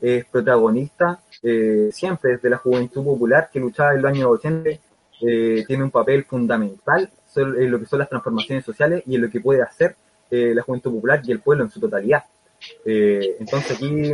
es 0.00 0.24
protagonista 0.26 1.20
siempre 1.92 2.32
desde 2.32 2.50
la 2.50 2.58
juventud 2.58 3.04
popular 3.04 3.48
que 3.52 3.60
luchaba 3.60 3.94
en 3.94 4.02
los 4.02 4.10
años 4.10 4.26
80, 4.26 4.70
tiene 5.20 5.84
un 5.84 5.90
papel 5.90 6.24
fundamental 6.24 7.08
en 7.36 7.70
lo 7.70 7.78
que 7.78 7.86
son 7.86 8.00
las 8.00 8.08
transformaciones 8.08 8.64
sociales 8.64 9.04
y 9.06 9.14
en 9.14 9.22
lo 9.22 9.30
que 9.30 9.40
puede 9.40 9.62
hacer 9.62 9.94
la 10.28 10.62
juventud 10.62 10.92
popular 10.92 11.22
y 11.24 11.30
el 11.30 11.38
pueblo 11.38 11.64
en 11.64 11.70
su 11.70 11.78
totalidad. 11.78 12.24
entonces 12.84 13.76
aquí 13.76 14.12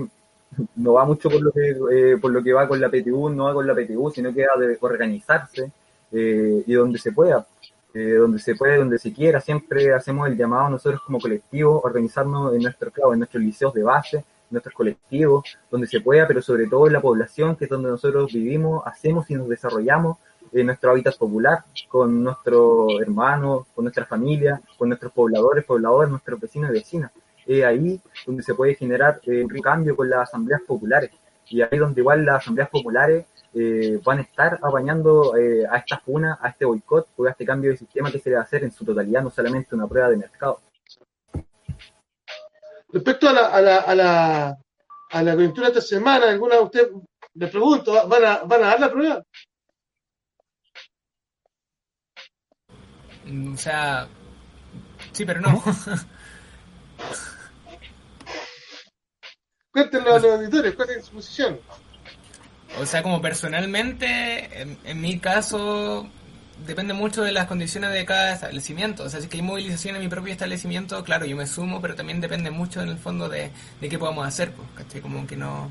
no 0.76 0.94
va 0.94 1.04
mucho 1.04 1.30
por 1.30 1.40
lo 1.40 1.52
que 1.52 1.70
eh, 1.70 2.18
por 2.18 2.30
lo 2.30 2.42
que 2.42 2.52
va 2.52 2.68
con 2.68 2.80
la 2.80 2.90
PTU, 2.90 3.30
no 3.30 3.44
va 3.44 3.54
con 3.54 3.66
la 3.66 3.74
PTU, 3.74 4.10
sino 4.10 4.32
que 4.32 4.46
va 4.46 4.60
de 4.60 4.76
organizarse 4.80 5.70
eh, 6.10 6.62
y 6.66 6.72
donde 6.74 6.98
se 6.98 7.12
pueda, 7.12 7.46
eh, 7.94 8.14
donde 8.14 8.38
se 8.38 8.54
puede, 8.54 8.76
donde 8.76 8.98
se 8.98 9.12
quiera, 9.12 9.40
siempre 9.40 9.92
hacemos 9.94 10.28
el 10.28 10.36
llamado 10.36 10.70
nosotros 10.70 11.00
como 11.06 11.20
colectivo, 11.20 11.80
organizarnos 11.82 12.54
en 12.54 12.62
nuestros, 12.62 12.92
en 13.12 13.18
nuestros 13.18 13.42
liceos 13.42 13.74
de 13.74 13.82
base, 13.82 14.16
en 14.18 14.24
nuestros 14.50 14.74
colectivos, 14.74 15.44
donde 15.70 15.86
se 15.86 16.00
pueda, 16.00 16.26
pero 16.26 16.42
sobre 16.42 16.66
todo 16.66 16.86
en 16.86 16.92
la 16.92 17.00
población, 17.00 17.56
que 17.56 17.64
es 17.64 17.70
donde 17.70 17.88
nosotros 17.88 18.32
vivimos, 18.32 18.82
hacemos 18.86 19.30
y 19.30 19.34
nos 19.34 19.48
desarrollamos 19.48 20.18
en 20.52 20.66
nuestro 20.66 20.90
hábitat 20.90 21.16
popular, 21.16 21.64
con 21.88 22.22
nuestros 22.22 23.00
hermanos, 23.00 23.66
con 23.74 23.84
nuestra 23.84 24.04
familia, 24.04 24.60
con 24.76 24.88
nuestros 24.88 25.12
pobladores, 25.12 25.64
pobladores, 25.64 26.10
nuestros 26.10 26.38
vecinos 26.38 26.70
y 26.70 26.74
vecinas 26.74 27.10
es 27.46 27.64
ahí 27.64 28.00
donde 28.26 28.42
se 28.42 28.55
puede 28.55 28.74
generar 28.74 29.20
eh, 29.24 29.44
un 29.44 29.61
cambio 29.61 29.96
con 29.96 30.09
las 30.09 30.28
asambleas 30.28 30.62
populares. 30.62 31.11
Y 31.48 31.61
ahí 31.62 31.78
donde 31.78 32.00
igual 32.00 32.24
las 32.24 32.42
asambleas 32.42 32.70
populares 32.70 33.26
eh, 33.55 34.00
van 34.05 34.18
a 34.18 34.22
estar 34.22 34.59
apañando 34.62 35.37
eh, 35.37 35.66
a 35.70 35.78
esta 35.78 35.98
funa, 35.98 36.38
a 36.40 36.48
este 36.48 36.64
boicot, 36.64 37.09
o 37.16 37.26
a 37.26 37.31
este 37.31 37.44
cambio 37.44 37.70
de 37.70 37.76
sistema 37.76 38.11
que 38.11 38.18
se 38.18 38.31
debe 38.31 38.42
hacer 38.42 38.64
en 38.64 38.72
su 38.72 38.85
totalidad, 38.85 39.22
no 39.22 39.31
solamente 39.31 39.74
una 39.74 39.87
prueba 39.87 40.09
de 40.09 40.16
mercado. 40.16 40.61
Respecto 42.92 43.28
a 43.28 43.33
la, 43.33 43.46
a 43.46 43.61
la, 43.61 43.76
a 43.78 43.94
la, 43.94 44.59
a 45.11 45.22
la 45.22 45.35
coyuntura 45.35 45.68
de 45.68 45.78
esta 45.78 45.96
semana, 45.96 46.31
¿alguna 46.31 46.57
de 46.57 46.62
ustedes, 46.62 46.88
les 47.35 47.50
pregunto, 47.50 47.92
¿van 48.09 48.24
a, 48.24 48.38
¿van 48.44 48.64
a 48.64 48.66
dar 48.66 48.81
la 48.81 48.90
prueba? 48.90 49.22
Mm, 53.26 53.55
o 53.55 53.57
sea, 53.57 54.09
sí, 55.12 55.24
pero 55.24 55.40
no. 55.40 55.62
Cuéntenlo 59.72 60.14
a 60.14 60.18
los 60.18 60.32
auditores, 60.32 60.74
¿cuál 60.74 60.90
es 60.90 61.06
su 61.06 61.12
posición? 61.12 61.58
O 62.78 62.86
sea, 62.86 63.02
como 63.02 63.20
personalmente, 63.20 64.62
en, 64.84 65.00
mi 65.00 65.18
caso, 65.18 66.08
depende 66.66 66.92
mucho 66.94 67.22
de 67.22 67.32
las 67.32 67.46
condiciones 67.46 67.92
de 67.92 68.04
cada 68.04 68.34
establecimiento. 68.34 69.04
O 69.04 69.08
sea, 69.08 69.20
si 69.20 69.28
hay 69.32 69.42
movilización 69.42 69.96
en 69.96 70.02
mi 70.02 70.08
propio 70.08 70.32
establecimiento, 70.32 71.02
claro, 71.04 71.26
yo 71.26 71.36
me 71.36 71.46
sumo, 71.46 71.80
pero 71.80 71.94
también 71.94 72.20
depende 72.20 72.50
mucho 72.50 72.82
en 72.82 72.88
el 72.88 72.98
fondo 72.98 73.28
de, 73.28 73.50
de 73.80 73.88
qué 73.88 73.98
podamos 73.98 74.26
hacer. 74.26 74.52
Pues, 74.52 75.02
Como 75.02 75.26
que 75.26 75.36
no... 75.36 75.70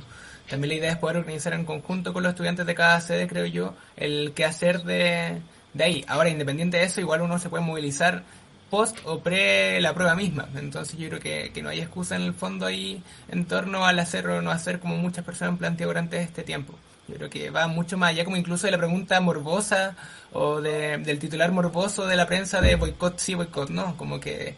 También 0.50 0.70
la 0.70 0.76
idea 0.76 0.92
es 0.92 0.98
poder 0.98 1.18
organizar 1.18 1.54
en 1.54 1.64
conjunto 1.64 2.12
con 2.12 2.24
los 2.24 2.32
estudiantes 2.32 2.66
de 2.66 2.76
cada 2.76 3.00
sede, 3.00 3.28
creo 3.28 3.46
yo, 3.46 3.74
el 3.96 4.34
qué 4.36 4.46
hacer 4.46 4.84
de, 4.84 5.42
de 5.74 5.84
ahí. 5.84 6.06
Ahora, 6.08 6.30
independiente 6.30 6.78
de 6.78 6.84
eso, 6.84 7.00
igual 7.00 7.22
uno 7.22 7.40
se 7.40 7.50
puede 7.50 7.64
movilizar 7.64 8.24
post 8.72 8.98
o 9.06 9.20
pre 9.20 9.80
la 9.82 9.94
prueba 9.94 10.16
misma. 10.16 10.48
Entonces 10.56 10.98
yo 10.98 11.10
creo 11.10 11.20
que, 11.20 11.52
que, 11.54 11.62
no 11.62 11.70
hay 11.70 11.82
excusa 11.82 12.16
en 12.16 12.24
el 12.24 12.34
fondo 12.34 12.66
ahí 12.66 13.04
en 13.30 13.46
torno 13.46 13.86
al 13.86 14.00
hacer 14.00 14.28
o 14.28 14.42
no 14.42 14.50
hacer 14.50 14.80
como 14.80 14.98
muchas 14.98 15.24
personas 15.24 15.52
han 15.52 15.58
planteado 15.60 15.92
durante 15.92 16.20
este 16.22 16.42
tiempo. 16.42 16.74
Yo 17.08 17.16
creo 17.16 17.30
que 17.30 17.50
va 17.50 17.68
mucho 17.68 17.98
más 17.98 18.12
allá 18.12 18.24
como 18.24 18.38
incluso 18.38 18.68
de 18.68 18.72
la 18.72 18.78
pregunta 18.78 19.20
morbosa 19.20 19.96
o 20.32 20.62
de, 20.62 20.98
del 20.98 21.20
titular 21.20 21.52
morboso 21.52 22.08
de 22.08 22.16
la 22.16 22.26
prensa 22.26 22.62
de 22.62 22.76
boicot 22.76 23.20
sí, 23.20 23.36
boicot 23.36 23.70
no. 23.70 23.98
Como 23.98 24.20
que 24.20 24.56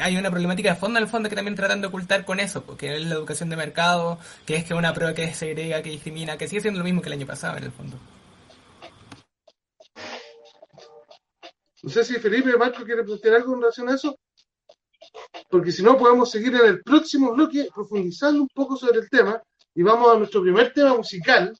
hay 0.00 0.16
una 0.16 0.30
problemática 0.30 0.70
de 0.70 0.76
fondo 0.76 0.98
el 0.98 1.08
fondo 1.08 1.28
que 1.28 1.36
también 1.36 1.54
tratan 1.54 1.80
de 1.80 1.86
ocultar 1.86 2.24
con 2.24 2.40
eso, 2.40 2.62
porque 2.64 2.94
es 2.96 3.02
la 3.06 3.14
educación 3.14 3.48
de 3.50 3.56
mercado, 3.56 4.18
que 4.44 4.56
es 4.56 4.64
que 4.64 4.74
una 4.74 4.92
prueba 4.92 5.14
que 5.14 5.32
segrega, 5.34 5.82
que 5.82 5.90
discrimina, 5.90 6.36
que 6.36 6.48
sigue 6.48 6.62
siendo 6.62 6.78
lo 6.78 6.84
mismo 6.84 7.02
que 7.02 7.08
el 7.08 7.14
año 7.14 7.26
pasado 7.26 7.56
en 7.56 7.64
el 7.64 7.72
fondo. 7.72 7.96
No 11.86 11.92
sé 11.92 12.04
si 12.04 12.14
Felipe 12.14 12.56
Marco 12.56 12.82
quiere 12.84 13.04
plantear 13.04 13.36
algo 13.36 13.54
en 13.54 13.60
relación 13.60 13.88
a 13.88 13.94
eso. 13.94 14.18
porque 15.48 15.70
si 15.70 15.84
no 15.84 15.96
podemos 15.96 16.28
seguir 16.28 16.52
en 16.56 16.66
el 16.66 16.82
próximo 16.82 17.32
bloque 17.32 17.68
profundizando 17.72 18.42
un 18.42 18.48
poco 18.52 18.76
sobre 18.76 18.98
el 18.98 19.08
tema 19.08 19.40
y 19.72 19.84
vamos 19.84 20.12
a 20.12 20.18
nuestro 20.18 20.42
primer 20.42 20.72
tema 20.72 20.96
musical, 20.96 21.56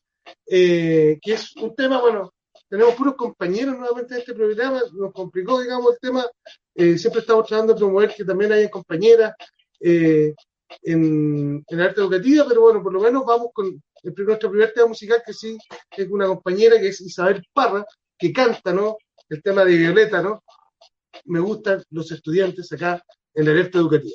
eh, 0.49 1.17
que 1.23 1.33
es 1.35 1.55
un 1.57 1.77
tema, 1.77 2.01
bueno, 2.01 2.33
tenemos 2.69 2.97
puros 2.97 3.15
compañeros 3.15 3.79
nuevamente 3.79 4.15
en 4.15 4.21
este 4.21 4.35
programa, 4.35 4.83
nos 4.95 5.13
complicó, 5.13 5.61
digamos, 5.61 5.93
el 5.93 5.99
tema, 6.01 6.27
eh, 6.75 6.99
siempre 6.99 7.21
estamos 7.21 7.47
tratando 7.47 7.75
de 7.75 7.79
promover 7.79 8.13
que 8.13 8.25
también 8.25 8.51
haya 8.51 8.69
compañeras 8.69 9.33
eh, 9.79 10.35
en, 10.83 11.65
en 11.69 11.81
arte 11.81 12.01
educativa, 12.01 12.45
pero 12.49 12.63
bueno, 12.63 12.83
por 12.83 12.93
lo 12.93 13.01
menos 13.01 13.25
vamos 13.25 13.51
con 13.55 13.81
nuestro 14.03 14.51
primer 14.51 14.73
tema 14.73 14.89
musical, 14.89 15.23
que 15.25 15.33
sí 15.33 15.57
es 15.97 16.09
una 16.11 16.27
compañera 16.27 16.81
que 16.81 16.89
es 16.89 17.01
Isabel 17.01 17.45
Parra, 17.53 17.87
que 18.19 18.33
canta, 18.33 18.73
¿no? 18.73 18.97
El 19.29 19.43
tema 19.43 19.65
de 19.65 19.77
Violeta, 19.77 20.23
¿no? 20.23 20.45
Me 21.25 21.41
gustan 21.41 21.83
los 21.91 22.13
estudiantes 22.13 22.71
acá 22.73 23.03
en 23.35 23.45
la 23.45 23.51
alerta 23.51 23.79
educativa. 23.79 24.15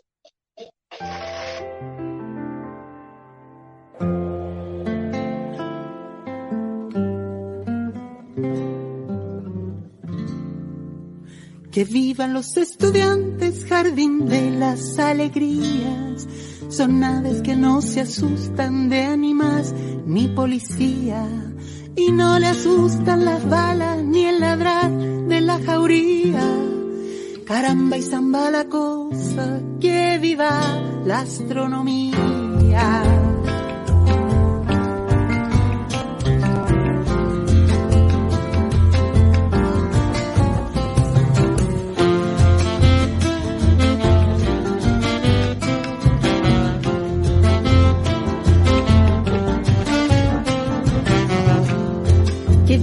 Que 11.72 11.84
vivan 11.86 12.34
los 12.34 12.56
estudiantes, 12.56 13.66
jardín 13.66 14.28
de 14.28 14.52
las 14.52 14.98
alegrías. 14.98 16.28
Son 16.70 17.04
aves 17.04 17.42
que 17.42 17.56
no 17.58 17.82
se 17.82 18.02
asustan 18.02 18.88
de 18.88 19.02
ánimas 19.04 19.74
ni 20.06 20.30
policía. 20.30 21.51
Y 21.96 22.12
no 22.12 22.40
le 22.40 22.48
asustan 22.48 23.26
las 23.26 23.48
balas 23.50 24.04
ni 24.04 24.26
el 24.26 24.40
ladrar 24.40 24.92
de 24.92 25.42
la 25.42 25.60
jauría. 25.60 26.44
Caramba 27.46 27.98
y 27.98 28.02
zamba 28.02 28.50
la 28.50 28.66
cosa, 28.66 29.60
que 29.80 30.18
viva 30.20 30.52
la 31.06 31.20
astronomía. 31.20 33.11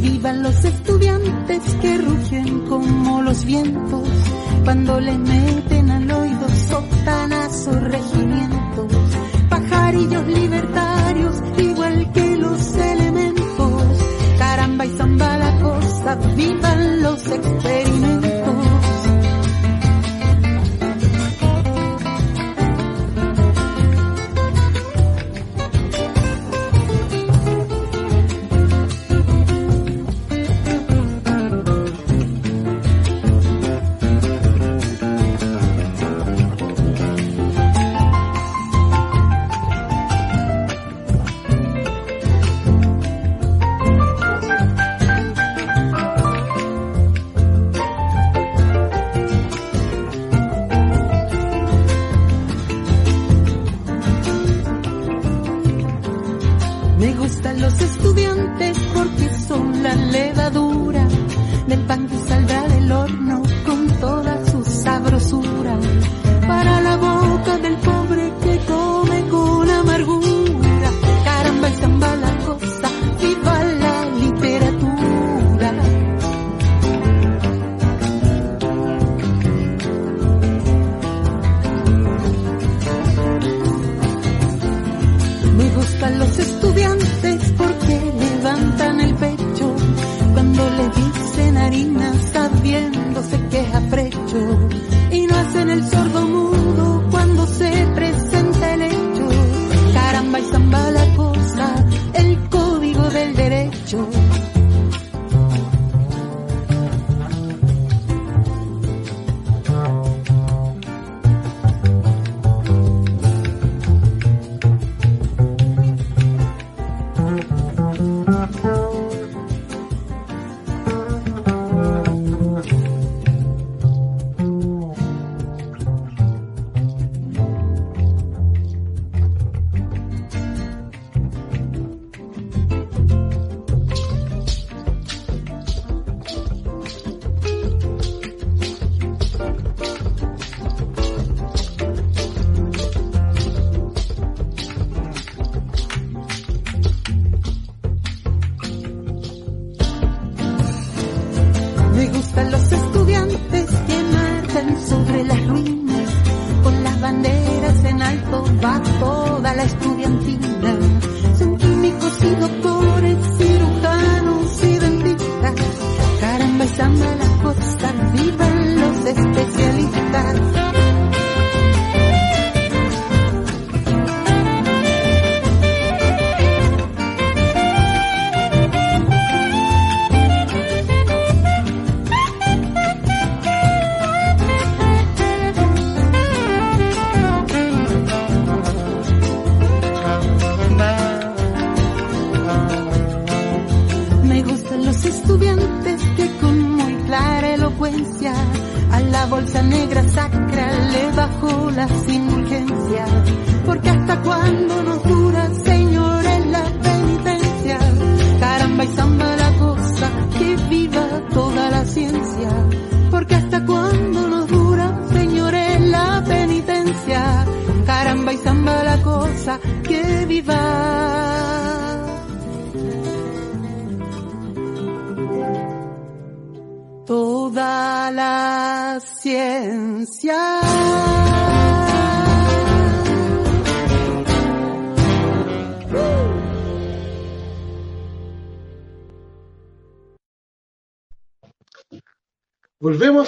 Vivan 0.00 0.42
los 0.42 0.64
estudiantes 0.64 1.62
que 1.80 1.98
rugen 1.98 2.61
como 2.68 3.22
los 3.22 3.44
vientos 3.44 4.08
cuando 4.64 5.00
le 5.00 5.16
meten 5.18 5.90
al 5.90 6.11
oído 6.11 6.48
sotanazos 6.48 7.82
regimientos, 7.84 8.92
pajarillos 9.48 10.26
libertarios 10.26 11.37
igual 11.58 12.12
que 12.12 12.37
los 12.37 12.74
elementos, 12.76 13.82
caramba 14.38 14.87
y 14.87 14.90
zamba 14.96 15.38
la 15.38 15.58
cosa, 15.61 16.14
vivan 16.37 17.02
los 17.02 17.26
experimentos. 17.26 18.27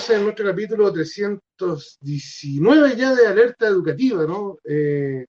Volvemos 0.00 0.18
en 0.18 0.24
nuestro 0.24 0.46
capítulo 0.46 0.92
319 0.92 2.96
ya 2.96 3.14
de 3.14 3.26
alerta 3.26 3.66
educativa, 3.66 4.24
¿no? 4.24 4.58
Eh, 4.64 5.26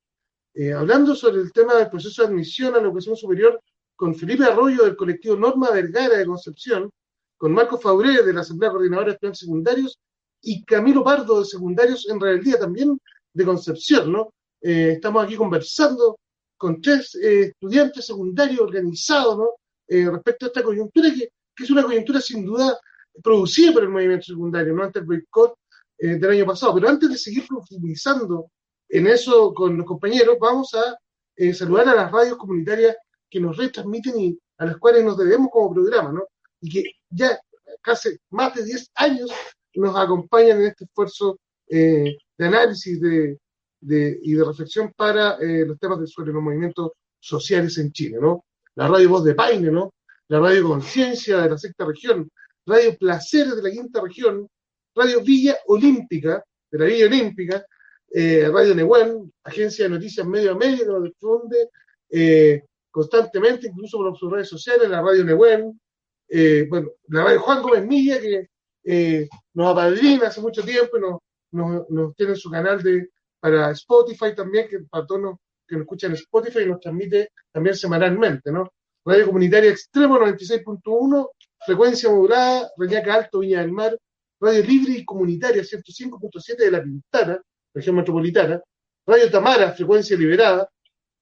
eh, 0.54 0.74
hablando 0.74 1.14
sobre 1.14 1.42
el 1.42 1.52
tema 1.52 1.76
del 1.76 1.90
proceso 1.90 2.22
de 2.22 2.30
admisión 2.30 2.74
a 2.74 2.78
la 2.78 2.84
educación 2.84 3.18
superior 3.18 3.62
con 3.96 4.16
Felipe 4.16 4.46
Arroyo 4.46 4.86
del 4.86 4.96
colectivo 4.96 5.36
Norma 5.36 5.72
Vergara 5.72 6.18
de 6.18 6.26
Concepción, 6.26 6.90
con 7.38 7.52
Marco 7.52 7.78
Fauré 7.78 8.24
de 8.24 8.32
la 8.32 8.42
Asamblea 8.42 8.72
Coordinadora 8.72 9.08
de 9.08 9.14
Estudiantes 9.14 9.40
Secundarios 9.40 10.00
y 10.42 10.64
Camilo 10.64 11.04
Pardo 11.04 11.40
de 11.40 11.46
Secundarios 11.46 12.08
en 12.10 12.20
Rebeldía 12.20 12.58
también 12.58 12.98
de 13.34 13.46
Concepción, 13.46 14.12
¿no? 14.12 14.34
Eh, 14.62 14.94
estamos 14.94 15.24
aquí 15.24 15.36
conversando 15.36 16.18
con 16.56 16.82
tres 16.82 17.14
estudiantes 17.16 18.06
secundarios 18.06 18.62
organizados, 18.62 19.38
¿no? 19.38 19.50
respecto 19.88 20.46
a 20.46 20.48
esta 20.48 20.64
coyuntura 20.64 21.10
que, 21.10 21.28
que 21.54 21.64
es 21.64 21.70
una 21.70 21.84
coyuntura 21.84 22.22
sin 22.22 22.46
duda 22.46 22.80
producido 23.24 23.74
por 23.74 23.84
el 23.84 23.90
movimiento 23.90 24.26
secundario, 24.26 24.74
no 24.74 24.84
ante 24.84 25.00
el 25.00 25.06
boicot 25.06 25.56
eh, 25.98 26.16
del 26.16 26.32
año 26.32 26.46
pasado. 26.46 26.74
Pero 26.76 26.90
antes 26.90 27.10
de 27.10 27.18
seguir 27.18 27.48
profundizando 27.48 28.52
en 28.90 29.08
eso 29.08 29.54
con 29.54 29.78
los 29.78 29.86
compañeros, 29.86 30.38
vamos 30.40 30.74
a 30.74 30.98
eh, 31.36 31.54
saludar 31.54 31.90
a 31.90 31.96
las 31.96 32.12
radios 32.12 32.38
comunitarias 32.38 32.96
que 33.30 33.40
nos 33.40 33.58
retransmiten 33.58 34.20
y 34.20 34.40
a 34.58 34.66
las 34.66 34.78
cuales 34.78 35.04
nos 35.04 35.18
debemos 35.18 35.50
como 35.52 35.74
programa, 35.74 36.12
¿no? 36.12 36.24
Y 36.60 36.70
que 36.70 36.84
ya 37.10 37.40
casi 37.82 38.10
más 38.32 38.54
de 38.56 38.66
10 38.66 38.92
años 38.96 39.32
nos 39.76 39.96
acompañan 39.96 40.62
en 40.62 40.68
este 40.68 40.86
esfuerzo 40.86 41.40
eh, 41.68 42.18
de 42.38 42.46
análisis 42.46 43.00
de, 43.00 43.40
de, 43.80 44.20
y 44.22 44.34
de 44.34 44.44
reflexión 44.44 44.92
para 44.96 45.38
los 45.40 45.80
temas 45.80 46.00
de, 46.00 46.08
sobre 46.08 46.34
los 46.34 46.44
movimientos 46.44 46.92
sociales 47.20 47.78
en 47.78 47.92
Chile, 47.92 48.18
¿no? 48.20 48.44
La 48.76 48.88
radio 48.88 49.10
Voz 49.10 49.24
de 49.24 49.36
Paine, 49.36 49.72
¿no? 49.72 49.94
La 50.28 50.40
radio 50.40 50.68
Conciencia 50.68 51.38
de 51.40 51.50
la 51.50 51.58
sexta 51.58 51.86
región, 51.86 52.30
Radio 52.66 52.98
Placeres 52.98 53.56
de 53.56 53.64
la 53.64 53.72
quinta 53.72 54.02
región, 54.02 54.48
Radio 54.96 55.22
Villa 55.22 55.58
Olímpica, 55.68 56.44
de 56.70 56.80
la 56.80 56.86
Villa 56.86 57.06
Olímpica, 57.06 57.66
eh, 58.14 58.50
Radio 58.52 58.76
Nehuén, 58.76 59.32
Agencia 59.44 59.86
de 59.86 59.92
Noticias 59.92 60.26
Medio 60.28 60.52
a 60.52 60.56
Medio, 60.56 60.86
que 60.86 60.92
nos 60.92 61.04
difunde 61.04 61.70
eh, 62.10 62.64
constantemente, 62.90 63.68
incluso 63.68 63.98
por 63.98 64.18
sus 64.18 64.32
redes 64.32 64.50
sociales, 64.50 64.90
la 64.90 65.02
Radio 65.02 65.24
Nehuén, 65.24 65.80
eh, 66.28 66.66
bueno, 66.70 66.90
la 67.08 67.24
Radio 67.24 67.42
Juan 67.42 67.62
Gómez 67.62 67.86
Milla, 67.86 68.20
que 68.20 69.28
nos 69.54 69.72
apadrina 69.72 70.28
hace 70.28 70.42
mucho 70.42 70.64
tiempo 70.64 70.98
y 70.98 71.02
nos, 71.02 71.90
nos, 71.90 72.16
tiene 72.16 72.36
su 72.36 72.50
canal 72.50 72.82
de, 72.82 73.10
para 73.40 73.72
Spotify 73.72 74.36
también, 74.36 74.68
que 74.68 74.80
para 74.90 75.06
todos 75.06 75.38
que 75.68 75.76
nos 75.76 75.84
escuchan 75.84 76.12
en 76.12 76.18
Spotify, 76.18 76.66
nos 76.66 76.80
transmite 76.80 77.30
también 77.52 77.76
semanalmente, 77.76 78.52
¿no? 78.52 78.72
Radio 79.06 79.28
Comunitaria 79.28 79.72
Extremo 79.72 80.20
96.1 80.20 81.30
frecuencia 81.66 82.10
modulada, 82.10 82.72
Reñaca 82.78 83.14
Alto, 83.14 83.40
Viña 83.40 83.62
del 83.62 83.72
Mar, 83.72 83.98
Radio 84.40 84.64
Libre 84.64 84.94
y 84.94 85.06
Comunitaria 85.06 85.62
105.7 85.62 86.58
de 86.58 86.72
La 86.72 86.82
Pintana, 86.82 87.42
región 87.74 87.96
metropolitana, 87.96 88.62
Radio 89.06 89.30
Tamara, 89.30 89.72
frecuencia 89.72 90.18
liberada, 90.18 90.70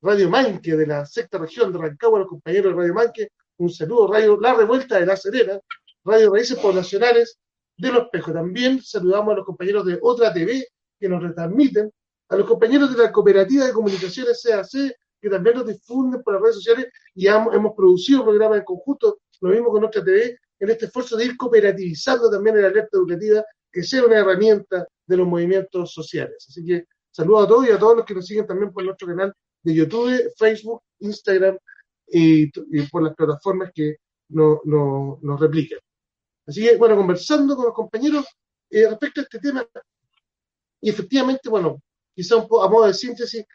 Radio 0.01 0.29
Manque 0.29 0.75
de 0.75 0.87
la 0.87 1.05
sexta 1.05 1.37
región 1.37 1.73
de 1.73 1.79
Rancagua, 1.79 2.19
los 2.19 2.29
compañeros 2.29 2.73
de 2.73 2.79
Radio 2.79 2.93
Manque, 2.93 3.29
un 3.57 3.69
saludo, 3.69 4.11
Radio 4.11 4.39
La 4.39 4.53
Revuelta 4.53 4.99
de 4.99 5.05
La 5.05 5.17
Serena, 5.17 5.59
Radio 6.05 6.31
Raíces 6.31 6.57
Poblacionales 6.57 7.37
de 7.77 7.91
Los 7.91 8.07
Pejos. 8.09 8.33
También 8.33 8.81
saludamos 8.81 9.33
a 9.33 9.37
los 9.37 9.45
compañeros 9.45 9.85
de 9.85 9.99
Otra 10.01 10.33
TV 10.33 10.65
que 10.97 11.09
nos 11.09 11.21
retransmiten, 11.21 11.91
a 12.29 12.35
los 12.37 12.47
compañeros 12.47 12.95
de 12.95 13.03
la 13.03 13.11
Cooperativa 13.11 13.65
de 13.65 13.73
Comunicaciones 13.73 14.41
CAC 14.43 14.95
que 15.21 15.29
también 15.29 15.57
nos 15.57 15.67
difunden 15.67 16.23
por 16.23 16.33
las 16.33 16.41
redes 16.41 16.55
sociales 16.55 16.87
y 17.13 17.27
hemos, 17.27 17.73
producido 17.75 18.23
programas 18.23 18.59
en 18.59 18.63
conjunto 18.63 19.19
lo 19.41 19.49
mismo 19.49 19.69
con 19.69 19.81
nuestra 19.81 20.03
TV, 20.03 20.37
en 20.59 20.69
este 20.69 20.85
esfuerzo 20.85 21.15
de 21.15 21.25
ir 21.25 21.37
cooperativizando 21.37 22.29
también 22.29 22.61
la 22.61 22.67
alerta 22.67 22.97
educativa, 22.97 23.43
que 23.71 23.83
sea 23.83 24.03
una 24.03 24.17
herramienta 24.17 24.87
de 25.05 25.17
los 25.17 25.27
movimientos 25.27 25.93
sociales. 25.93 26.45
Así 26.47 26.65
que 26.65 26.85
saludo 27.11 27.39
a 27.39 27.47
todos 27.47 27.67
y 27.67 27.71
a 27.71 27.79
todos 27.79 27.97
los 27.97 28.05
que 28.05 28.15
nos 28.15 28.25
siguen 28.25 28.45
también 28.45 28.71
por 28.71 28.83
nuestro 28.83 29.07
canal 29.07 29.33
de 29.63 29.73
YouTube, 29.73 30.33
Facebook, 30.37 30.81
Instagram 30.99 31.57
y, 32.07 32.47
por 32.89 33.03
las 33.03 33.15
plataformas 33.15 33.71
que 33.73 33.97
nos 34.29 35.39
replican. 35.39 35.79
Así 36.45 36.63
que, 36.63 36.77
bueno, 36.77 36.95
conversando 36.95 37.55
con 37.55 37.65
los 37.65 37.73
compañeros 37.73 38.25
eh, 38.69 38.87
respecto 38.89 39.21
a 39.21 39.23
este 39.23 39.39
tema, 39.39 39.65
y 40.81 40.89
efectivamente, 40.89 41.49
bueno, 41.49 41.81
quizá 42.15 42.37
un 42.37 42.47
poco 42.47 42.63
a 42.63 42.69
modo 42.69 42.87
de 42.87 42.93
síntesis, 42.93 43.45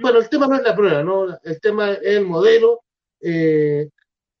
bueno, 0.00 0.18
el 0.18 0.28
tema 0.28 0.46
no 0.46 0.56
es 0.56 0.62
la 0.62 0.74
prueba, 0.74 1.02
¿no? 1.02 1.38
El 1.42 1.60
tema 1.60 1.92
es 1.92 2.00
el 2.02 2.26
modelo, 2.26 2.80
eh, 3.20 3.88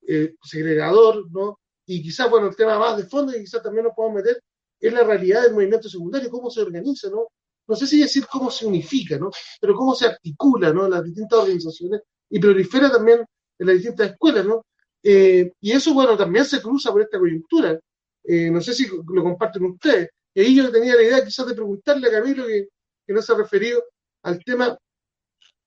eh, 0.06 0.34
segregador, 0.42 1.30
¿no? 1.30 1.58
Y 1.86 2.02
quizás, 2.02 2.30
bueno, 2.30 2.48
el 2.48 2.56
tema 2.56 2.78
más 2.78 2.96
de 2.96 3.04
fondo 3.04 3.36
y 3.36 3.40
quizás 3.40 3.62
también 3.62 3.84
nos 3.84 3.94
podemos 3.94 4.22
meter 4.22 4.40
es 4.80 4.92
la 4.92 5.02
realidad 5.02 5.42
del 5.42 5.54
movimiento 5.54 5.88
secundario, 5.88 6.30
cómo 6.30 6.50
se 6.50 6.62
organiza, 6.62 7.08
¿no? 7.10 7.28
No 7.66 7.76
sé 7.76 7.86
si 7.86 8.00
decir 8.00 8.26
cómo 8.30 8.50
se 8.50 8.66
unifica, 8.66 9.18
¿no? 9.18 9.30
Pero 9.60 9.74
cómo 9.74 9.94
se 9.94 10.06
articula, 10.06 10.72
¿no? 10.72 10.88
Las 10.88 11.04
distintas 11.04 11.38
organizaciones 11.38 12.02
y 12.28 12.38
prolifera 12.38 12.90
también 12.90 13.24
en 13.58 13.66
las 13.66 13.76
distintas 13.76 14.10
escuelas, 14.10 14.44
¿no? 14.44 14.64
Eh, 15.02 15.52
y 15.60 15.72
eso, 15.72 15.94
bueno, 15.94 16.16
también 16.16 16.44
se 16.44 16.60
cruza 16.60 16.92
por 16.92 17.02
esta 17.02 17.18
coyuntura. 17.18 17.78
Eh, 18.24 18.50
no 18.50 18.60
sé 18.60 18.74
si 18.74 18.86
lo 18.88 19.22
comparten 19.22 19.64
ustedes. 19.64 20.10
Y 20.34 20.40
ahí 20.40 20.56
yo 20.56 20.70
tenía 20.70 20.96
la 20.96 21.02
idea 21.02 21.24
quizás 21.24 21.46
de 21.46 21.54
preguntarle 21.54 22.08
a 22.08 22.10
Camilo, 22.10 22.46
que, 22.46 22.68
que 23.06 23.12
no 23.12 23.22
se 23.22 23.32
ha 23.32 23.36
referido 23.36 23.82
al 24.22 24.42
tema, 24.44 24.76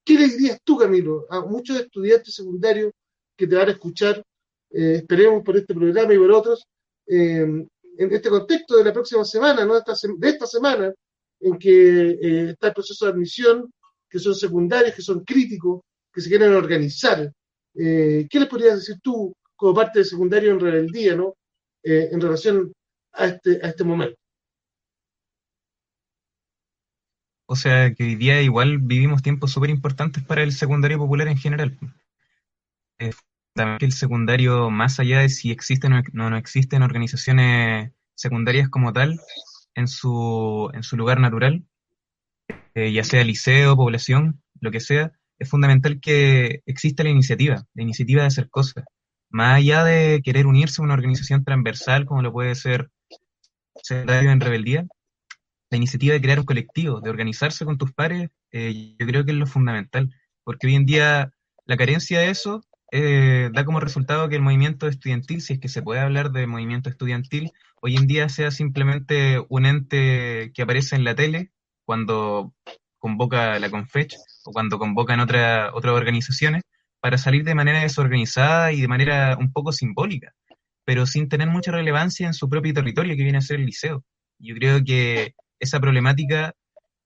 ¿qué 0.04 0.14
le 0.16 0.28
dirías 0.28 0.60
tú, 0.64 0.78
Camilo, 0.78 1.26
a 1.30 1.42
muchos 1.42 1.80
estudiantes 1.80 2.36
secundarios 2.36 2.92
que 3.38 3.48
te 3.48 3.56
van 3.56 3.70
a 3.70 3.72
escuchar, 3.72 4.24
eh, 4.72 4.96
esperemos 4.98 5.44
por 5.44 5.56
este 5.56 5.74
programa 5.74 6.14
y 6.14 6.18
por 6.18 6.32
otros, 6.32 6.66
eh, 7.06 7.42
en 8.00 8.14
este 8.14 8.30
contexto 8.30 8.78
de 8.78 8.84
la 8.84 8.94
próxima 8.94 9.24
semana, 9.24 9.64
¿no? 9.64 9.76
de 9.76 10.30
esta 10.30 10.48
semana, 10.48 10.94
en 11.40 11.58
que 11.58 12.10
eh, 12.10 12.50
está 12.52 12.68
el 12.68 12.74
proceso 12.74 13.06
de 13.06 13.12
admisión, 13.12 13.72
que 14.10 14.20
son 14.20 14.36
secundarios, 14.36 14.96
que 14.96 15.02
son 15.02 15.24
críticos, 15.24 15.82
que 16.12 16.22
se 16.22 16.30
quieren 16.30 16.54
organizar. 16.54 17.32
¿Qué 17.74 18.28
les 18.32 18.48
podrías 18.48 18.78
decir 18.78 18.96
tú 19.04 19.32
como 19.56 19.76
parte 19.76 20.00
de 20.00 20.06
secundario 20.06 20.52
en 20.52 20.60
rebeldía, 20.60 21.16
¿no? 21.16 21.36
en 21.84 22.20
relación 22.20 22.74
a 23.14 23.28
este, 23.28 23.60
a 23.62 23.70
este 23.70 23.84
momento? 23.84 24.18
O 27.46 27.56
sea, 27.56 27.94
que 27.94 28.04
hoy 28.04 28.16
día 28.16 28.42
igual 28.42 28.80
vivimos 28.80 29.22
tiempos 29.22 29.52
súper 29.52 29.70
importantes 29.70 30.24
para 30.24 30.42
el 30.42 30.54
secundario 30.54 30.98
popular 30.98 31.28
en 31.28 31.38
general 31.38 31.78
también 33.58 33.80
que 33.80 33.86
el 33.86 33.92
secundario, 33.92 34.70
más 34.70 35.00
allá 35.00 35.20
de 35.20 35.30
si 35.30 35.52
existen 35.52 35.94
o 35.94 36.02
no, 36.14 36.38
existen 36.38 36.84
organizaciones 36.84 37.92
secundarias 38.16 38.70
como 38.70 38.94
tal 38.94 39.20
en 39.76 39.88
su, 39.88 40.70
en 40.74 40.84
su 40.84 40.96
lugar 40.96 41.20
natural, 41.20 41.66
eh, 42.76 42.92
ya 42.92 43.04
sea 43.04 43.24
liceo, 43.24 43.76
población, 43.76 44.42
lo 44.62 44.72
que 44.72 44.80
sea, 44.80 45.12
es 45.40 45.50
fundamental 45.50 46.00
que 46.00 46.62
exista 46.66 47.04
la 47.04 47.10
iniciativa, 47.10 47.66
la 47.74 47.84
iniciativa 47.84 48.22
de 48.22 48.28
hacer 48.28 48.50
cosas. 48.50 48.86
Más 49.30 49.58
allá 49.58 49.84
de 49.84 50.22
querer 50.24 50.48
unirse 50.48 50.82
a 50.82 50.86
una 50.86 50.94
organización 50.94 51.44
transversal 51.44 52.06
como 52.06 52.22
lo 52.22 52.32
puede 52.32 52.56
ser 52.56 52.90
secundario 53.84 54.32
en 54.32 54.40
rebeldía, 54.40 54.88
la 55.70 55.78
iniciativa 55.78 56.14
de 56.14 56.22
crear 56.22 56.40
un 56.40 56.46
colectivo, 56.46 57.02
de 57.02 57.10
organizarse 57.10 57.66
con 57.66 57.78
tus 57.78 57.92
pares, 57.92 58.30
eh, 58.52 58.96
yo 58.98 59.06
creo 59.06 59.26
que 59.26 59.32
es 59.32 59.38
lo 59.38 59.46
fundamental, 59.46 60.14
porque 60.44 60.68
hoy 60.68 60.76
en 60.76 60.86
día 60.86 61.32
la 61.66 61.78
carencia 61.78 62.20
de 62.20 62.30
eso 62.30 62.64
eh, 62.92 63.50
da 63.54 63.66
como 63.66 63.80
resultado 63.80 64.30
que 64.30 64.36
el 64.36 64.42
movimiento 64.42 64.88
estudiantil, 64.88 65.42
si 65.42 65.54
es 65.54 65.60
que 65.60 65.70
se 65.70 65.82
puede 65.82 66.00
hablar 66.00 66.32
de 66.32 66.48
movimiento 66.48 66.90
estudiantil, 66.90 67.52
hoy 67.82 67.96
en 67.96 68.08
día 68.08 68.30
sea 68.30 68.52
simplemente 68.52 69.44
un 69.50 69.66
ente 69.66 70.52
que 70.54 70.62
aparece 70.62 70.96
en 70.96 71.04
la 71.04 71.16
tele 71.16 71.52
cuando 71.86 72.54
convoca 72.98 73.60
la 73.60 73.70
Confech 73.70 74.16
o 74.46 74.52
cuando 74.52 74.80
convocan 74.80 75.20
otra, 75.20 75.72
otras 75.74 75.96
organizaciones 75.96 76.64
para 77.00 77.18
salir 77.18 77.44
de 77.44 77.56
manera 77.56 77.82
desorganizada 77.82 78.72
y 78.72 78.82
de 78.82 78.88
manera 78.88 79.38
un 79.40 79.52
poco 79.52 79.72
simbólica, 79.72 80.34
pero 80.86 81.06
sin 81.06 81.30
tener 81.30 81.50
mucha 81.50 81.72
relevancia 81.72 82.28
en 82.28 82.34
su 82.34 82.50
propio 82.50 82.74
territorio 82.74 83.16
que 83.16 83.24
viene 83.24 83.38
a 83.38 83.42
ser 83.42 83.60
el 83.60 83.66
liceo. 83.66 84.04
Yo 84.40 84.56
creo 84.56 84.84
que 84.84 85.36
esa 85.60 85.80
problemática 85.80 86.54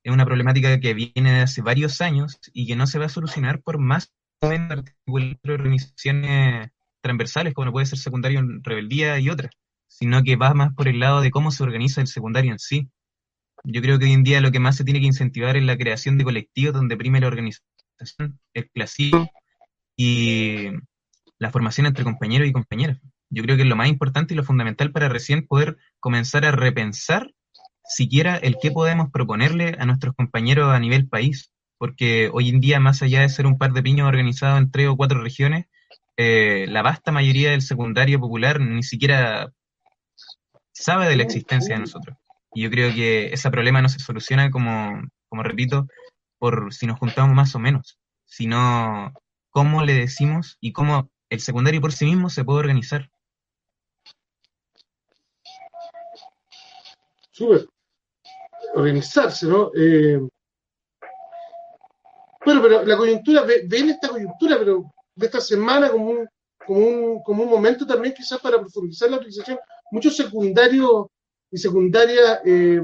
es 0.04 0.14
una 0.14 0.26
problemática 0.26 0.80
que 0.80 0.94
viene 0.94 1.34
de 1.34 1.42
hace 1.42 1.62
varios 1.62 2.02
años 2.02 2.40
y 2.54 2.68
que 2.68 2.76
no 2.76 2.88
se 2.88 3.00
va 3.00 3.06
a 3.06 3.10
solucionar 3.10 3.62
por 3.62 3.78
más 3.78 4.12
organizaciones 4.42 6.70
transversales, 7.02 7.54
como 7.54 7.72
puede 7.72 7.86
ser 7.86 8.00
secundario 8.00 8.40
en 8.40 8.64
rebeldía 8.64 9.20
y 9.20 9.30
otras, 9.30 9.52
sino 9.88 10.24
que 10.24 10.36
va 10.36 10.54
más 10.54 10.74
por 10.74 10.88
el 10.88 11.00
lado 11.00 11.22
de 11.22 11.32
cómo 11.32 11.52
se 11.52 11.64
organiza 11.64 12.02
el 12.02 12.08
secundario 12.08 12.52
en 12.52 12.60
sí. 12.60 12.90
Yo 13.64 13.82
creo 13.82 14.00
que 14.00 14.06
hoy 14.06 14.14
en 14.14 14.24
día 14.24 14.42
lo 14.42 14.52
que 14.52 14.60
más 14.60 14.76
se 14.76 14.84
tiene 14.84 15.00
que 15.00 15.06
incentivar 15.06 15.58
es 15.58 15.64
la 15.64 15.78
creación 15.78 16.18
de 16.18 16.24
colectivos 16.24 16.74
donde 16.74 16.98
prime 16.98 17.20
la 17.20 17.28
organización, 17.28 18.40
el 18.54 18.70
clásico 18.72 19.30
y 19.96 20.70
la 21.38 21.52
formación 21.52 21.88
entre 21.88 22.04
compañeros 22.04 22.48
y 22.48 22.54
compañeras. 22.54 23.00
yo 23.30 23.44
creo 23.44 23.56
que 23.56 23.64
es 23.64 23.70
lo 23.70 23.76
más 23.76 23.88
importante 23.88 24.34
y 24.34 24.38
lo 24.38 24.44
fundamental 24.44 24.92
para 24.92 25.10
recién 25.10 25.48
poder 25.48 25.78
comenzar 26.00 26.46
a 26.46 26.52
repensar 26.52 27.34
siquiera 27.84 28.38
el 28.38 28.58
qué 28.62 28.72
podemos 28.72 29.12
proponerle 29.12 29.76
a 29.80 29.86
nuestros 29.86 30.16
compañeros 30.16 30.74
a 30.74 30.80
nivel 30.80 31.08
país, 31.08 31.52
porque 31.82 32.30
hoy 32.32 32.50
en 32.50 32.60
día, 32.60 32.80
más 32.80 33.02
allá 33.02 33.22
de 33.22 33.30
ser 33.30 33.48
un 33.48 33.58
par 33.58 33.74
de 33.74 33.82
piños 33.82 34.08
organizados 34.08 34.60
en 34.60 34.70
tres 34.70 34.88
o 34.88 34.96
cuatro 34.96 35.20
regiones, 35.20 35.66
eh, 36.16 36.68
la 36.70 36.84
vasta 36.84 37.12
mayoría 37.12 37.50
del 37.50 37.64
secundario 37.64 38.20
popular 38.20 38.60
ni 38.60 38.84
siquiera 38.84 39.52
sabe 40.72 41.10
de 41.10 41.16
la 41.16 41.24
existencia 41.24 41.74
de 41.74 41.82
nosotros. 41.82 42.16
Y 42.54 42.62
yo 42.62 42.70
creo 42.70 42.94
que 42.94 43.34
ese 43.34 43.50
problema 43.50 43.82
no 43.82 43.90
se 43.90 43.98
soluciona, 43.98 44.52
como, 44.52 45.02
como 45.28 45.42
repito, 45.42 45.88
por 46.38 46.72
si 46.72 46.86
nos 46.86 47.00
juntamos 47.00 47.36
más 47.36 47.56
o 47.56 47.60
menos, 47.60 47.98
sino 48.26 49.12
cómo 49.50 49.84
le 49.84 49.96
decimos 49.96 50.60
y 50.62 50.74
cómo 50.74 51.10
el 51.32 51.40
secundario 51.40 51.82
por 51.82 51.94
sí 51.94 52.06
mismo 52.06 52.30
se 52.30 52.46
puede 52.46 52.60
organizar. 52.60 53.10
Súper. 57.32 57.66
Organizarse, 58.76 59.48
¿no? 59.48 59.72
Eh, 59.76 60.20
bueno, 62.46 62.62
pero 62.62 62.86
la 62.86 62.98
coyuntura, 62.98 63.44
ven 63.44 63.90
esta 63.90 64.10
coyuntura, 64.10 64.58
pero 64.58 64.92
de 65.16 65.26
esta 65.26 65.42
semana 65.42 65.90
como 65.90 66.10
un, 66.10 66.28
como 66.66 66.80
un, 66.80 67.24
como 67.24 67.44
un 67.44 67.50
momento 67.50 67.86
también 67.86 68.14
quizás 68.14 68.40
para 68.40 68.60
profundizar 68.60 69.10
la 69.10 69.18
organización. 69.18 69.60
Muchos 69.92 70.16
secundarios 70.16 71.08
y 71.52 71.58
secundarias 71.58 72.40
eh, 72.46 72.82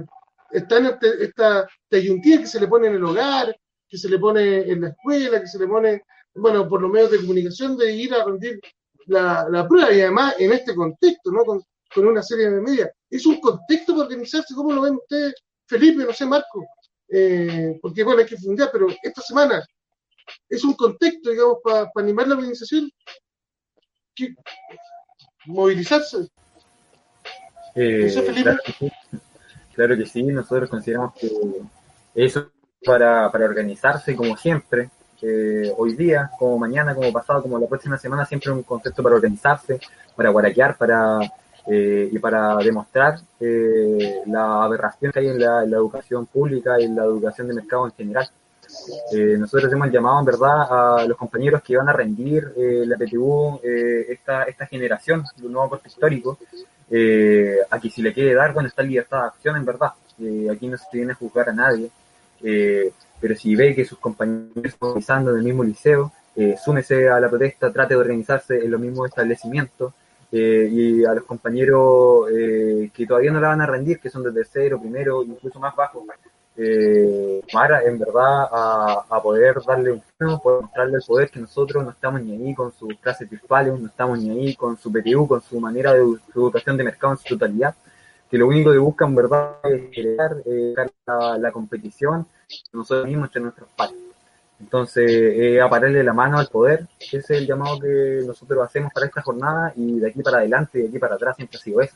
están 0.51 0.85
en 0.85 0.97
esta 1.19 1.67
disyuntiva 1.89 2.41
que 2.41 2.47
se 2.47 2.59
le 2.59 2.67
pone 2.67 2.87
en 2.87 2.95
el 2.95 3.03
hogar, 3.03 3.55
que 3.87 3.97
se 3.97 4.09
le 4.09 4.19
pone 4.19 4.69
en 4.69 4.81
la 4.81 4.89
escuela, 4.89 5.39
que 5.39 5.47
se 5.47 5.59
le 5.59 5.67
pone, 5.67 6.03
bueno, 6.35 6.67
por 6.67 6.81
los 6.81 6.91
medios 6.91 7.11
de 7.11 7.19
comunicación 7.19 7.77
de 7.77 7.93
ir 7.93 8.13
a 8.13 8.25
rendir 8.25 8.59
la, 9.05 9.47
la 9.49 9.67
prueba 9.67 9.91
y 9.93 10.01
además 10.01 10.35
en 10.37 10.51
este 10.51 10.75
contexto, 10.75 11.31
¿no? 11.31 11.43
Con, 11.45 11.63
con 11.93 12.07
una 12.07 12.21
serie 12.21 12.49
de 12.49 12.61
medidas. 12.61 12.91
Es 13.09 13.25
un 13.25 13.39
contexto 13.39 13.93
para 13.93 14.05
organizarse, 14.05 14.53
¿cómo 14.53 14.73
lo 14.73 14.81
ven 14.81 14.95
ustedes, 14.95 15.33
Felipe, 15.65 16.03
no 16.03 16.13
sé, 16.13 16.25
Marco? 16.25 16.65
Eh, 17.09 17.79
porque 17.81 18.03
bueno, 18.03 18.19
hay 18.19 18.25
que 18.25 18.37
fundar, 18.37 18.69
pero 18.71 18.87
esta 19.01 19.21
semana 19.21 19.65
es 20.49 20.63
un 20.63 20.73
contexto, 20.73 21.29
digamos, 21.29 21.57
para 21.63 21.89
animar 21.95 22.27
la 22.27 22.35
organización, 22.35 22.89
que, 24.13 24.35
movilizarse. 25.45 26.27
Eh, 27.75 28.11
claro, 29.73 29.95
que 29.95 30.05
sí, 30.05 30.23
nosotros 30.23 30.69
consideramos 30.69 31.13
que 31.13 31.29
eso 32.15 32.51
para, 32.83 33.31
para 33.31 33.45
organizarse 33.45 34.15
como 34.15 34.35
siempre, 34.35 34.89
hoy 35.77 35.95
día, 35.95 36.29
como 36.37 36.57
mañana, 36.57 36.93
como 36.93 37.11
pasado, 37.11 37.41
como 37.41 37.59
la 37.59 37.67
próxima 37.67 37.97
semana, 37.97 38.25
siempre 38.25 38.51
un 38.51 38.63
concepto 38.63 39.01
para 39.01 39.15
organizarse, 39.15 39.79
para 40.15 40.29
guaraquear, 40.29 40.77
para 40.77 41.19
eh, 41.69 42.07
y 42.09 42.17
para 42.19 42.55
demostrar 42.57 43.19
eh, 43.41 44.21
la 44.27 44.63
aberración 44.63 45.11
que 45.11 45.19
hay 45.19 45.27
en 45.27 45.39
la, 45.39 45.63
educación 45.63 46.25
pública 46.25 46.79
y 46.79 46.85
en 46.85 46.95
la 46.95 47.03
educación 47.03 47.49
de 47.49 47.55
mercado 47.55 47.87
en 47.87 47.91
general. 47.91 48.29
Eh, 49.13 49.35
nosotros 49.37 49.71
hemos 49.73 49.91
llamado 49.91 50.19
en 50.19 50.25
verdad 50.25 50.61
a 50.99 51.05
los 51.05 51.17
compañeros 51.17 51.61
que 51.61 51.75
van 51.75 51.89
a 51.89 51.93
rendir 51.93 52.53
la 52.55 52.95
PTU, 52.95 53.59
esta, 53.63 54.43
esta 54.43 54.65
generación 54.65 55.25
de 55.35 55.45
un 55.45 55.53
nuevo 55.53 55.71
corte 55.71 55.89
histórico, 55.89 56.37
a 57.69 57.79
que 57.79 57.89
si 57.89 58.01
le 58.01 58.13
quiere 58.13 58.33
dar, 58.33 58.53
bueno, 58.53 58.69
está 58.69 58.81
libertad 58.81 59.21
de 59.21 59.27
acción 59.27 59.57
en 59.57 59.65
verdad. 59.65 59.91
aquí 60.51 60.67
no 60.67 60.77
se 60.77 60.85
viene 60.93 61.11
a 61.13 61.15
juzgar 61.15 61.49
a 61.49 61.53
nadie, 61.53 61.89
pero 63.19 63.35
si 63.35 63.55
ve 63.55 63.75
que 63.75 63.83
sus 63.83 63.99
compañeros 63.99 64.65
están 64.65 64.89
organizando 64.89 65.31
en 65.31 65.37
el 65.37 65.43
mismo 65.43 65.63
liceo, 65.63 66.13
súmese 66.63 67.09
a 67.09 67.19
la 67.19 67.29
protesta, 67.29 67.73
trate 67.73 67.93
de 67.93 67.99
organizarse 67.99 68.63
en 68.63 68.71
los 68.71 68.79
mismos 68.79 69.09
establecimientos, 69.09 69.93
eh, 70.37 70.69
y 70.71 71.03
a 71.03 71.13
los 71.13 71.23
compañeros 71.23 72.29
eh, 72.31 72.91
que 72.93 73.07
todavía 73.07 73.31
no 73.31 73.39
la 73.39 73.49
van 73.49 73.61
a 73.61 73.65
rendir, 73.65 73.99
que 73.99 74.09
son 74.09 74.23
de 74.23 74.31
tercero, 74.31 74.79
primero, 74.79 75.23
incluso 75.23 75.59
más 75.59 75.75
bajo, 75.75 76.05
eh, 76.55 77.41
para 77.51 77.83
en 77.83 77.97
verdad 77.97 78.47
a, 78.51 79.21
poder 79.21 79.55
darle 79.65 79.91
un 79.91 80.01
poder 80.39 80.61
mostrarle 80.61 80.97
el 80.97 81.03
poder 81.05 81.29
que 81.29 81.39
nosotros 81.39 81.83
no 81.83 81.91
estamos 81.91 82.21
ni 82.21 82.33
ahí 82.33 82.53
con 82.53 82.71
sus 82.71 82.93
clases 82.99 83.29
virtuales, 83.29 83.79
no 83.79 83.87
estamos 83.87 84.19
ni 84.19 84.29
ahí 84.29 84.55
con 84.55 84.77
su 84.77 84.91
PTU, 84.91 85.27
con 85.27 85.41
su 85.41 85.59
manera 85.59 85.93
de 85.93 86.01
su 86.33 86.39
educación 86.39 86.77
de 86.77 86.83
mercado 86.83 87.13
en 87.13 87.19
su 87.19 87.35
totalidad, 87.35 87.75
que 88.29 88.37
lo 88.37 88.47
único 88.47 88.71
que 88.71 88.77
buscan 88.77 89.15
verdad 89.15 89.57
es 89.63 89.89
crear 89.91 90.37
la, 91.05 91.37
la 91.37 91.51
competición 91.51 92.27
nosotros 92.73 93.07
mismos 93.07 93.27
entre 93.27 93.41
nuestros 93.41 93.69
pares. 93.75 94.06
Entonces, 94.59 95.05
eh, 95.09 96.03
la 96.03 96.13
mano 96.13 96.39
al 96.39 96.47
poder, 96.47 96.87
ese 96.99 97.17
es 97.17 97.29
el 97.29 97.45
llamado 97.45 97.79
que 97.79 98.21
nosotros 98.25 98.63
hacemos 98.63 98.91
para 98.91 99.05
esta 99.05 99.21
jornada 99.21 99.71
y 99.75 99.99
de 99.99 100.09
aquí 100.09 100.21
para 100.21 100.39
adelante, 100.39 100.79
de 100.79 100.87
aquí 100.87 100.99
para 100.99 101.15
atrás 101.15 101.35
siempre 101.35 101.57
ha 101.57 101.61
sido 101.61 101.81
eso. 101.81 101.95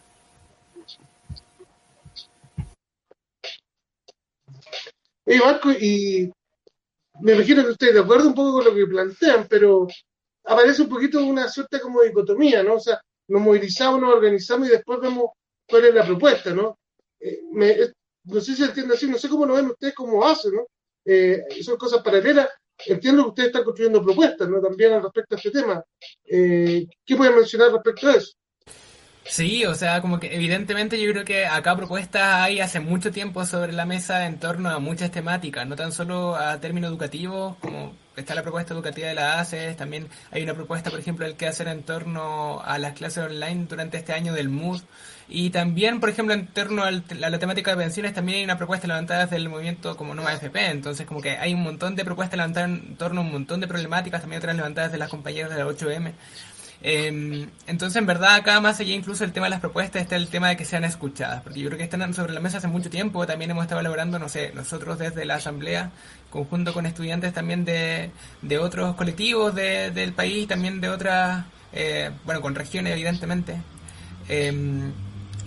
Hey 5.26 5.39
Marco, 5.43 5.71
y 5.71 6.32
me 7.21 7.34
imagino 7.34 7.63
que 7.63 7.71
ustedes 7.71 7.93
de 7.93 8.00
acuerdo 8.02 8.28
un 8.28 8.36
poco 8.36 8.54
con 8.54 8.65
lo 8.65 8.76
que 8.76 8.86
plantean, 8.86 9.47
pero 9.50 9.88
aparece 10.45 10.82
un 10.82 10.89
poquito 10.89 11.24
una 11.24 11.47
suerte 11.47 11.80
como 11.80 12.02
dicotomía, 12.02 12.63
¿no? 12.63 12.76
O 12.76 12.80
sea, 12.80 13.00
nos 13.28 13.41
movilizamos, 13.41 14.02
nos 14.02 14.15
organizamos 14.15 14.67
y 14.67 14.71
después 14.71 15.00
vemos 15.00 15.32
cuál 15.67 15.86
es 15.86 15.93
la 15.93 16.06
propuesta, 16.06 16.52
¿no? 16.52 16.78
Eh, 17.19 17.41
no 18.26 18.41
sé 18.41 18.56
si 18.56 18.63
entiende 18.63 18.95
así, 18.95 19.08
no 19.08 19.17
sé 19.17 19.30
cómo 19.30 19.45
lo 19.45 19.56
ven 19.56 19.67
ustedes, 19.67 19.93
cómo 19.95 20.26
hacen, 20.26 20.54
¿no? 20.54 20.67
Eh, 21.05 21.43
son 21.63 21.77
cosas 21.77 22.01
paralelas. 22.01 22.47
Entiendo 22.85 23.23
que 23.23 23.29
ustedes 23.29 23.47
están 23.47 23.63
construyendo 23.63 24.03
propuestas 24.03 24.49
¿no? 24.49 24.59
también 24.59 24.93
al 24.93 25.03
respecto 25.03 25.35
a 25.35 25.37
este 25.37 25.51
tema. 25.51 25.83
Eh, 26.25 26.87
¿Qué 27.05 27.15
pueden 27.15 27.35
mencionar 27.35 27.71
respecto 27.71 28.07
a 28.07 28.15
eso? 28.15 28.31
Sí, 29.23 29.65
o 29.65 29.75
sea, 29.75 30.01
como 30.01 30.19
que 30.19 30.35
evidentemente 30.35 31.01
yo 31.01 31.11
creo 31.11 31.23
que 31.23 31.45
acá 31.45 31.75
propuestas 31.75 32.41
hay 32.41 32.59
hace 32.59 32.79
mucho 32.79 33.11
tiempo 33.11 33.45
sobre 33.45 33.71
la 33.71 33.85
mesa 33.85 34.25
en 34.25 34.39
torno 34.39 34.69
a 34.69 34.79
muchas 34.79 35.11
temáticas, 35.11 35.67
no 35.67 35.75
tan 35.75 35.91
solo 35.91 36.35
a 36.35 36.59
términos 36.59 36.89
educativos, 36.89 37.55
como 37.57 37.93
está 38.15 38.35
la 38.35 38.41
propuesta 38.41 38.73
educativa 38.73 39.07
de 39.07 39.13
la 39.13 39.39
ACES, 39.39 39.77
también 39.77 40.07
hay 40.31 40.43
una 40.43 40.55
propuesta, 40.55 40.89
por 40.89 40.99
ejemplo, 40.99 41.25
el 41.25 41.35
que 41.35 41.47
hacer 41.47 41.67
en 41.67 41.83
torno 41.83 42.61
a 42.61 42.77
las 42.79 42.93
clases 42.93 43.23
online 43.23 43.67
durante 43.69 43.97
este 43.97 44.11
año 44.13 44.33
del 44.33 44.49
MOOC, 44.49 44.83
y 45.33 45.49
también, 45.49 46.01
por 46.01 46.09
ejemplo, 46.09 46.33
en 46.33 46.47
torno 46.47 46.83
a 46.83 46.91
la, 46.91 47.39
temática 47.39 47.71
de 47.71 47.77
pensiones, 47.77 48.13
también 48.13 48.39
hay 48.39 48.43
una 48.43 48.57
propuesta 48.57 48.85
levantada 48.85 49.23
desde 49.23 49.37
el 49.37 49.47
movimiento 49.47 49.95
como 49.95 50.13
Nueva 50.13 50.33
FP. 50.33 50.71
Entonces, 50.71 51.07
como 51.07 51.21
que 51.21 51.31
hay 51.37 51.53
un 51.53 51.63
montón 51.63 51.95
de 51.95 52.03
propuestas 52.03 52.35
levantadas 52.35 52.69
en 52.69 52.97
torno 52.97 53.21
a 53.21 53.23
un 53.23 53.31
montón 53.31 53.61
de 53.61 53.67
problemáticas, 53.67 54.19
también 54.19 54.39
otras 54.39 54.57
levantadas 54.57 54.91
de 54.91 54.97
las 54.97 55.09
compañeras 55.09 55.49
de 55.49 55.57
la 55.57 55.65
8M. 55.65 56.11
Em, 56.83 57.47
entonces, 57.65 57.95
en 57.95 58.05
verdad, 58.05 58.35
acá 58.35 58.59
más 58.59 58.79
allá 58.81 58.93
incluso 58.93 59.23
el 59.23 59.31
tema 59.31 59.45
de 59.45 59.51
las 59.51 59.61
propuestas 59.61 60.01
está 60.01 60.17
el 60.17 60.27
tema 60.27 60.49
de 60.49 60.57
que 60.57 60.65
sean 60.65 60.83
escuchadas, 60.83 61.41
porque 61.43 61.61
yo 61.61 61.67
creo 61.67 61.77
que 61.77 61.85
están 61.85 62.13
sobre 62.13 62.33
la 62.33 62.41
mesa 62.41 62.57
hace 62.57 62.67
mucho 62.67 62.89
tiempo. 62.89 63.25
También 63.25 63.51
hemos 63.51 63.63
estado 63.63 63.79
elaborando, 63.79 64.19
no 64.19 64.27
sé, 64.27 64.51
nosotros 64.53 64.99
desde 64.99 65.23
la 65.23 65.35
Asamblea, 65.35 65.91
conjunto 66.29 66.73
con 66.73 66.85
estudiantes 66.85 67.33
también 67.33 67.63
de, 67.63 68.11
de 68.41 68.57
otros 68.57 68.95
colectivos 68.97 69.55
de, 69.55 69.91
del 69.91 70.11
país, 70.11 70.45
también 70.49 70.81
de 70.81 70.89
otras, 70.89 71.45
eh, 71.71 72.11
bueno, 72.25 72.41
con 72.41 72.53
regiones, 72.53 72.93
evidentemente. 72.93 73.55
Eh, 74.27 74.91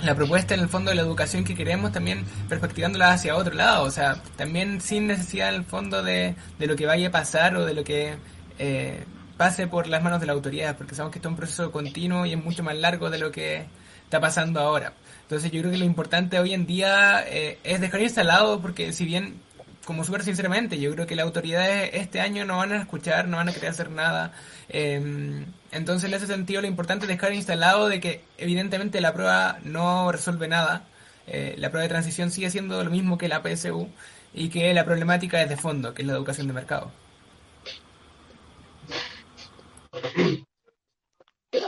la 0.04 0.14
propuesta 0.14 0.54
en 0.54 0.60
el 0.60 0.68
fondo 0.68 0.90
de 0.90 0.96
la 0.96 1.02
educación 1.02 1.44
que 1.44 1.54
queremos 1.54 1.92
también 1.92 2.24
perspectivándola 2.48 3.12
hacia 3.12 3.36
otro 3.36 3.54
lado, 3.54 3.84
o 3.84 3.90
sea, 3.90 4.22
también 4.36 4.80
sin 4.80 5.06
necesidad 5.06 5.48
en 5.50 5.56
el 5.56 5.64
fondo 5.64 6.02
de, 6.02 6.34
de 6.58 6.66
lo 6.66 6.76
que 6.76 6.86
vaya 6.86 7.08
a 7.08 7.10
pasar 7.10 7.56
o 7.56 7.64
de 7.64 7.74
lo 7.74 7.84
que 7.84 8.14
eh, 8.58 9.04
pase 9.36 9.66
por 9.66 9.86
las 9.88 10.02
manos 10.02 10.20
de 10.20 10.26
la 10.26 10.32
autoridad, 10.32 10.76
porque 10.76 10.94
sabemos 10.94 11.12
que 11.12 11.18
esto 11.18 11.28
es 11.28 11.32
un 11.32 11.36
proceso 11.36 11.72
continuo 11.72 12.26
y 12.26 12.32
es 12.32 12.42
mucho 12.42 12.62
más 12.62 12.76
largo 12.76 13.10
de 13.10 13.18
lo 13.18 13.30
que 13.32 13.66
está 14.04 14.20
pasando 14.20 14.60
ahora. 14.60 14.92
Entonces 15.22 15.50
yo 15.50 15.60
creo 15.60 15.72
que 15.72 15.78
lo 15.78 15.84
importante 15.84 16.38
hoy 16.38 16.54
en 16.54 16.66
día 16.66 17.24
eh, 17.26 17.58
es 17.64 17.80
dejar 17.80 18.02
instalado, 18.02 18.60
porque 18.60 18.92
si 18.92 19.04
bien, 19.04 19.40
como 19.84 20.04
súper 20.04 20.22
sinceramente, 20.22 20.78
yo 20.78 20.92
creo 20.92 21.06
que 21.06 21.16
las 21.16 21.24
autoridades 21.24 21.90
este 21.94 22.20
año 22.20 22.44
no 22.44 22.58
van 22.58 22.72
a 22.72 22.76
escuchar, 22.80 23.26
no 23.26 23.38
van 23.38 23.48
a 23.48 23.52
querer 23.52 23.70
hacer 23.70 23.90
nada. 23.90 24.32
Eh, 24.68 25.44
entonces, 25.74 26.08
en 26.08 26.14
ese 26.14 26.28
sentido, 26.28 26.60
lo 26.60 26.68
importante 26.68 27.04
es 27.04 27.08
dejar 27.08 27.32
instalado 27.32 27.88
de 27.88 28.00
que 28.00 28.22
evidentemente 28.38 29.00
la 29.00 29.12
prueba 29.12 29.58
no 29.64 30.12
resuelve 30.12 30.46
nada. 30.46 30.86
Eh, 31.26 31.56
la 31.58 31.70
prueba 31.70 31.82
de 31.82 31.88
transición 31.88 32.30
sigue 32.30 32.50
siendo 32.50 32.82
lo 32.84 32.90
mismo 32.90 33.18
que 33.18 33.28
la 33.28 33.42
PSU 33.42 33.88
y 34.32 34.50
que 34.50 34.72
la 34.72 34.84
problemática 34.84 35.42
es 35.42 35.48
de 35.48 35.56
fondo, 35.56 35.92
que 35.92 36.02
es 36.02 36.08
la 36.08 36.14
educación 36.14 36.46
de 36.46 36.52
mercado. 36.52 36.92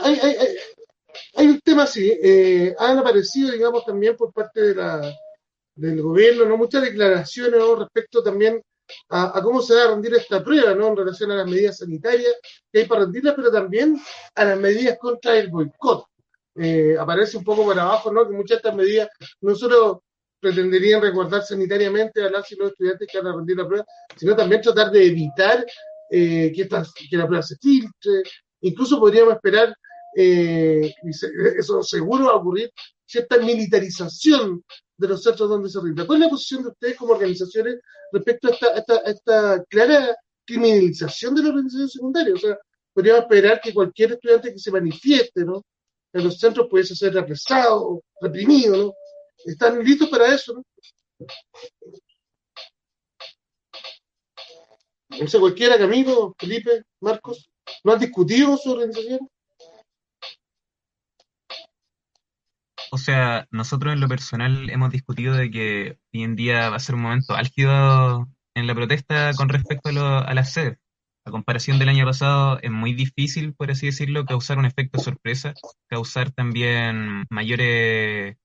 Hay, 0.03 1.47
un 1.47 1.59
tema 1.61 1.83
así, 1.83 2.09
eh, 2.23 2.75
han 2.79 2.97
aparecido, 2.97 3.51
digamos, 3.51 3.83
también 3.85 4.15
por 4.15 4.31
parte 4.31 4.61
de 4.61 4.75
la, 4.75 5.13
del 5.75 6.01
gobierno, 6.01 6.45
¿no? 6.45 6.55
Muchas 6.55 6.81
declaraciones 6.81 7.59
respecto 7.77 8.23
también 8.23 8.61
a, 9.09 9.41
cómo 9.41 9.61
se 9.61 9.75
va 9.75 9.83
a 9.83 9.87
rendir 9.87 10.13
esta 10.15 10.43
prueba, 10.43 10.73
¿no? 10.73 10.87
En 10.87 10.97
relación 10.97 11.31
a 11.31 11.35
las 11.35 11.45
medidas 11.45 11.77
sanitarias 11.77 12.35
que 12.71 12.79
hay 12.79 12.85
para 12.85 13.01
rendirla, 13.01 13.35
pero 13.35 13.51
también 13.51 13.99
a 14.35 14.45
las 14.45 14.59
medidas 14.59 14.97
contra 14.99 15.37
el 15.37 15.49
boicot. 15.49 16.05
Eh, 16.55 16.95
aparece 16.99 17.37
un 17.37 17.43
poco 17.43 17.63
por 17.63 17.79
abajo, 17.79 18.11
¿no? 18.11 18.27
Que 18.27 18.33
muchas 18.33 18.49
de 18.49 18.67
estas 18.67 18.75
medidas 18.75 19.09
no 19.41 19.55
solo 19.55 20.03
pretenderían 20.39 21.01
recordar 21.01 21.43
sanitariamente 21.43 22.23
a 22.23 22.29
las 22.29 22.51
y 22.51 22.55
los 22.55 22.71
estudiantes 22.71 23.07
que 23.11 23.17
van 23.19 23.27
a 23.27 23.35
rendir 23.35 23.57
la 23.57 23.67
prueba, 23.67 23.85
sino 24.15 24.35
también 24.35 24.61
tratar 24.61 24.91
de 24.91 25.05
evitar 25.05 25.65
eh, 26.09 26.51
que, 26.55 26.61
esta, 26.63 26.83
que 27.09 27.17
la 27.17 27.25
prueba 27.27 27.43
se 27.43 27.57
filtre. 27.57 28.23
Incluso 28.61 28.99
podríamos 28.99 29.35
esperar 29.35 29.75
eh, 30.19 30.91
eso 31.59 31.83
seguro 31.83 32.25
va 32.25 32.31
a 32.31 32.37
ocurrir, 32.37 32.71
cierta 33.07 33.37
militarización 33.37 34.63
de 34.97 35.07
los 35.07 35.23
centros 35.23 35.49
donde 35.49 35.69
se 35.69 35.79
rinde. 35.81 36.05
¿Cuál 36.05 36.19
es 36.19 36.25
la 36.25 36.29
posición 36.29 36.63
de 36.63 36.69
ustedes 36.69 36.97
como 36.97 37.13
organizaciones 37.13 37.79
respecto 38.11 38.49
a 38.49 39.09
esta, 39.09 39.63
clara 39.69 40.15
criminalización 40.45 41.35
de 41.35 41.43
la 41.43 41.49
organización 41.49 41.89
secundaria? 41.89 42.33
O 42.33 42.37
sea, 42.37 42.57
podríamos 42.93 43.23
esperar 43.23 43.61
que 43.61 43.73
cualquier 43.73 44.13
estudiante 44.13 44.53
que 44.53 44.59
se 44.59 44.71
manifieste 44.71 45.45
¿no? 45.45 45.63
en 46.13 46.23
los 46.23 46.37
centros 46.37 46.67
pudiese 46.69 46.95
ser 46.95 47.13
represado, 47.13 48.01
reprimido, 48.21 48.77
¿no? 48.77 48.93
¿Están 49.45 49.83
listos 49.83 50.09
para 50.09 50.33
eso? 50.33 50.53
¿no? 50.53 50.63
No 55.19 55.27
sé, 55.27 55.39
cualquiera, 55.39 55.77
Camilo, 55.77 56.35
Felipe, 56.37 56.83
Marcos, 56.99 57.49
¿no 57.83 57.93
han 57.93 57.99
discutido 57.99 58.57
su 58.57 58.71
organización? 58.71 59.29
O 62.97 62.99
sea, 62.99 63.47
nosotros 63.51 63.93
en 63.93 63.99
lo 63.99 64.07
personal 64.07 64.71
hemos 64.71 64.91
discutido 64.91 65.35
de 65.35 65.51
que 65.51 65.99
hoy 66.11 66.23
en 66.23 66.35
día 66.35 66.71
va 66.71 66.77
a 66.77 66.79
ser 66.79 66.95
un 66.95 67.03
momento 67.03 67.35
álgido 67.35 68.27
en 68.55 68.65
la 68.65 68.73
protesta 68.73 69.33
con 69.35 69.49
respecto 69.49 69.89
a, 69.89 69.91
lo, 69.91 70.07
a 70.17 70.33
las 70.33 70.51
sedes. 70.51 70.79
A 71.23 71.29
comparación 71.29 71.77
del 71.77 71.89
año 71.89 72.05
pasado, 72.05 72.59
es 72.59 72.71
muy 72.71 72.93
difícil, 72.95 73.53
por 73.53 73.69
así 73.69 73.85
decirlo, 73.85 74.25
causar 74.25 74.57
un 74.57 74.65
efecto 74.65 74.97
sorpresa, 74.97 75.53
causar 75.87 76.31
también 76.31 77.25
mayores, 77.29 78.35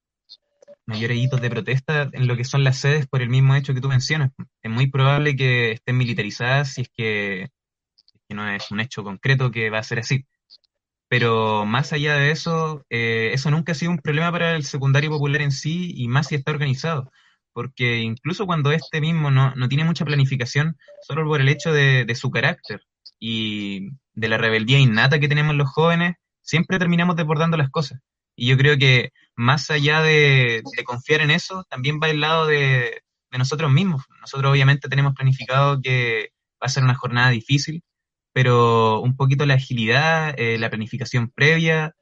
mayores 0.85 1.17
hitos 1.17 1.41
de 1.41 1.49
protesta 1.49 2.11
en 2.13 2.27
lo 2.27 2.37
que 2.37 2.43
son 2.43 2.63
las 2.63 2.77
sedes 2.77 3.07
por 3.07 3.23
el 3.23 3.29
mismo 3.29 3.55
hecho 3.55 3.73
que 3.73 3.81
tú 3.81 3.89
mencionas. 3.89 4.33
Es 4.61 4.69
muy 4.69 4.85
probable 4.85 5.35
que 5.35 5.71
estén 5.71 5.97
militarizadas 5.97 6.73
si 6.75 6.81
es 6.81 6.89
que, 6.95 7.49
no 8.29 8.47
es 8.47 8.69
un 8.69 8.81
hecho 8.81 9.03
concreto 9.03 9.49
que 9.49 9.71
va 9.71 9.79
a 9.79 9.83
ser 9.83 9.97
así. 9.97 10.27
Pero 11.13 11.63
más 11.67 11.93
allá 11.93 12.15
de 12.15 12.31
eso, 12.31 12.83
eh, 12.89 13.29
eso 13.33 13.51
nunca 13.51 13.73
ha 13.73 13.75
sido 13.75 13.91
un 13.91 13.99
problema 13.99 14.31
para 14.31 14.55
el 14.55 14.63
secundario 14.63 15.11
popular 15.11 15.43
en 15.43 15.51
sí 15.51 15.93
y 15.95 16.07
más 16.07 16.25
si 16.29 16.33
está 16.33 16.49
organizado. 16.49 17.11
Porque 17.53 17.99
incluso 17.99 18.47
cuando 18.47 18.71
este 18.71 18.99
mismo 18.99 19.29
no, 19.29 19.53
no 19.53 19.69
tiene 19.69 19.83
mucha 19.83 20.05
planificación, 20.05 20.75
solo 21.07 21.23
por 21.27 21.39
el 21.39 21.49
hecho 21.49 21.71
de, 21.71 22.05
de, 22.05 22.15
su 22.15 22.31
carácter 22.31 22.81
y 23.19 23.91
de 24.15 24.27
la 24.27 24.39
rebeldía 24.39 24.79
innata 24.79 25.19
que 25.19 25.27
tenemos 25.27 25.55
los 25.55 25.69
jóvenes, 25.69 26.15
siempre 26.41 26.79
terminamos 26.79 27.15
desbordando 27.15 27.57
las 27.57 27.69
cosas. 27.69 27.99
Y 28.35 28.47
yo 28.47 28.57
creo 28.57 28.79
que 28.79 29.11
más 29.35 29.69
allá 29.69 30.01
de, 30.01 30.63
de 30.75 30.83
confiar 30.83 31.21
en 31.21 31.29
eso, 31.29 31.63
también 31.69 31.99
va 32.01 32.09
el 32.09 32.21
lado 32.21 32.47
de, 32.47 33.03
de 33.29 33.37
nosotros 33.37 33.71
mismos. 33.71 34.01
Nosotros 34.19 34.51
obviamente 34.51 34.89
tenemos 34.89 35.13
planificado 35.13 35.79
que 35.79 36.29
va 36.53 36.65
a 36.65 36.69
ser 36.69 36.83
una 36.83 36.95
jornada 36.95 37.29
difícil, 37.29 37.83
pero 38.33 39.01
un 39.01 39.15
poquito 39.15 39.45
la 39.45 39.55
agilidad, 39.55 40.33
eh, 40.37 40.57
la 40.57 40.69
planificación 40.69 41.29
previa 41.29 41.95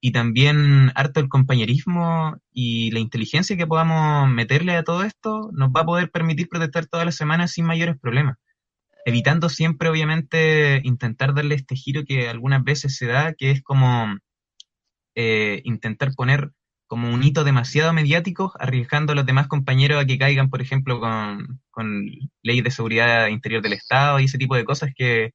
y 0.00 0.12
también 0.12 0.92
harto 0.94 1.20
el 1.20 1.28
compañerismo 1.28 2.36
y 2.52 2.90
la 2.92 3.00
inteligencia 3.00 3.56
que 3.56 3.66
podamos 3.66 4.28
meterle 4.30 4.76
a 4.76 4.84
todo 4.84 5.02
esto 5.02 5.50
nos 5.52 5.70
va 5.70 5.80
a 5.80 5.86
poder 5.86 6.10
permitir 6.10 6.48
protestar 6.48 6.86
todas 6.86 7.06
las 7.06 7.16
semanas 7.16 7.52
sin 7.52 7.66
mayores 7.66 7.98
problemas. 7.98 8.36
Evitando 9.06 9.48
siempre, 9.48 9.88
obviamente, 9.88 10.80
intentar 10.84 11.34
darle 11.34 11.56
este 11.56 11.76
giro 11.76 12.04
que 12.04 12.28
algunas 12.28 12.64
veces 12.64 12.96
se 12.96 13.06
da, 13.06 13.34
que 13.34 13.50
es 13.50 13.62
como 13.62 14.16
eh, 15.14 15.62
intentar 15.64 16.12
poner 16.14 16.50
como 16.86 17.12
un 17.12 17.22
hito 17.24 17.44
demasiado 17.44 17.92
mediático, 17.92 18.52
arriesgando 18.58 19.12
a 19.12 19.16
los 19.16 19.26
demás 19.26 19.48
compañeros 19.48 20.02
a 20.02 20.06
que 20.06 20.18
caigan, 20.18 20.50
por 20.50 20.62
ejemplo, 20.62 21.00
con, 21.00 21.60
con 21.70 22.06
leyes 22.42 22.64
de 22.64 22.70
seguridad 22.70 23.28
interior 23.28 23.62
del 23.62 23.72
Estado 23.72 24.20
y 24.20 24.24
ese 24.24 24.38
tipo 24.38 24.54
de 24.54 24.64
cosas 24.64 24.92
que 24.94 25.32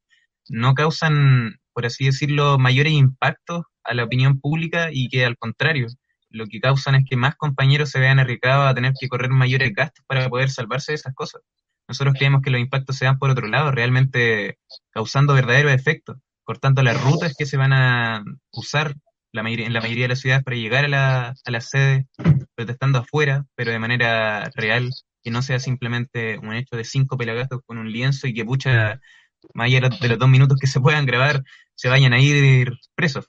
no 0.49 0.73
causan, 0.73 1.59
por 1.73 1.85
así 1.85 2.05
decirlo, 2.05 2.57
mayores 2.57 2.93
impactos 2.93 3.63
a 3.83 3.93
la 3.93 4.03
opinión 4.03 4.39
pública 4.39 4.89
y 4.91 5.09
que 5.09 5.25
al 5.25 5.37
contrario, 5.37 5.87
lo 6.29 6.45
que 6.45 6.59
causan 6.59 6.95
es 6.95 7.05
que 7.09 7.17
más 7.17 7.35
compañeros 7.35 7.89
se 7.89 7.99
vean 7.99 8.19
arriesgados 8.19 8.69
a 8.69 8.75
tener 8.75 8.93
que 8.99 9.07
correr 9.07 9.31
mayores 9.31 9.73
gastos 9.73 10.03
para 10.07 10.29
poder 10.29 10.49
salvarse 10.49 10.91
de 10.91 10.97
esas 10.97 11.13
cosas. 11.15 11.41
Nosotros 11.87 12.15
creemos 12.17 12.41
que 12.43 12.51
los 12.51 12.61
impactos 12.61 12.97
se 12.97 13.05
dan 13.05 13.17
por 13.17 13.31
otro 13.31 13.47
lado, 13.47 13.71
realmente 13.71 14.59
causando 14.91 15.33
verdaderos 15.33 15.71
efectos, 15.71 16.17
cortando 16.43 16.83
las 16.83 17.01
rutas 17.01 17.33
que 17.37 17.47
se 17.47 17.57
van 17.57 17.73
a 17.73 18.23
usar 18.51 18.95
en 19.33 19.73
la 19.73 19.81
mayoría 19.81 20.03
de 20.03 20.07
las 20.07 20.19
ciudades 20.19 20.43
para 20.43 20.57
llegar 20.57 20.85
a 20.85 20.87
la, 20.87 21.35
a 21.45 21.51
la 21.51 21.61
sede, 21.61 22.07
protestando 22.55 22.99
afuera, 22.99 23.45
pero 23.55 23.71
de 23.71 23.79
manera 23.79 24.49
real, 24.55 24.89
que 25.23 25.31
no 25.31 25.41
sea 25.41 25.59
simplemente 25.59 26.37
un 26.39 26.53
hecho 26.53 26.75
de 26.75 26.83
cinco 26.83 27.17
pelagatos 27.17 27.61
con 27.65 27.77
un 27.77 27.91
lienzo 27.91 28.27
y 28.27 28.33
que 28.33 28.45
pucha 28.45 28.99
más 29.53 29.67
allá 29.67 29.89
de 29.89 30.07
los 30.07 30.19
dos 30.19 30.29
minutos 30.29 30.57
que 30.59 30.67
se 30.67 30.79
puedan 30.79 31.05
grabar, 31.05 31.43
se 31.75 31.89
vayan 31.89 32.13
a 32.13 32.19
ir 32.19 32.73
presos. 32.95 33.25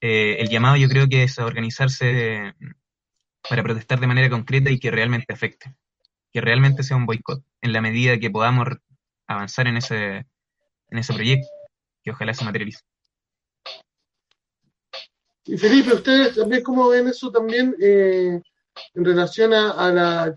Eh, 0.00 0.36
el 0.40 0.48
llamado 0.48 0.76
yo 0.76 0.88
creo 0.88 1.08
que 1.08 1.22
es 1.22 1.38
a 1.38 1.46
organizarse 1.46 2.54
para 3.48 3.62
protestar 3.62 4.00
de 4.00 4.06
manera 4.06 4.30
concreta 4.30 4.70
y 4.70 4.78
que 4.78 4.90
realmente 4.90 5.32
afecte, 5.32 5.74
que 6.32 6.40
realmente 6.40 6.82
sea 6.82 6.96
un 6.96 7.06
boicot, 7.06 7.42
en 7.60 7.72
la 7.72 7.80
medida 7.80 8.18
que 8.18 8.30
podamos 8.30 8.68
avanzar 9.26 9.66
en 9.66 9.78
ese, 9.78 10.26
en 10.88 10.98
ese 10.98 11.14
proyecto, 11.14 11.48
que 12.02 12.10
ojalá 12.10 12.34
se 12.34 12.44
materialice. 12.44 12.80
Y 15.44 15.56
Felipe, 15.56 15.94
¿ustedes 15.94 16.34
también 16.34 16.62
cómo 16.62 16.88
ven 16.88 17.06
eso 17.06 17.30
también 17.30 17.74
eh, 17.80 18.40
en 18.94 19.04
relación 19.04 19.54
a, 19.54 19.92
la... 19.92 20.36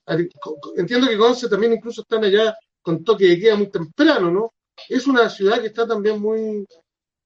Entiendo 0.77 1.07
que 1.07 1.17
Conce 1.17 1.49
también 1.49 1.73
incluso 1.73 2.01
están 2.01 2.23
allá 2.23 2.55
con 2.81 3.03
toque 3.03 3.25
de 3.25 3.39
queda 3.39 3.55
muy 3.55 3.71
temprano, 3.71 4.31
¿no? 4.31 4.53
Es 4.87 5.07
una 5.07 5.29
ciudad 5.29 5.59
que 5.59 5.67
está 5.67 5.87
también 5.87 6.19
muy, 6.19 6.65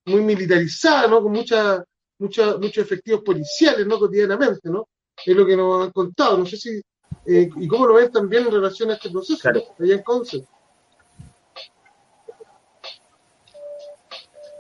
muy 0.06 0.22
militarizada, 0.22 1.08
¿no? 1.08 1.22
Con 1.22 1.32
mucha, 1.32 1.84
mucha, 2.20 2.58
muchos 2.58 2.86
efectivos 2.86 3.22
policiales, 3.22 3.86
¿no? 3.86 4.00
Cotidianamente, 4.00 4.70
¿no? 4.70 4.88
Es 5.26 5.36
lo 5.36 5.46
que 5.46 5.56
nos 5.56 5.86
han 5.86 5.92
contado. 5.92 6.38
No 6.38 6.46
sé 6.46 6.58
si, 6.58 6.82
eh, 7.26 7.50
y 7.56 7.68
cómo 7.68 7.88
lo 7.88 7.96
ven 7.96 8.12
también 8.12 8.46
en 8.46 8.52
relación 8.52 8.92
a 8.92 8.94
este 8.96 9.10
proceso, 9.10 9.40
claro. 9.40 9.62
allá 9.80 9.96
en 9.96 10.04
Conce. 10.04 10.46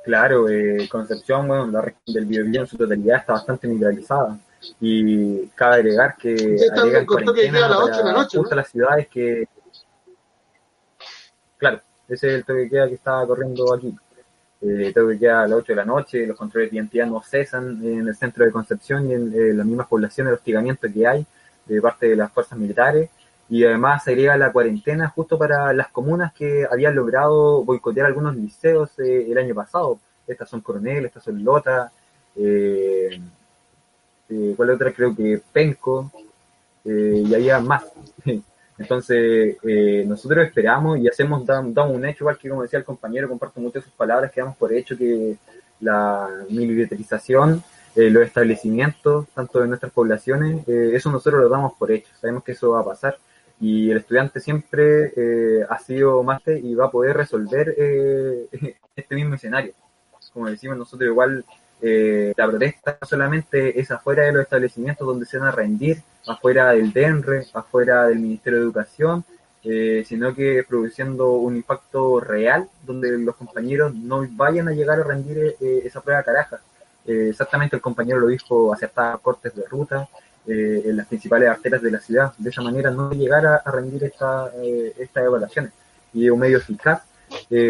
Claro, 0.03 0.49
eh, 0.49 0.87
Concepción, 0.89 1.47
bueno, 1.47 1.67
la 1.67 1.81
región 1.81 2.13
del 2.13 2.25
Biobío 2.25 2.61
en 2.61 2.67
su 2.67 2.77
totalidad 2.77 3.19
está 3.19 3.33
bastante 3.33 3.67
militarizada. 3.67 4.37
Y 4.79 5.47
cabe 5.49 5.75
agregar 5.75 6.15
que 6.17 6.57
agregan 6.75 7.05
cuarentena 7.05 7.65
a 7.65 7.69
las 7.69 7.79
8 7.79 7.97
de 7.97 8.03
la 8.03 8.13
noche, 8.13 8.37
justo 8.37 8.55
¿no? 8.55 8.61
las 8.61 8.69
ciudades 8.69 9.07
que... 9.07 9.47
Claro, 11.57 11.81
ese 12.13 12.27
es 12.29 12.33
el 12.35 12.45
toque 12.45 12.69
queda 12.69 12.87
que 12.87 12.95
está 12.95 13.25
corriendo 13.25 13.73
aquí. 13.73 13.95
Eh, 14.61 14.91
toque 14.93 15.19
queda 15.19 15.43
a 15.43 15.47
las 15.47 15.59
8 15.59 15.73
de 15.73 15.75
la 15.75 15.85
noche, 15.85 16.27
los 16.27 16.37
controles 16.37 16.71
de 16.71 16.77
identidad 16.77 17.07
no 17.07 17.21
cesan 17.21 17.83
en 17.83 18.07
el 18.07 18.15
centro 18.15 18.45
de 18.45 18.51
Concepción 18.51 19.09
y 19.09 19.13
en 19.13 19.33
eh, 19.33 19.53
las 19.53 19.65
mismas 19.65 19.87
poblaciones 19.87 20.31
de 20.31 20.35
hostigamiento 20.35 20.87
que 20.93 21.07
hay 21.07 21.25
de 21.65 21.81
parte 21.81 22.07
de 22.09 22.15
las 22.15 22.31
fuerzas 22.31 22.57
militares. 22.57 23.09
Y 23.49 23.65
además 23.65 24.03
se 24.03 24.11
agrega 24.11 24.37
la 24.37 24.51
cuarentena 24.51 25.09
justo 25.09 25.37
para 25.37 25.73
las 25.73 25.89
comunas 25.89 26.33
que 26.33 26.65
habían 26.71 26.95
logrado 26.95 27.63
boicotear 27.63 28.07
algunos 28.07 28.35
liceos 28.35 28.97
eh, 28.99 29.27
el 29.29 29.37
año 29.37 29.53
pasado. 29.53 29.99
Estas 30.25 30.49
son 30.49 30.61
Coronel, 30.61 31.05
estas 31.05 31.23
son 31.23 31.43
Lota, 31.43 31.91
eh, 32.35 33.19
eh, 34.29 34.53
¿cuál 34.55 34.69
otra? 34.71 34.91
Creo 34.91 35.15
que 35.15 35.41
Penco, 35.51 36.11
eh, 36.85 37.23
y 37.25 37.33
había 37.33 37.59
más. 37.59 37.85
Entonces, 38.83 39.55
eh, 39.63 40.03
nosotros 40.05 40.45
esperamos 40.45 40.99
y 40.99 41.07
hacemos, 41.07 41.45
damos, 41.45 41.95
un 41.95 42.05
hecho, 42.05 42.25
igual 42.25 42.37
que 42.37 42.49
como 42.49 42.63
decía 42.63 42.79
el 42.79 42.85
compañero, 42.85 43.29
comparto 43.29 43.61
mucho 43.61 43.81
sus 43.81 43.93
palabras, 43.93 44.29
que 44.31 44.41
damos 44.41 44.57
por 44.57 44.73
hecho 44.73 44.97
que 44.97 45.37
la 45.79 46.29
militarización, 46.49 47.63
eh, 47.95 48.09
los 48.09 48.23
establecimientos, 48.23 49.27
tanto 49.33 49.61
de 49.61 49.67
nuestras 49.67 49.93
poblaciones, 49.93 50.67
eh, 50.67 50.91
eso 50.93 51.09
nosotros 51.09 51.43
lo 51.43 51.49
damos 51.49 51.73
por 51.73 51.91
hecho, 51.91 52.11
sabemos 52.19 52.43
que 52.43 52.51
eso 52.51 52.71
va 52.71 52.81
a 52.81 52.85
pasar 52.85 53.17
y 53.59 53.89
el 53.89 53.97
estudiante 53.99 54.41
siempre 54.41 55.13
eh, 55.15 55.65
ha 55.69 55.79
sido 55.79 56.21
máster 56.23 56.57
y 56.57 56.75
va 56.75 56.87
a 56.87 56.91
poder 56.91 57.15
resolver 57.15 57.69
este 58.95 59.15
mismo 59.15 59.35
escenario. 59.35 59.73
Como 60.33 60.49
decimos 60.49 60.77
nosotros 60.77 61.07
igual, 61.07 61.45
eh, 61.83 62.33
la 62.37 62.47
protesta 62.47 62.97
solamente 63.01 63.79
es 63.79 63.91
afuera 63.91 64.23
de 64.23 64.31
los 64.31 64.43
establecimientos 64.43 65.05
donde 65.05 65.25
se 65.25 65.37
van 65.37 65.49
a 65.49 65.51
rendir, 65.51 66.01
afuera 66.25 66.71
del 66.71 66.93
DENRE, 66.93 67.47
afuera 67.53 68.05
del 68.07 68.19
Ministerio 68.19 68.59
de 68.59 68.65
Educación, 68.65 69.25
eh, 69.65 70.03
sino 70.05 70.35
que 70.35 70.65
produciendo 70.67 71.33
un 71.33 71.55
impacto 71.55 72.19
real 72.19 72.67
donde 72.85 73.17
los 73.17 73.35
compañeros 73.35 73.95
no 73.95 74.27
vayan 74.31 74.67
a 74.67 74.71
llegar 74.73 74.99
a 74.99 75.03
rendir 75.03 75.55
eh, 75.59 75.81
esa 75.85 76.01
prueba 76.01 76.23
caraja. 76.23 76.59
Eh, 77.05 77.27
exactamente 77.29 77.75
el 77.77 77.81
compañero 77.81 78.19
lo 78.19 78.27
dijo, 78.27 78.73
acertar 78.73 79.19
cortes 79.21 79.55
de 79.55 79.63
ruta 79.65 80.07
en 80.45 80.97
las 80.97 81.07
principales 81.07 81.47
arterias 81.47 81.81
de 81.81 81.91
la 81.91 81.99
ciudad. 81.99 82.33
De 82.37 82.49
esa 82.49 82.61
manera 82.61 82.91
no 82.91 83.11
llegar 83.11 83.45
a, 83.45 83.71
rendir 83.71 84.03
esta, 84.03 84.51
estas 84.97 85.23
evaluaciones. 85.23 85.71
Y 86.13 86.29
un 86.29 86.39
medio 86.39 86.57
eficaz 86.57 87.01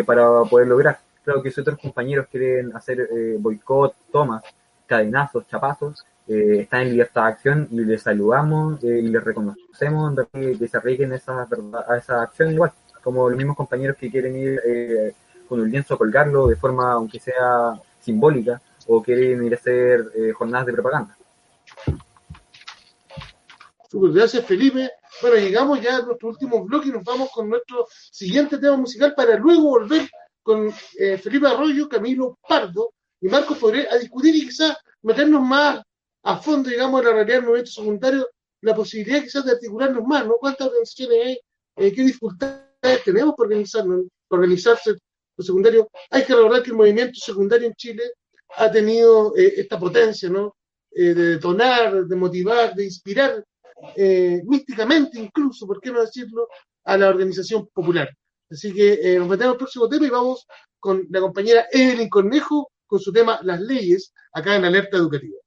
para 0.08 0.44
poder 0.46 0.68
lograr 0.68 0.98
creo 1.24 1.42
que 1.42 1.52
si 1.52 1.62
otros 1.62 1.80
compañeros 1.80 2.28
quieren 2.30 2.76
hacer 2.76 3.02
eh, 3.02 3.38
boicot, 3.40 3.96
tomas, 4.12 4.44
cadenazos, 4.86 5.48
chapazos, 5.48 6.06
eh, 6.28 6.60
están 6.62 6.82
en 6.82 6.92
libertad 6.92 7.24
de 7.24 7.30
acción 7.30 7.68
y 7.72 7.84
les 7.84 8.02
saludamos 8.02 8.84
eh, 8.84 9.00
y 9.04 9.08
les 9.08 9.24
reconocemos 9.24 10.14
que, 10.32 10.58
que 10.58 10.68
se 10.68 10.78
arriesguen 10.78 11.14
a 11.14 11.98
esa 11.98 12.22
acción 12.22 12.52
igual, 12.52 12.72
como 13.04 13.30
los 13.30 13.38
mismos 13.38 13.58
compañeros 13.58 13.98
que 13.98 14.10
quieren 14.10 14.36
ir 14.36 14.62
con 15.48 15.60
un 15.60 15.70
lienzo 15.70 15.94
a 15.94 15.98
colgarlo 15.98 16.48
de 16.48 16.56
forma, 16.56 16.94
aunque 16.94 17.20
sea 17.20 17.74
simbólica, 18.00 18.62
o 18.88 19.02
quieren 19.02 19.44
ir 19.44 19.54
a 19.54 19.58
hacer 19.58 20.12
eh, 20.16 20.32
jornadas 20.32 20.68
de 20.68 20.74
propaganda. 20.74 21.18
Super, 23.90 24.12
gracias 24.12 24.46
Felipe. 24.46 24.90
Bueno, 25.22 25.38
llegamos 25.38 25.80
ya 25.80 25.98
a 25.98 26.02
nuestro 26.02 26.30
último 26.30 26.64
bloque 26.66 26.90
y 26.90 26.92
nos 26.92 27.04
vamos 27.04 27.30
con 27.32 27.50
nuestro 27.50 27.86
siguiente 28.12 28.58
tema 28.58 28.76
musical 28.76 29.14
para 29.16 29.36
luego 29.36 29.70
volver 29.70 30.10
con 30.44 30.72
eh, 31.00 31.18
Felipe 31.18 31.48
Arroyo, 31.48 31.90
Camilo 31.90 32.38
Pardo 32.48 32.94
y 33.22 33.28
Marcos 33.28 33.58
Pobre 33.58 33.88
a 33.90 33.98
discutir 33.98 34.36
y 34.36 34.46
quizás 34.46 34.78
meternos 35.02 35.42
más 35.42 35.82
a 36.24 36.38
fondo, 36.38 36.70
digamos, 36.70 37.02
en 37.02 37.08
la 37.08 37.14
realidad 37.14 37.38
del 37.38 37.46
movimiento 37.46 37.72
secundario, 37.72 38.30
la 38.62 38.76
posibilidad 38.76 39.24
quizás 39.24 39.46
de 39.46 39.52
articularnos 39.52 40.04
más, 40.06 40.26
¿no? 40.26 40.36
¿Cuántas 40.40 40.68
organizaciones 40.68 41.18
hay? 41.26 41.40
Eh, 41.76 41.94
¿Qué 41.94 42.04
dificultades 42.04 43.04
tenemos 43.04 43.34
para 43.36 43.48
organizarnos, 43.48 44.06
para 44.28 44.42
organizarse 44.42 44.96
los 45.36 45.46
secundarios? 45.46 45.88
Hay 46.12 46.24
que 46.24 46.36
recordar 46.36 46.64
que 46.64 46.70
el 46.70 46.78
movimiento 46.78 47.20
secundario 47.20 47.68
en 47.68 47.74
Chile 47.74 48.04
ha 48.56 48.72
tenido 48.72 49.36
eh, 49.36 49.54
esta 49.58 49.80
potencia, 49.80 50.30
¿no? 50.30 50.56
de 50.92 51.16
detonar, 51.16 52.06
de 52.06 52.16
motivar, 52.16 52.76
de 52.76 52.86
inspirar 52.86 53.44
eh, 53.96 54.42
místicamente 54.46 55.20
incluso, 55.20 55.68
¿por 55.68 55.80
qué 55.80 55.92
no 55.92 56.02
decirlo?, 56.02 56.48
a 56.86 56.98
la 56.98 57.10
organización 57.10 57.68
popular. 57.74 58.10
Así 58.54 58.72
que 58.72 58.94
eh, 59.02 59.18
nos 59.18 59.28
metemos 59.28 59.54
al 59.54 59.58
próximo 59.58 59.90
tema 59.90 60.06
y 60.06 60.12
vamos 60.12 60.46
con 60.80 61.06
la 61.10 61.20
compañera 61.20 61.66
Evelyn 61.72 62.10
Cornejo 62.10 62.72
con 62.86 63.00
su 63.00 63.12
tema 63.12 63.40
Las 63.42 63.60
leyes, 63.60 64.14
acá 64.32 64.56
en 64.56 64.66
Alerta 64.66 64.98
Educativa. 64.98 65.38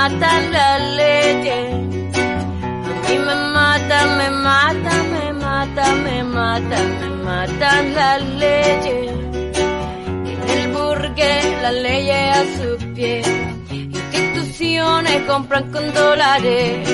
Matan 0.00 0.52
las 0.52 0.80
leyes. 1.02 1.74
A 2.88 2.92
mí 3.04 3.16
me 3.26 3.36
mata, 3.56 3.98
me 4.18 4.30
mata, 4.48 4.92
me 5.14 5.26
mata, 5.44 5.84
me 6.04 6.22
mata, 6.24 6.78
me 7.00 7.08
matan 7.28 7.94
las 7.94 8.22
leyes. 8.44 9.12
En 10.32 10.40
el 10.56 10.64
burgués 10.72 11.46
las 11.64 11.74
leyes 11.86 12.22
a 12.38 12.42
su 12.56 12.68
pie. 12.94 13.22
Instituciones 13.70 15.16
compran 15.28 15.70
con 15.70 15.84
dólares 15.92 16.88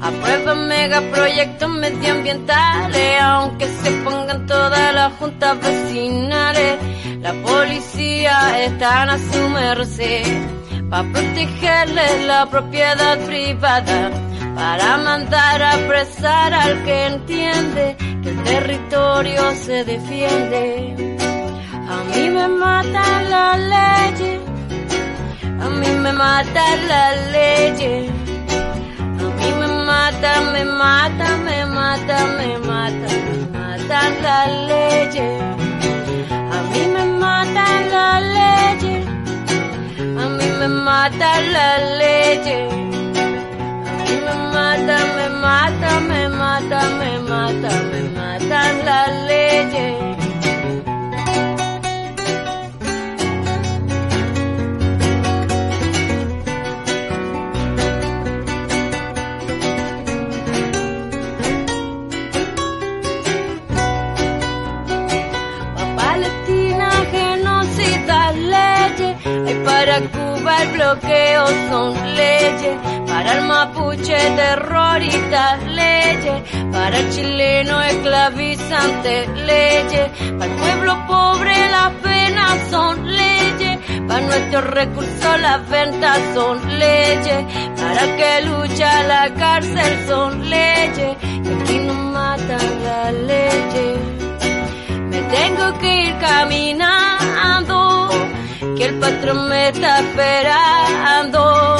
Aprueban 0.00 0.68
megaproyectos 0.68 1.70
medioambientales, 1.84 3.20
aunque 3.20 3.66
se 3.82 3.90
pongan 4.04 4.46
todas 4.46 4.94
las 4.94 5.12
juntas 5.18 5.54
vecinales. 5.60 6.78
La 7.20 7.32
policía 7.48 8.64
está 8.64 9.02
a 9.02 9.18
su 9.18 9.40
merced 9.50 10.57
para 10.90 11.08
protegerles 11.12 12.24
la 12.26 12.46
propiedad 12.46 13.18
privada, 13.26 14.10
para 14.54 14.98
mandar 14.98 15.62
a 15.62 15.72
apresar 15.74 16.54
al 16.54 16.84
que 16.84 17.06
entiende 17.06 17.96
que 18.22 18.30
el 18.30 18.42
territorio 18.44 19.54
se 19.54 19.84
defiende. 19.84 21.18
A 21.88 22.04
mí 22.04 22.28
me 22.30 22.48
matan 22.48 23.30
las 23.30 23.58
leyes, 23.58 24.40
a 25.60 25.68
mí 25.68 25.90
me 26.02 26.12
matan 26.12 26.88
las 26.88 27.32
leyes 27.32 28.18
mata, 29.88 30.40
me 30.52 30.64
mata, 30.64 31.36
me 31.46 31.66
mata, 31.66 32.18
me 32.38 32.58
mata, 32.58 33.08
me 33.28 33.38
matan 33.58 34.22
las 34.22 34.48
leyes. 34.70 35.42
A 36.56 36.58
mí 36.70 36.82
me 36.94 37.04
matan 37.24 37.90
las 37.94 38.22
leyes. 38.38 39.07
A 40.20 40.28
mí 40.28 40.46
me 40.58 40.68
matan 40.68 41.52
las 41.52 41.80
leyes. 42.02 42.72
A 43.88 43.92
mí 44.04 44.14
me 44.26 44.34
mata, 44.54 44.96
me 45.16 45.28
mata, 45.44 46.00
me 46.00 46.28
mata, 46.28 46.80
me 47.00 47.18
mata, 47.20 47.70
me 47.90 48.02
matan 48.18 48.84
las 48.84 49.10
leyes. 69.44 69.64
para 69.64 70.00
Cuba 70.00 70.62
el 70.62 70.68
bloqueo 70.68 71.46
son 71.68 72.16
leyes, 72.16 72.78
para 73.06 73.32
el 73.38 73.42
mapuche 73.46 74.16
terroristas 74.36 75.62
leyes, 75.64 76.42
para 76.72 76.98
el 76.98 77.10
chileno 77.10 77.82
esclavizante 77.82 79.26
leyes, 79.46 80.10
para 80.38 80.52
el 80.52 80.58
pueblo 80.58 81.06
pobre 81.06 81.70
las 81.70 81.92
penas 81.94 82.70
son 82.70 83.06
leyes, 83.06 83.78
para 84.06 84.20
nuestros 84.20 84.64
recursos 84.64 85.40
las 85.40 85.68
ventas 85.68 86.18
son 86.34 86.78
leyes, 86.78 87.44
para 87.76 88.16
que 88.16 88.40
lucha 88.42 89.02
la 89.04 89.34
cárcel 89.34 90.06
son 90.06 90.48
leyes, 90.48 91.16
y 91.22 91.62
aquí 91.62 91.78
nos 91.78 91.96
matan 91.96 92.84
las 92.84 93.12
leyes. 93.12 93.98
Me 95.10 95.20
tengo 95.22 95.78
que 95.78 96.04
ir 96.04 96.18
caminando 96.18 97.17
que 98.60 98.84
el 98.84 98.98
patrón 98.98 99.48
me 99.48 99.68
está 99.68 100.00
esperando 100.00 101.76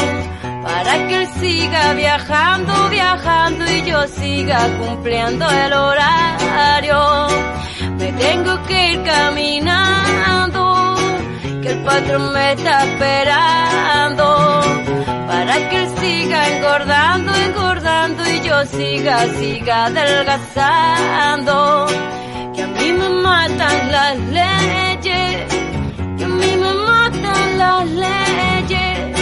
para 0.62 1.08
que 1.08 1.22
él 1.22 1.28
siga 1.40 1.92
viajando, 1.94 2.88
viajando 2.90 3.64
y 3.70 3.82
yo 3.82 4.06
siga 4.06 4.60
cumpliendo 4.78 5.50
el 5.50 5.72
horario. 5.72 7.26
Me 7.96 8.12
tengo 8.12 8.62
que 8.64 8.92
ir 8.92 9.02
caminando, 9.02 10.94
que 11.62 11.72
el 11.72 11.82
patrón 11.82 12.32
me 12.32 12.52
está 12.52 12.84
esperando 12.84 14.60
para 15.26 15.68
que 15.68 15.82
él 15.82 15.88
siga 15.98 16.48
engordando, 16.48 17.34
engordando 17.34 18.30
y 18.30 18.40
yo 18.40 18.64
siga, 18.66 19.26
siga 19.38 19.86
adelgazando. 19.86 21.86
Que 22.54 22.62
a 22.62 22.66
mí 22.66 22.92
me 22.92 23.08
matan 23.08 23.92
las 23.92 24.18
leyes 24.18 24.87
las 27.58 27.90
leyes 27.90 29.20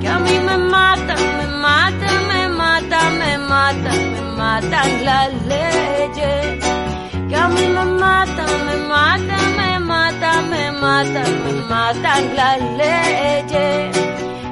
que 0.00 0.08
a 0.08 0.18
mí 0.18 0.38
me 0.46 0.56
matan, 0.58 1.22
me 1.38 1.46
matan, 1.66 2.28
me 2.30 2.48
matan, 2.48 3.18
me 3.18 3.38
matan, 3.38 3.98
me 4.14 4.22
matan 4.36 5.04
las 5.04 5.32
leyes 5.52 6.64
que 7.28 7.36
a 7.36 7.48
mí 7.48 7.66
me 7.76 7.84
matan, 8.02 8.66
me 8.66 8.76
matan, 8.92 9.56
me 9.58 9.78
matan, 9.78 10.50
me 10.50 10.72
matan, 10.72 11.30
me 11.44 11.52
matan 11.72 12.36
las 12.36 12.60
leyes 12.80 13.96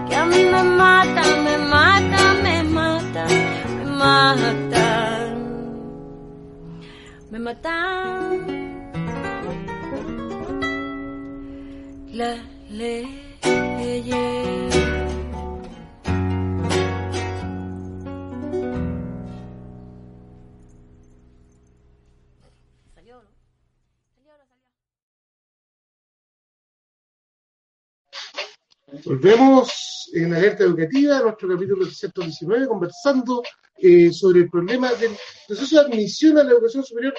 que 0.09 0.15
a 0.15 0.25
mí 0.25 0.41
me 0.53 0.63
matan, 0.63 1.45
me 1.45 1.59
matan, 1.59 2.43
me 2.45 2.57
matan, 2.63 3.29
me 3.77 3.85
matan, 4.03 5.35
me 7.31 7.39
matan. 7.39 8.57
Volvemos 29.05 30.11
en 30.13 30.35
alerta 30.35 30.65
educativa, 30.65 31.21
nuestro 31.21 31.49
capítulo 31.49 31.87
319, 31.87 32.67
conversando 32.69 33.43
eh, 33.79 34.13
sobre 34.13 34.41
el 34.41 34.51
problema 34.51 34.93
del 34.93 35.17
proceso 35.49 35.77
de 35.77 35.87
admisión 35.87 36.37
a 36.37 36.45
la 36.45 36.51
educación 36.51 36.85
superior 36.85 37.15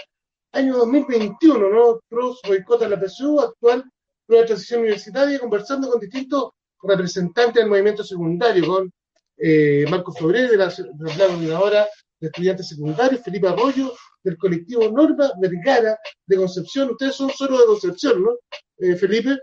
año 0.52 0.78
2021, 0.78 1.70
¿no? 1.70 2.00
Pros 2.08 2.42
boicota 2.46 2.88
la 2.88 3.00
PSU, 3.00 3.40
actual 3.40 3.84
de 4.28 4.44
transición 4.44 4.82
universitaria, 4.82 5.40
conversando 5.40 5.90
con 5.90 6.00
distintos 6.00 6.52
representantes 6.84 7.56
del 7.56 7.70
movimiento 7.70 8.04
secundario, 8.04 8.68
con 8.68 8.92
eh, 9.38 9.86
Marco 9.90 10.14
de 10.14 10.58
la, 10.58 10.68
de 10.68 11.88
de 12.20 12.28
Estudiantes 12.28 12.70
Secundarios, 12.70 13.22
Felipe 13.22 13.48
Arroyo, 13.48 13.94
del 14.24 14.38
colectivo 14.38 14.90
Norma 14.90 15.32
Vergara 15.40 15.98
de 16.26 16.36
Concepción. 16.36 16.90
Ustedes 16.92 17.16
son 17.16 17.30
solo 17.30 17.60
de 17.60 17.66
Concepción, 17.68 18.24
¿no? 18.24 18.32
Eh, 18.80 18.96
Felipe, 18.96 19.38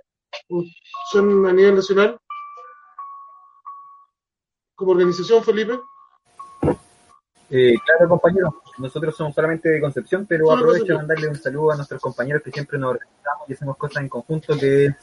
son 1.11 1.47
a 1.47 1.53
nivel 1.53 1.77
nacional. 1.77 2.19
como 4.75 4.91
organización, 4.91 5.43
Felipe? 5.45 5.79
Eh, 7.51 7.75
claro, 7.85 8.09
compañero, 8.09 8.63
nosotros 8.79 9.17
somos 9.17 9.35
solamente 9.35 9.69
de 9.69 9.81
Concepción, 9.81 10.27
pero 10.27 10.51
aprovecho 10.51 10.87
de 10.87 10.95
mandarle 10.95 11.29
un 11.29 11.37
saludo 11.37 11.73
a 11.73 11.77
nuestros 11.77 12.01
compañeros 12.01 12.43
que 12.43 12.51
siempre 12.51 12.79
nos 12.79 12.91
organizamos 12.91 13.49
y 13.49 13.53
hacemos 13.53 13.77
cosas 13.77 14.03
en 14.03 14.09
conjunto, 14.09 14.59
que 14.59 14.87
es 14.87 14.95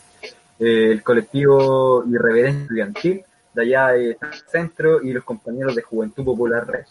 eh, 0.60 0.92
el 0.92 1.04
colectivo 1.04 2.04
Irreverencia 2.08 2.64
Estudiantil, 2.64 3.26
de 3.54 3.62
allá 3.62 3.88
de 3.90 4.18
Centro, 4.48 5.02
y 5.02 5.12
los 5.12 5.24
compañeros 5.24 5.76
de 5.76 5.82
Juventud 5.82 6.24
Popular 6.24 6.68
Red. 6.68 6.86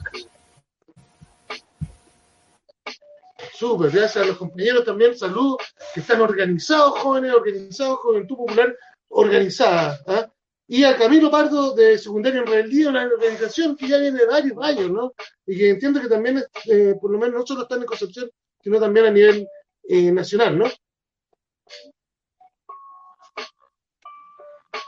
Súper, 3.54 3.90
gracias 3.90 4.24
a 4.24 4.26
los 4.26 4.38
compañeros 4.38 4.84
también, 4.84 5.16
saludos, 5.16 5.58
que 5.92 6.00
están 6.00 6.20
organizados, 6.20 6.98
jóvenes, 6.98 7.34
organizados, 7.34 7.98
Juventud 7.98 8.36
Popular 8.36 8.74
organizada. 9.10 9.98
¿ah? 10.06 10.30
Y 10.72 10.84
a 10.84 10.96
Camilo 10.96 11.32
Pardo 11.32 11.74
de 11.74 11.98
Secundario 11.98 12.42
en 12.42 12.46
Rebeldía, 12.46 12.90
una 12.90 13.02
organización 13.02 13.76
que 13.76 13.88
ya 13.88 13.98
viene 13.98 14.20
de 14.20 14.26
varios 14.26 14.56
años, 14.62 14.88
¿no? 14.88 15.14
Y 15.44 15.58
que 15.58 15.70
entiendo 15.70 16.00
que 16.00 16.06
también, 16.06 16.44
eh, 16.66 16.94
por 17.00 17.10
lo 17.10 17.18
menos, 17.18 17.34
no 17.34 17.44
solo 17.44 17.62
están 17.62 17.80
en 17.80 17.86
Concepción, 17.86 18.30
sino 18.62 18.78
también 18.78 19.06
a 19.06 19.10
nivel 19.10 19.48
eh, 19.88 20.12
nacional, 20.12 20.56
¿no? 20.56 20.66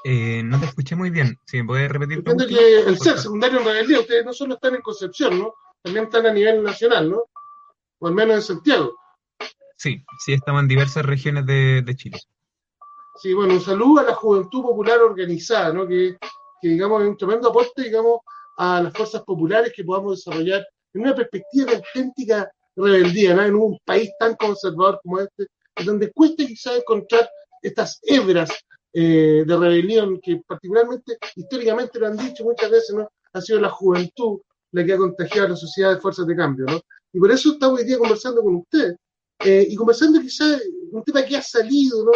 Eh, 0.04 0.44
no 0.44 0.60
te 0.60 0.66
escuché 0.66 0.94
muy 0.94 1.10
bien. 1.10 1.36
Si 1.46 1.56
me 1.56 1.64
puedes 1.64 1.90
repetir 1.90 2.18
Entiendo 2.18 2.46
que 2.46 2.78
el 2.78 2.96
favor. 2.96 3.18
secundario 3.18 3.58
en 3.58 3.64
Rebeldía, 3.64 4.00
ustedes 4.00 4.24
no 4.24 4.32
solo 4.32 4.54
están 4.54 4.76
en 4.76 4.82
Concepción, 4.82 5.36
¿no? 5.36 5.52
También 5.82 6.04
están 6.04 6.26
a 6.26 6.32
nivel 6.32 6.62
nacional, 6.62 7.10
¿no? 7.10 7.24
O 7.98 8.06
al 8.06 8.14
menos 8.14 8.36
en 8.36 8.42
Santiago. 8.42 8.96
Sí, 9.76 10.04
sí, 10.24 10.34
estamos 10.34 10.62
en 10.62 10.68
diversas 10.68 11.04
regiones 11.04 11.44
de, 11.44 11.82
de 11.82 11.96
Chile. 11.96 12.20
Sí, 13.20 13.34
bueno, 13.34 13.54
un 13.54 13.60
saludo 13.60 14.00
a 14.00 14.04
la 14.04 14.14
juventud 14.14 14.62
popular 14.62 15.00
organizada, 15.00 15.72
¿no? 15.72 15.86
Que, 15.86 16.16
que, 16.60 16.68
digamos, 16.68 17.02
es 17.02 17.08
un 17.08 17.16
tremendo 17.16 17.48
aporte, 17.48 17.82
digamos, 17.82 18.20
a 18.56 18.82
las 18.82 18.92
fuerzas 18.92 19.22
populares 19.22 19.72
que 19.74 19.84
podamos 19.84 20.24
desarrollar 20.24 20.66
en 20.94 21.00
una 21.02 21.14
perspectiva 21.14 21.70
de 21.70 21.76
auténtica 21.76 22.50
rebeldía, 22.76 23.34
¿no? 23.34 23.44
En 23.44 23.54
un 23.54 23.78
país 23.84 24.10
tan 24.18 24.34
conservador 24.36 25.00
como 25.02 25.20
este, 25.20 25.46
donde 25.84 26.10
cuesta 26.12 26.44
quizás 26.46 26.76
encontrar 26.78 27.28
estas 27.60 27.98
hebras 28.02 28.50
eh, 28.92 29.44
de 29.46 29.56
rebelión 29.56 30.20
que 30.20 30.42
particularmente, 30.46 31.16
históricamente 31.36 31.98
lo 31.98 32.08
han 32.08 32.16
dicho 32.16 32.44
muchas 32.44 32.70
veces, 32.70 32.94
¿no? 32.94 33.08
Ha 33.32 33.40
sido 33.40 33.60
la 33.60 33.70
juventud 33.70 34.40
la 34.72 34.84
que 34.84 34.92
ha 34.94 34.98
contagiado 34.98 35.46
a 35.46 35.50
la 35.50 35.56
sociedad 35.56 35.94
de 35.94 36.00
fuerzas 36.00 36.26
de 36.26 36.36
cambio, 36.36 36.64
¿no? 36.66 36.80
Y 37.12 37.18
por 37.18 37.30
eso 37.30 37.52
estamos 37.52 37.80
hoy 37.80 37.86
día 37.86 37.98
conversando 37.98 38.42
con 38.42 38.56
ustedes. 38.56 38.96
Eh, 39.44 39.66
y 39.68 39.74
conversando 39.74 40.20
quizás 40.20 40.62
un 40.92 41.02
tema 41.02 41.22
que 41.24 41.36
ha 41.36 41.42
salido, 41.42 42.04
¿no? 42.04 42.12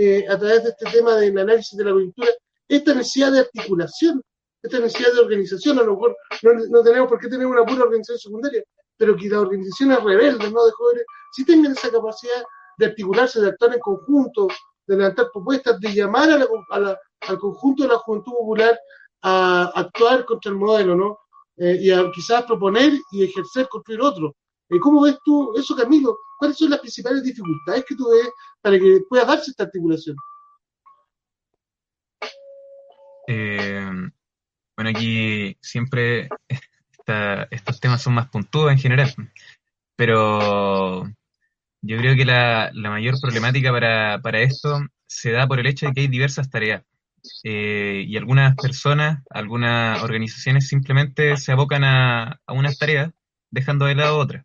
Eh, 0.00 0.24
a 0.28 0.38
través 0.38 0.62
de 0.64 0.70
este 0.70 0.86
tema 0.96 1.14
del 1.16 1.36
análisis 1.38 1.76
de 1.76 1.84
la 1.84 1.92
coyuntura, 1.92 2.30
esta 2.68 2.94
necesidad 2.94 3.32
de 3.32 3.40
articulación, 3.40 4.22
esta 4.62 4.78
necesidad 4.78 5.12
de 5.14 5.20
organización, 5.20 5.78
a 5.78 5.82
lo 5.82 5.92
mejor 5.94 6.16
no, 6.42 6.50
no 6.70 6.82
tenemos 6.82 7.08
por 7.08 7.18
qué 7.20 7.28
tener 7.28 7.46
una 7.46 7.64
pura 7.64 7.82
organización 7.84 8.18
secundaria, 8.18 8.62
pero 8.96 9.16
que 9.16 9.28
las 9.28 9.40
organizaciones 9.40 10.02
rebeldes, 10.02 10.52
¿no? 10.52 10.64
De 10.66 10.72
jóvenes, 10.72 11.04
sí 11.32 11.44
tengan 11.44 11.72
esa 11.72 11.90
capacidad 11.90 12.42
de 12.78 12.86
articularse, 12.86 13.40
de 13.40 13.48
actuar 13.48 13.74
en 13.74 13.80
conjunto, 13.80 14.48
de 14.86 14.96
levantar 14.96 15.30
propuestas, 15.32 15.80
de 15.80 15.92
llamar 15.94 16.28
a 16.30 16.78
la- 16.78 16.98
al 17.28 17.38
conjunto 17.38 17.82
de 17.84 17.88
la 17.90 17.98
juventud 17.98 18.32
popular 18.32 18.78
a 19.22 19.70
actuar 19.74 20.24
contra 20.24 20.50
el 20.52 20.56
modelo, 20.58 20.94
¿no? 20.94 21.18
Eh, 21.56 21.76
y 21.80 21.90
a 21.90 22.04
quizás 22.14 22.44
proponer 22.44 22.92
y 23.10 23.24
ejercer, 23.24 23.68
construir 23.68 24.00
otro. 24.00 24.34
Eh, 24.70 24.78
¿Cómo 24.80 25.02
ves 25.02 25.16
tú 25.24 25.52
eso, 25.56 25.74
Camilo? 25.74 26.16
¿Cuáles 26.38 26.56
son 26.56 26.70
las 26.70 26.80
principales 26.80 27.22
dificultades 27.22 27.84
que 27.84 27.96
tú 27.96 28.08
ves 28.10 28.30
para 28.62 28.78
que 28.78 29.00
pueda 29.08 29.24
darse 29.24 29.50
esta 29.50 29.64
articulación? 29.64 30.16
Eh, 33.26 33.90
bueno, 34.76 34.90
aquí 34.90 35.56
siempre 35.60 36.28
estos 37.50 37.80
temas 37.80 38.02
son 38.02 38.14
más 38.14 38.28
puntudos 38.28 38.70
en 38.70 38.78
general, 38.78 39.12
pero 39.96 41.04
yo 41.82 41.96
creo 41.98 42.14
que 42.16 42.24
la, 42.24 42.70
la 42.72 42.90
mayor 42.90 43.20
problemática 43.20 43.72
para, 43.72 44.20
para 44.22 44.40
esto 44.40 44.80
se 45.06 45.32
da 45.32 45.46
por 45.46 45.58
el 45.58 45.66
hecho 45.66 45.86
de 45.86 45.92
que 45.92 46.00
hay 46.02 46.08
diversas 46.08 46.50
tareas. 46.50 46.84
Eh, 47.42 48.04
y 48.06 48.16
algunas 48.16 48.54
personas, 48.56 49.22
algunas 49.30 50.02
organizaciones 50.02 50.68
simplemente 50.68 51.36
se 51.36 51.52
abocan 51.52 51.82
a, 51.84 52.40
a 52.46 52.52
unas 52.52 52.78
tareas 52.78 53.10
dejando 53.50 53.86
de 53.86 53.96
lado 53.96 54.18
otras. 54.18 54.44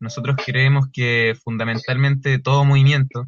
Nosotros 0.00 0.36
creemos 0.44 0.86
que 0.92 1.34
fundamentalmente 1.42 2.38
todo 2.38 2.64
movimiento 2.64 3.26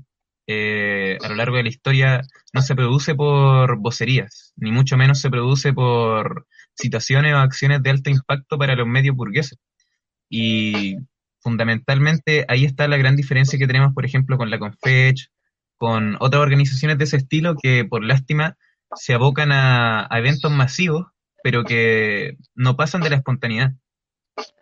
eh, 0.50 1.18
a 1.22 1.28
lo 1.28 1.34
largo 1.34 1.56
de 1.56 1.64
la 1.64 1.68
historia 1.68 2.22
no 2.54 2.62
se 2.62 2.74
produce 2.74 3.14
por 3.14 3.78
vocerías, 3.78 4.54
ni 4.56 4.72
mucho 4.72 4.96
menos 4.96 5.20
se 5.20 5.28
produce 5.28 5.74
por 5.74 6.46
situaciones 6.74 7.34
o 7.34 7.38
acciones 7.38 7.82
de 7.82 7.90
alto 7.90 8.08
impacto 8.08 8.56
para 8.56 8.74
los 8.74 8.86
medios 8.86 9.14
burgueses. 9.14 9.58
Y 10.30 10.96
fundamentalmente 11.40 12.46
ahí 12.48 12.64
está 12.64 12.88
la 12.88 12.96
gran 12.96 13.14
diferencia 13.14 13.58
que 13.58 13.66
tenemos, 13.66 13.92
por 13.94 14.06
ejemplo, 14.06 14.38
con 14.38 14.50
la 14.50 14.58
Confech, 14.58 15.28
con 15.76 16.16
otras 16.20 16.42
organizaciones 16.42 16.96
de 16.96 17.04
ese 17.04 17.18
estilo 17.18 17.54
que, 17.62 17.84
por 17.84 18.02
lástima, 18.02 18.56
se 18.94 19.12
abocan 19.14 19.52
a, 19.52 20.06
a 20.10 20.18
eventos 20.18 20.50
masivos, 20.50 21.06
pero 21.42 21.64
que 21.64 22.38
no 22.54 22.76
pasan 22.76 23.02
de 23.02 23.10
la 23.10 23.16
espontaneidad. 23.16 23.72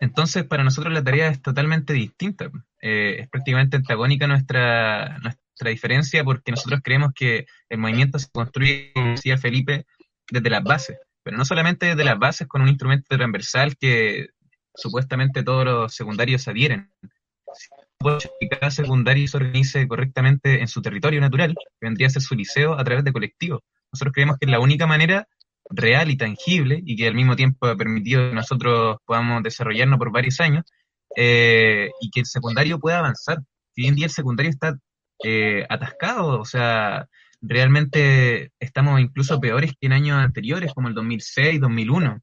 Entonces, 0.00 0.44
para 0.44 0.64
nosotros 0.64 0.92
la 0.92 1.02
tarea 1.02 1.28
es 1.28 1.42
totalmente 1.42 1.92
distinta. 1.92 2.50
Eh, 2.80 3.16
es 3.20 3.28
prácticamente 3.28 3.76
antagónica 3.76 4.26
nuestra, 4.26 5.18
nuestra 5.18 5.70
diferencia 5.70 6.24
porque 6.24 6.52
nosotros 6.52 6.80
creemos 6.82 7.12
que 7.14 7.46
el 7.68 7.78
movimiento 7.78 8.18
se 8.18 8.30
construye, 8.30 8.92
como 8.94 9.10
decía 9.12 9.38
Felipe, 9.38 9.86
desde 10.30 10.50
las 10.50 10.62
bases, 10.62 10.98
pero 11.22 11.36
no 11.36 11.44
solamente 11.44 11.86
desde 11.86 12.04
las 12.04 12.18
bases 12.18 12.46
con 12.46 12.62
un 12.62 12.68
instrumento 12.68 13.16
transversal 13.16 13.76
que 13.76 14.28
supuestamente 14.74 15.42
todos 15.42 15.64
los 15.64 15.94
secundarios 15.94 16.46
adhieren, 16.48 16.92
que 18.40 18.48
cada 18.48 18.70
secundario 18.70 19.26
se 19.26 19.36
organice 19.36 19.88
correctamente 19.88 20.60
en 20.60 20.68
su 20.68 20.82
territorio 20.82 21.20
natural, 21.20 21.54
que 21.54 21.86
vendría 21.86 22.08
a 22.08 22.10
ser 22.10 22.22
su 22.22 22.34
liceo, 22.34 22.78
a 22.78 22.84
través 22.84 23.04
de 23.04 23.12
colectivos. 23.12 23.62
Nosotros 23.92 24.12
creemos 24.12 24.38
que 24.38 24.46
es 24.46 24.50
la 24.50 24.60
única 24.60 24.86
manera 24.86 25.26
real 25.70 26.10
y 26.10 26.16
tangible 26.16 26.80
y 26.84 26.96
que 26.96 27.08
al 27.08 27.14
mismo 27.14 27.36
tiempo 27.36 27.66
ha 27.66 27.76
permitido 27.76 28.28
que 28.28 28.34
nosotros 28.34 28.98
podamos 29.04 29.42
desarrollarnos 29.42 29.98
por 29.98 30.12
varios 30.12 30.40
años 30.40 30.64
eh, 31.16 31.90
y 32.00 32.10
que 32.10 32.20
el 32.20 32.26
secundario 32.26 32.78
pueda 32.78 32.98
avanzar. 32.98 33.38
Si 33.74 33.82
hoy 33.82 33.88
en 33.88 33.94
día 33.94 34.06
el 34.06 34.12
secundario 34.12 34.50
está 34.50 34.76
eh, 35.24 35.66
atascado, 35.68 36.40
o 36.40 36.44
sea, 36.44 37.08
realmente 37.40 38.52
estamos 38.60 39.00
incluso 39.00 39.40
peores 39.40 39.72
que 39.78 39.86
en 39.86 39.92
años 39.92 40.18
anteriores, 40.18 40.72
como 40.74 40.88
el 40.88 40.94
2006, 40.94 41.60
2001. 41.60 42.20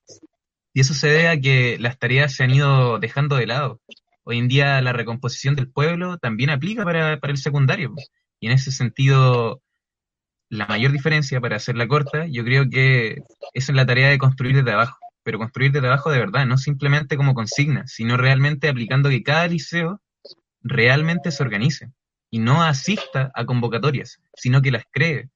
Y 0.73 0.79
eso 0.81 0.93
se 0.93 1.07
debe 1.07 1.27
a 1.27 1.39
que 1.39 1.77
las 1.79 1.99
tareas 1.99 2.33
se 2.33 2.43
han 2.43 2.51
ido 2.51 2.99
dejando 2.99 3.35
de 3.35 3.47
lado. 3.47 3.81
Hoy 4.23 4.39
en 4.39 4.47
día 4.47 4.81
la 4.81 4.93
recomposición 4.93 5.55
del 5.55 5.69
pueblo 5.69 6.17
también 6.17 6.49
aplica 6.49 6.83
para, 6.83 7.19
para 7.19 7.31
el 7.31 7.37
secundario. 7.37 7.93
Y 8.39 8.47
en 8.47 8.53
ese 8.53 8.71
sentido, 8.71 9.61
la 10.53 10.67
mayor 10.67 10.91
diferencia, 10.91 11.41
para 11.41 11.55
hacerla 11.55 11.87
corta, 11.87 12.27
yo 12.27 12.43
creo 12.43 12.69
que 12.69 13.23
es 13.53 13.69
la 13.69 13.87
tarea 13.87 14.09
de 14.09 14.19
construir 14.19 14.55
desde 14.55 14.71
abajo. 14.71 14.99
Pero 15.23 15.39
construir 15.39 15.71
desde 15.71 15.87
abajo 15.87 16.11
de 16.11 16.19
verdad, 16.19 16.45
no 16.45 16.57
simplemente 16.57 17.17
como 17.17 17.33
consigna, 17.33 17.87
sino 17.87 18.17
realmente 18.17 18.69
aplicando 18.69 19.09
que 19.09 19.23
cada 19.23 19.47
liceo 19.47 19.99
realmente 20.61 21.31
se 21.31 21.41
organice 21.41 21.91
y 22.29 22.37
no 22.37 22.61
asista 22.61 23.31
a 23.33 23.45
convocatorias, 23.45 24.19
sino 24.35 24.61
que 24.61 24.71
las 24.71 24.83
cree 24.91 25.29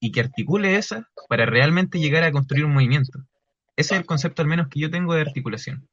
y 0.00 0.12
que 0.12 0.20
articule 0.20 0.76
esas 0.76 1.04
para 1.28 1.44
realmente 1.44 1.98
llegar 1.98 2.24
a 2.24 2.32
construir 2.32 2.64
un 2.64 2.72
movimiento. 2.72 3.18
Ese 3.76 3.94
es 3.94 4.00
el 4.00 4.06
concepto 4.06 4.40
al 4.40 4.48
menos 4.48 4.68
que 4.68 4.80
yo 4.80 4.90
tengo 4.90 5.14
de 5.14 5.22
articulación. 5.22 5.86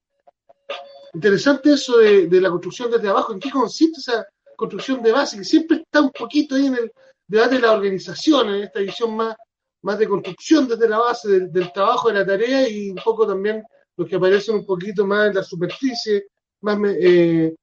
Interesante 1.13 1.73
eso 1.73 1.97
de, 1.97 2.27
de 2.27 2.39
la 2.39 2.49
construcción 2.49 2.89
desde 2.89 3.09
abajo. 3.09 3.33
¿En 3.33 3.39
qué 3.39 3.49
consiste 3.49 3.99
esa 3.99 4.25
construcción 4.55 5.01
de 5.01 5.11
base? 5.11 5.37
Que 5.37 5.43
siempre 5.43 5.77
está 5.77 5.99
un 5.99 6.11
poquito 6.11 6.55
ahí 6.55 6.67
en 6.67 6.75
el 6.75 6.91
debate 7.31 7.55
de 7.55 7.61
la 7.61 7.71
organización, 7.71 8.49
en 8.49 8.63
esta 8.63 8.81
visión 8.81 9.15
más, 9.15 9.35
más 9.83 9.97
de 9.97 10.07
construcción 10.07 10.67
desde 10.67 10.89
la 10.89 10.99
base, 10.99 11.47
del, 11.47 11.71
trabajo 11.71 12.09
de 12.09 12.15
la 12.15 12.25
tarea 12.25 12.67
y 12.67 12.89
un 12.89 12.99
poco 13.03 13.25
también 13.25 13.63
los 13.95 14.07
que 14.07 14.17
aparecen 14.17 14.55
un 14.55 14.65
poquito 14.65 15.05
más 15.05 15.29
en 15.29 15.35
la 15.35 15.43
superficie, 15.43 16.25
más 16.59 16.77
eh, 16.85 17.55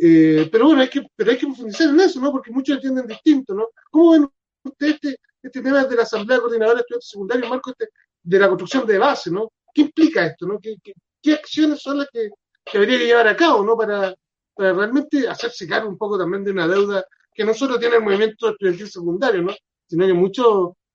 eh, 0.00 0.48
pero 0.50 0.66
bueno, 0.66 0.82
hay 0.82 0.88
que, 0.88 1.02
pero 1.16 1.32
hay 1.32 1.38
que 1.38 1.46
profundizar 1.46 1.88
en 1.88 2.00
eso, 2.00 2.20
¿no? 2.20 2.30
Porque 2.30 2.52
muchos 2.52 2.76
entienden 2.76 3.06
distinto, 3.06 3.52
¿no? 3.52 3.68
¿Cómo 3.90 4.12
ven 4.12 4.28
ustedes 4.62 4.94
este, 4.94 5.16
este 5.42 5.60
tema 5.60 5.84
de 5.84 5.96
la 5.96 6.02
Asamblea 6.02 6.38
Coordinadora 6.38 6.76
de 6.76 6.80
Estudiantes 6.82 7.08
Secundarios, 7.08 7.50
Marco, 7.50 7.70
este, 7.70 7.88
de 8.22 8.38
la 8.38 8.48
construcción 8.48 8.86
de 8.86 8.98
base, 8.98 9.30
¿no? 9.32 9.50
¿Qué 9.74 9.82
implica 9.82 10.24
esto, 10.24 10.46
no? 10.46 10.60
¿Qué, 10.60 10.76
qué, 10.82 10.92
qué 11.20 11.34
acciones 11.34 11.82
son 11.82 11.98
las 11.98 12.08
que, 12.12 12.30
que 12.64 12.78
habría 12.78 12.98
que 12.98 13.06
llevar 13.06 13.26
a 13.26 13.36
cabo, 13.36 13.64
¿no? 13.64 13.76
Para, 13.76 14.14
para 14.54 14.72
realmente 14.72 15.28
hacerse 15.28 15.66
cargo 15.66 15.88
un 15.88 15.98
poco 15.98 16.16
también 16.16 16.44
de 16.44 16.52
una 16.52 16.68
deuda 16.68 17.04
que 17.36 17.44
no 17.44 17.52
solo 17.52 17.78
tiene 17.78 17.96
el 17.96 18.02
movimiento 18.02 18.50
estudiantil 18.50 18.88
secundario, 18.88 19.42
¿no? 19.42 19.52
Sino 19.86 20.06
que 20.06 20.14
muchas 20.14 20.46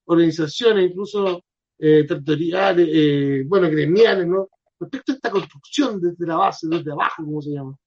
organizaciones, 0.06 0.90
incluso 0.90 1.44
eh, 1.78 2.04
territoriales, 2.08 2.90
eh, 2.92 3.44
bueno, 3.46 3.70
gremiales, 3.70 4.28
¿no? 4.28 4.50
Respecto 4.80 5.12
a 5.12 5.16
esta 5.16 5.30
construcción 5.30 6.02
desde 6.02 6.26
la 6.26 6.38
base, 6.38 6.68
desde 6.68 6.92
abajo, 6.92 7.24
como 7.24 7.42
se 7.42 7.52
llama. 7.52 7.78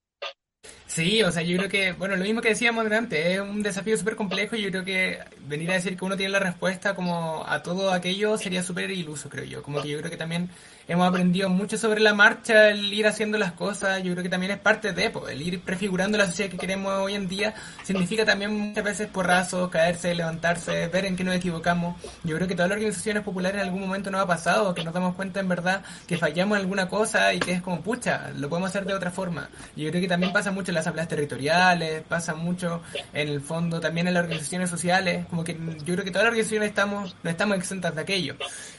Sí, 0.87 1.23
o 1.23 1.31
sea, 1.31 1.41
yo 1.41 1.57
creo 1.57 1.69
que, 1.69 1.93
bueno, 1.93 2.15
lo 2.15 2.23
mismo 2.23 2.41
que 2.41 2.49
decíamos 2.49 2.89
antes, 2.91 3.25
es 3.25 3.39
un 3.39 3.63
desafío 3.63 3.97
súper 3.97 4.15
complejo 4.15 4.55
y 4.55 4.61
yo 4.61 4.69
creo 4.69 4.85
que 4.85 5.19
venir 5.47 5.69
a 5.71 5.73
decir 5.73 5.97
que 5.97 6.05
uno 6.05 6.15
tiene 6.15 6.31
la 6.31 6.39
respuesta 6.39 6.95
como 6.95 7.43
a 7.47 7.63
todo 7.63 7.91
aquello 7.91 8.37
sería 8.37 8.63
súper 8.63 8.91
iluso, 8.91 9.27
creo 9.27 9.45
yo. 9.45 9.63
Como 9.63 9.81
que 9.81 9.89
yo 9.89 9.97
creo 9.97 10.11
que 10.11 10.17
también 10.17 10.49
hemos 10.87 11.07
aprendido 11.07 11.49
mucho 11.49 11.77
sobre 11.77 11.99
la 12.01 12.13
marcha, 12.13 12.69
el 12.69 12.93
ir 12.93 13.07
haciendo 13.07 13.37
las 13.39 13.53
cosas, 13.53 14.03
yo 14.03 14.11
creo 14.11 14.23
que 14.23 14.29
también 14.29 14.51
es 14.51 14.59
parte 14.59 14.93
de, 14.93 15.09
pues, 15.09 15.33
el 15.33 15.41
ir 15.41 15.59
prefigurando 15.61 16.17
la 16.17 16.27
sociedad 16.27 16.51
que 16.51 16.57
queremos 16.57 16.93
hoy 16.93 17.15
en 17.15 17.27
día, 17.27 17.55
significa 17.83 18.23
también 18.23 18.51
muchas 18.55 18.83
veces 18.83 19.07
porrazos, 19.07 19.69
caerse, 19.69 20.13
levantarse, 20.13 20.87
ver 20.87 21.05
en 21.05 21.15
qué 21.15 21.23
nos 21.23 21.35
equivocamos. 21.35 21.99
Yo 22.23 22.35
creo 22.35 22.47
que 22.47 22.53
todas 22.53 22.69
las 22.69 22.77
organizaciones 22.77 23.23
populares 23.23 23.59
en 23.59 23.67
algún 23.67 23.81
momento 23.81 24.11
nos 24.11 24.21
ha 24.21 24.27
pasado, 24.27 24.75
que 24.75 24.83
nos 24.83 24.93
damos 24.93 25.15
cuenta 25.15 25.39
en 25.39 25.49
verdad 25.49 25.83
que 26.07 26.17
fallamos 26.17 26.57
en 26.57 26.61
alguna 26.61 26.87
cosa 26.87 27.33
y 27.33 27.39
que 27.39 27.53
es 27.53 27.61
como, 27.63 27.81
pucha, 27.81 28.29
lo 28.37 28.49
podemos 28.49 28.69
hacer 28.69 28.85
de 28.85 28.93
otra 28.93 29.09
forma. 29.09 29.49
Yo 29.75 29.89
creo 29.89 30.01
que 30.01 30.07
también 30.07 30.31
pasa 30.31 30.51
mucho 30.51 30.71
en 30.71 30.75
las 30.75 30.84
asambleas 30.85 31.07
territoriales, 31.07 32.03
pasa 32.07 32.35
mucho 32.35 32.81
en 33.13 33.27
el 33.27 33.41
fondo 33.41 33.79
también 33.79 34.07
en 34.07 34.13
las 34.13 34.23
organizaciones 34.23 34.69
sociales, 34.69 35.25
como 35.27 35.43
que 35.43 35.53
yo 35.53 35.93
creo 35.93 36.03
que 36.03 36.11
todas 36.11 36.25
las 36.25 36.31
organizaciones 36.31 36.69
estamos, 36.69 37.15
no 37.23 37.29
estamos 37.29 37.57
exentas 37.57 37.95
de 37.95 38.01
aquello. 38.01 38.35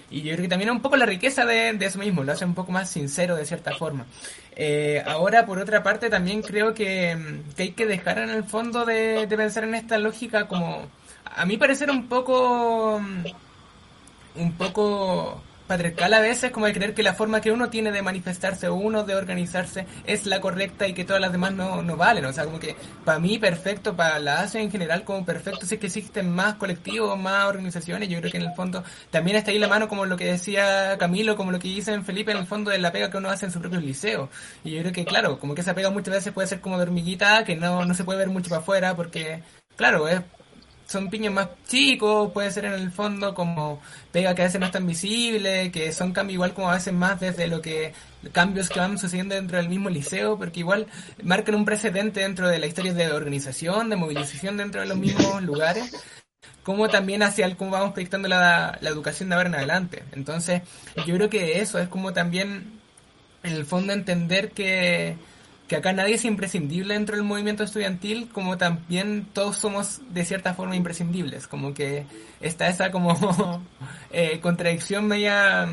Y 0.08 0.22
yo 0.22 0.32
creo 0.32 0.42
que 0.42 0.48
también 0.48 0.68
es 0.68 0.76
un 0.76 0.82
poco 0.82 0.96
la 0.96 1.06
riqueza 1.06 1.44
de, 1.44 1.72
de 1.72 1.86
eso 1.86 1.98
mismo, 1.98 2.22
lo 2.22 2.32
hace 2.32 2.44
un 2.44 2.54
poco 2.54 2.70
más 2.70 2.88
sincero 2.88 3.34
de 3.34 3.44
cierta 3.44 3.74
forma. 3.74 4.06
Eh, 4.54 5.02
ahora, 5.06 5.44
por 5.44 5.58
otra 5.58 5.82
parte, 5.82 6.08
también 6.08 6.42
creo 6.42 6.72
que, 6.74 7.42
que, 7.56 7.64
hay 7.64 7.72
que 7.72 7.86
dejar 7.86 8.18
en 8.18 8.30
el 8.30 8.44
fondo 8.44 8.84
de, 8.84 9.26
de 9.26 9.36
pensar 9.36 9.64
en 9.64 9.74
esta 9.74 9.98
lógica 9.98 10.46
como, 10.46 10.86
a 11.24 11.44
mí 11.44 11.56
parecer 11.56 11.90
un 11.90 12.06
poco, 12.08 13.00
un 14.36 14.52
poco 14.56 15.42
patriarcal 15.66 16.14
a 16.14 16.20
veces, 16.20 16.50
como 16.50 16.66
de 16.66 16.72
creer 16.72 16.94
que 16.94 17.02
la 17.02 17.14
forma 17.14 17.40
que 17.40 17.52
uno 17.52 17.68
tiene 17.68 17.92
de 17.92 18.02
manifestarse 18.02 18.68
uno 18.70 19.04
de 19.04 19.14
organizarse 19.14 19.86
es 20.04 20.26
la 20.26 20.40
correcta 20.40 20.86
y 20.86 20.92
que 20.92 21.04
todas 21.04 21.20
las 21.20 21.32
demás 21.32 21.52
no, 21.52 21.82
no 21.82 21.96
valen. 21.96 22.24
O 22.24 22.32
sea, 22.32 22.44
como 22.44 22.58
que 22.58 22.76
para 23.04 23.18
mí 23.18 23.38
perfecto, 23.38 23.96
para 23.96 24.18
la 24.18 24.40
ASE 24.40 24.60
en 24.60 24.70
general 24.70 25.04
como 25.04 25.24
perfecto, 25.24 25.66
si 25.66 25.74
es 25.74 25.80
que 25.80 25.86
existen 25.86 26.30
más 26.30 26.54
colectivos, 26.54 27.18
más 27.18 27.46
organizaciones, 27.46 28.08
yo 28.08 28.18
creo 28.20 28.30
que 28.30 28.38
en 28.38 28.44
el 28.44 28.54
fondo 28.54 28.84
también 29.10 29.36
está 29.36 29.50
ahí 29.50 29.58
la 29.58 29.68
mano 29.68 29.88
como 29.88 30.06
lo 30.06 30.16
que 30.16 30.26
decía 30.26 30.96
Camilo, 30.98 31.36
como 31.36 31.52
lo 31.52 31.58
que 31.58 31.68
dice 31.68 32.00
Felipe, 32.02 32.32
en 32.32 32.38
el 32.38 32.46
fondo 32.46 32.70
de 32.70 32.78
la 32.78 32.92
pega 32.92 33.10
que 33.10 33.16
uno 33.18 33.30
hace 33.30 33.46
en 33.46 33.52
su 33.52 33.60
propio 33.60 33.80
liceo. 33.80 34.28
Y 34.64 34.72
yo 34.72 34.80
creo 34.80 34.92
que 34.92 35.04
claro, 35.04 35.38
como 35.38 35.54
que 35.54 35.62
esa 35.62 35.74
pega 35.74 35.90
muchas 35.90 36.14
veces 36.14 36.32
puede 36.32 36.48
ser 36.48 36.60
como 36.60 36.76
de 36.76 36.84
hormiguita, 36.84 37.44
que 37.44 37.56
no, 37.56 37.84
no 37.84 37.94
se 37.94 38.04
puede 38.04 38.18
ver 38.18 38.28
mucho 38.28 38.50
para 38.50 38.62
afuera, 38.62 38.96
porque 38.96 39.42
claro, 39.76 40.08
es 40.08 40.20
son 40.86 41.10
piños 41.10 41.34
más 41.34 41.48
chicos, 41.66 42.30
puede 42.32 42.50
ser 42.50 42.66
en 42.66 42.74
el 42.74 42.92
fondo 42.92 43.34
como 43.34 43.80
pega 44.12 44.34
que 44.34 44.42
a 44.42 44.44
veces 44.44 44.60
no 44.60 44.66
es 44.66 44.72
tan 44.72 44.86
visible, 44.86 45.72
que 45.72 45.92
son 45.92 46.12
cambios 46.12 46.34
igual 46.34 46.54
como 46.54 46.70
a 46.70 46.74
veces 46.74 46.94
más 46.94 47.18
desde 47.20 47.48
lo 47.48 47.60
que 47.60 47.92
cambios 48.32 48.68
que 48.68 48.80
van 48.80 48.96
sucediendo 48.96 49.34
dentro 49.34 49.58
del 49.58 49.68
mismo 49.68 49.90
liceo, 49.90 50.38
porque 50.38 50.60
igual 50.60 50.86
marcan 51.22 51.56
un 51.56 51.64
precedente 51.64 52.20
dentro 52.20 52.48
de 52.48 52.58
la 52.58 52.66
historia 52.66 52.94
de 52.94 53.10
organización, 53.12 53.90
de 53.90 53.96
movilización 53.96 54.56
dentro 54.56 54.80
de 54.80 54.86
los 54.86 54.96
mismos 54.96 55.42
lugares, 55.42 55.92
como 56.62 56.88
también 56.88 57.22
hacia 57.22 57.46
el 57.46 57.56
cómo 57.56 57.72
vamos 57.72 57.92
proyectando 57.92 58.28
la, 58.28 58.78
la 58.80 58.88
educación 58.88 59.28
de 59.28 59.34
ahora 59.34 59.48
en 59.48 59.54
adelante. 59.56 60.04
Entonces, 60.12 60.62
yo 61.06 61.14
creo 61.16 61.28
que 61.28 61.60
eso 61.60 61.78
es 61.78 61.88
como 61.88 62.12
también 62.12 62.80
en 63.42 63.52
el 63.52 63.66
fondo 63.66 63.92
entender 63.92 64.50
que 64.50 65.16
que 65.68 65.76
acá 65.76 65.92
nadie 65.92 66.14
es 66.14 66.24
imprescindible 66.24 66.94
dentro 66.94 67.16
del 67.16 67.24
movimiento 67.24 67.64
estudiantil, 67.64 68.28
como 68.32 68.56
también 68.56 69.26
todos 69.32 69.56
somos 69.56 70.00
de 70.10 70.24
cierta 70.24 70.54
forma 70.54 70.76
imprescindibles, 70.76 71.48
como 71.48 71.74
que 71.74 72.06
está 72.40 72.68
esa 72.68 72.90
como 72.92 73.62
eh, 74.12 74.38
contradicción 74.40 75.06
media, 75.06 75.68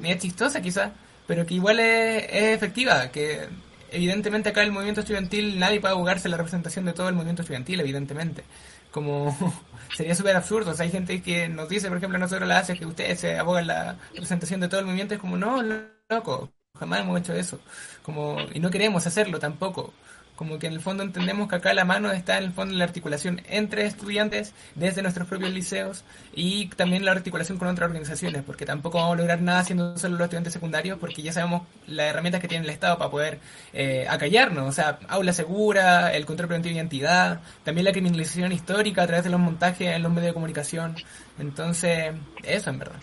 media 0.00 0.18
chistosa 0.18 0.62
quizá, 0.62 0.92
pero 1.26 1.44
que 1.44 1.54
igual 1.54 1.80
es, 1.80 2.24
es, 2.30 2.56
efectiva, 2.56 3.10
que 3.10 3.48
evidentemente 3.90 4.48
acá 4.48 4.62
el 4.62 4.72
movimiento 4.72 5.02
estudiantil 5.02 5.58
nadie 5.58 5.80
puede 5.80 5.94
abogarse 5.94 6.28
la 6.28 6.38
representación 6.38 6.86
de 6.86 6.94
todo 6.94 7.08
el 7.08 7.14
movimiento 7.14 7.42
estudiantil, 7.42 7.80
evidentemente, 7.80 8.44
como 8.90 9.36
sería 9.94 10.14
súper 10.14 10.36
absurdo, 10.36 10.70
o 10.70 10.74
sea, 10.74 10.84
hay 10.84 10.92
gente 10.92 11.20
que 11.20 11.46
nos 11.50 11.68
dice, 11.68 11.88
por 11.88 11.98
ejemplo, 11.98 12.18
nosotros 12.18 12.48
la 12.48 12.58
hace 12.58 12.78
que 12.78 12.86
ustedes 12.86 13.20
se 13.20 13.38
abogan 13.38 13.66
la 13.66 13.96
representación 14.14 14.60
de 14.60 14.68
todo 14.68 14.80
el 14.80 14.86
movimiento, 14.86 15.14
es 15.14 15.20
como, 15.20 15.36
no, 15.36 15.62
loco, 16.08 16.50
jamás 16.80 17.00
hemos 17.00 17.20
hecho 17.20 17.34
eso. 17.34 17.60
Como, 18.02 18.38
y 18.52 18.58
no 18.58 18.70
queremos 18.70 19.06
hacerlo 19.06 19.38
tampoco. 19.38 19.92
Como 20.34 20.58
que 20.58 20.68
en 20.68 20.72
el 20.72 20.80
fondo 20.80 21.02
entendemos 21.02 21.50
que 21.50 21.56
acá 21.56 21.74
la 21.74 21.84
mano 21.84 22.10
está 22.12 22.38
en 22.38 22.44
el 22.44 22.52
fondo 22.52 22.72
en 22.72 22.78
la 22.78 22.86
articulación 22.86 23.42
entre 23.46 23.84
estudiantes 23.84 24.54
desde 24.74 25.02
nuestros 25.02 25.28
propios 25.28 25.52
liceos 25.52 26.02
y 26.32 26.68
también 26.68 27.04
la 27.04 27.12
articulación 27.12 27.58
con 27.58 27.68
otras 27.68 27.88
organizaciones, 27.88 28.42
porque 28.42 28.64
tampoco 28.64 28.96
vamos 28.96 29.16
a 29.16 29.18
lograr 29.18 29.42
nada 29.42 29.62
siendo 29.64 29.98
solo 29.98 30.16
los 30.16 30.24
estudiantes 30.24 30.54
secundarios, 30.54 30.98
porque 30.98 31.20
ya 31.20 31.34
sabemos 31.34 31.64
las 31.86 32.06
herramientas 32.06 32.40
que 32.40 32.48
tiene 32.48 32.64
el 32.64 32.70
Estado 32.70 32.96
para 32.96 33.10
poder 33.10 33.38
eh, 33.74 34.06
acallarnos, 34.08 34.66
o 34.66 34.72
sea, 34.72 34.98
aula 35.08 35.34
segura, 35.34 36.14
el 36.14 36.24
control 36.24 36.48
preventivo 36.48 36.72
de 36.72 36.80
identidad, 36.80 37.42
también 37.62 37.84
la 37.84 37.92
criminalización 37.92 38.50
histórica 38.52 39.02
a 39.02 39.06
través 39.06 39.24
de 39.24 39.30
los 39.30 39.40
montajes 39.40 39.94
en 39.94 40.02
los 40.02 40.10
medios 40.10 40.28
de 40.28 40.34
comunicación. 40.34 40.96
Entonces, 41.38 42.14
eso 42.44 42.70
en 42.70 42.78
verdad. 42.78 43.00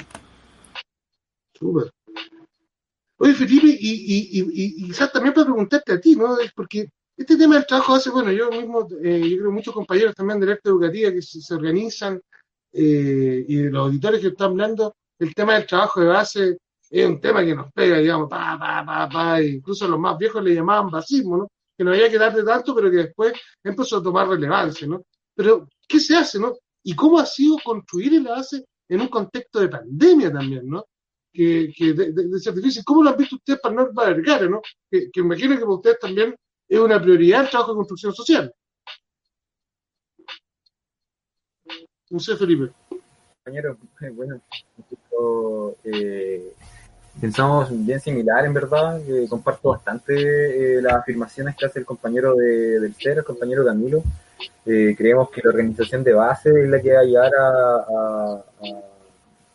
Oye, 3.20 3.34
Felipe, 3.34 3.68
y, 3.68 4.39
y, 4.41 4.86
quizás 4.88 5.11
también 5.11 5.34
para 5.34 5.45
preguntarte 5.45 5.93
a 5.93 5.99
ti, 5.99 6.15
¿no? 6.15 6.38
Porque 6.55 6.89
este 7.15 7.36
tema 7.36 7.55
del 7.55 7.65
trabajo 7.65 7.95
hace, 7.95 8.11
bueno, 8.11 8.32
yo 8.32 8.49
mismo, 8.51 8.88
eh, 9.03 9.28
yo 9.28 9.38
creo 9.39 9.51
muchos 9.51 9.74
compañeros 9.74 10.13
también 10.13 10.39
de 10.39 10.45
la 10.45 10.59
educativa 10.63 11.11
que 11.11 11.22
se, 11.24 11.53
organizan 11.53 12.22
eh, 12.72 13.45
y 13.47 13.63
los 13.63 13.88
auditores 13.88 14.22
que 14.22 14.28
están 14.28 14.51
hablando, 14.51 14.95
el 15.18 15.34
tema 15.34 15.55
del 15.55 15.65
trabajo 15.65 15.99
de 15.99 16.07
base 16.07 16.57
es 16.89 17.05
un 17.07 17.20
tema 17.20 17.43
que 17.43 17.55
nos 17.55 17.72
pega, 17.74 17.97
digamos, 17.97 18.30
pa, 18.30 18.57
pa, 18.59 18.86
pa, 18.86 19.09
pa, 19.09 19.41
incluso 19.41 19.88
los 19.88 19.99
más 19.99 20.15
viejos 20.18 20.43
le 20.43 20.53
llamaban 20.53 20.91
basismo, 20.91 21.38
¿no? 21.38 21.47
Que 21.76 21.84
no 21.84 21.91
había 21.91 22.09
que 22.09 22.20
dar 22.20 22.36
de 22.36 22.43
tanto, 22.43 22.76
pero 22.76 22.91
que 22.91 22.97
después 22.97 23.34
empezó 23.63 23.97
a 23.97 24.03
tomar 24.03 24.28
relevancia, 24.28 24.88
¿no? 24.88 25.01
Pero, 25.34 25.68
¿qué 25.88 25.99
se 25.99 26.15
hace, 26.15 26.39
no? 26.39 26.53
¿Y 26.84 26.95
cómo 26.95 27.18
ha 27.18 27.26
sido 27.26 27.57
construir 27.63 28.13
el 28.13 28.26
base 28.26 28.63
en 28.88 29.01
un 29.01 29.07
contexto 29.07 29.59
de 29.59 29.70
pandemia 29.70 30.32
también, 30.32 30.70
¿no? 30.70 30.86
Que, 31.38 31.71
que 31.77 31.93
de, 31.93 32.11
de. 32.11 32.83
¿Cómo 32.83 33.03
lo 33.03 33.11
han 33.11 33.17
visto 33.17 33.35
ustedes 33.35 33.59
para 33.59 33.75
no 33.75 33.89
alargar, 33.95 34.49
no? 34.49 34.59
Que, 34.89 35.11
que 35.11 35.19
imagino 35.19 35.53
que 35.53 35.61
para 35.61 35.73
ustedes 35.75 35.99
también 35.99 36.35
es 36.67 36.79
una 36.79 36.99
prioridad 36.99 37.41
el 37.43 37.49
trabajo 37.51 37.73
de 37.73 37.77
construcción 37.77 38.13
social. 38.13 38.51
No 42.09 42.19
sé, 42.19 42.35
Felipe. 42.35 42.71
Compañero, 43.43 43.77
bueno, 44.13 44.41
eh, 45.83 46.53
pensamos 47.21 47.69
bien 47.85 47.99
similar, 47.99 48.45
en 48.45 48.53
verdad. 48.53 48.99
Eh, 49.07 49.27
comparto 49.29 49.69
bastante 49.69 50.13
eh, 50.77 50.81
las 50.81 50.95
afirmaciones 50.95 51.55
que 51.55 51.67
hace 51.67 51.79
el 51.79 51.85
compañero 51.85 52.33
de, 52.33 52.79
del 52.79 52.95
CER, 52.95 53.19
el 53.19 53.23
compañero 53.23 53.63
Camilo. 53.63 54.01
Eh, 54.65 54.95
creemos 54.97 55.29
que 55.29 55.41
la 55.43 55.51
organización 55.51 56.03
de 56.03 56.13
base 56.13 56.49
es 56.49 56.67
la 56.69 56.81
que 56.81 56.93
va 56.93 57.01
a 57.01 57.03
llegar 57.03 57.31
a, 57.35 57.47
a, 57.49 58.43
a 58.61 58.96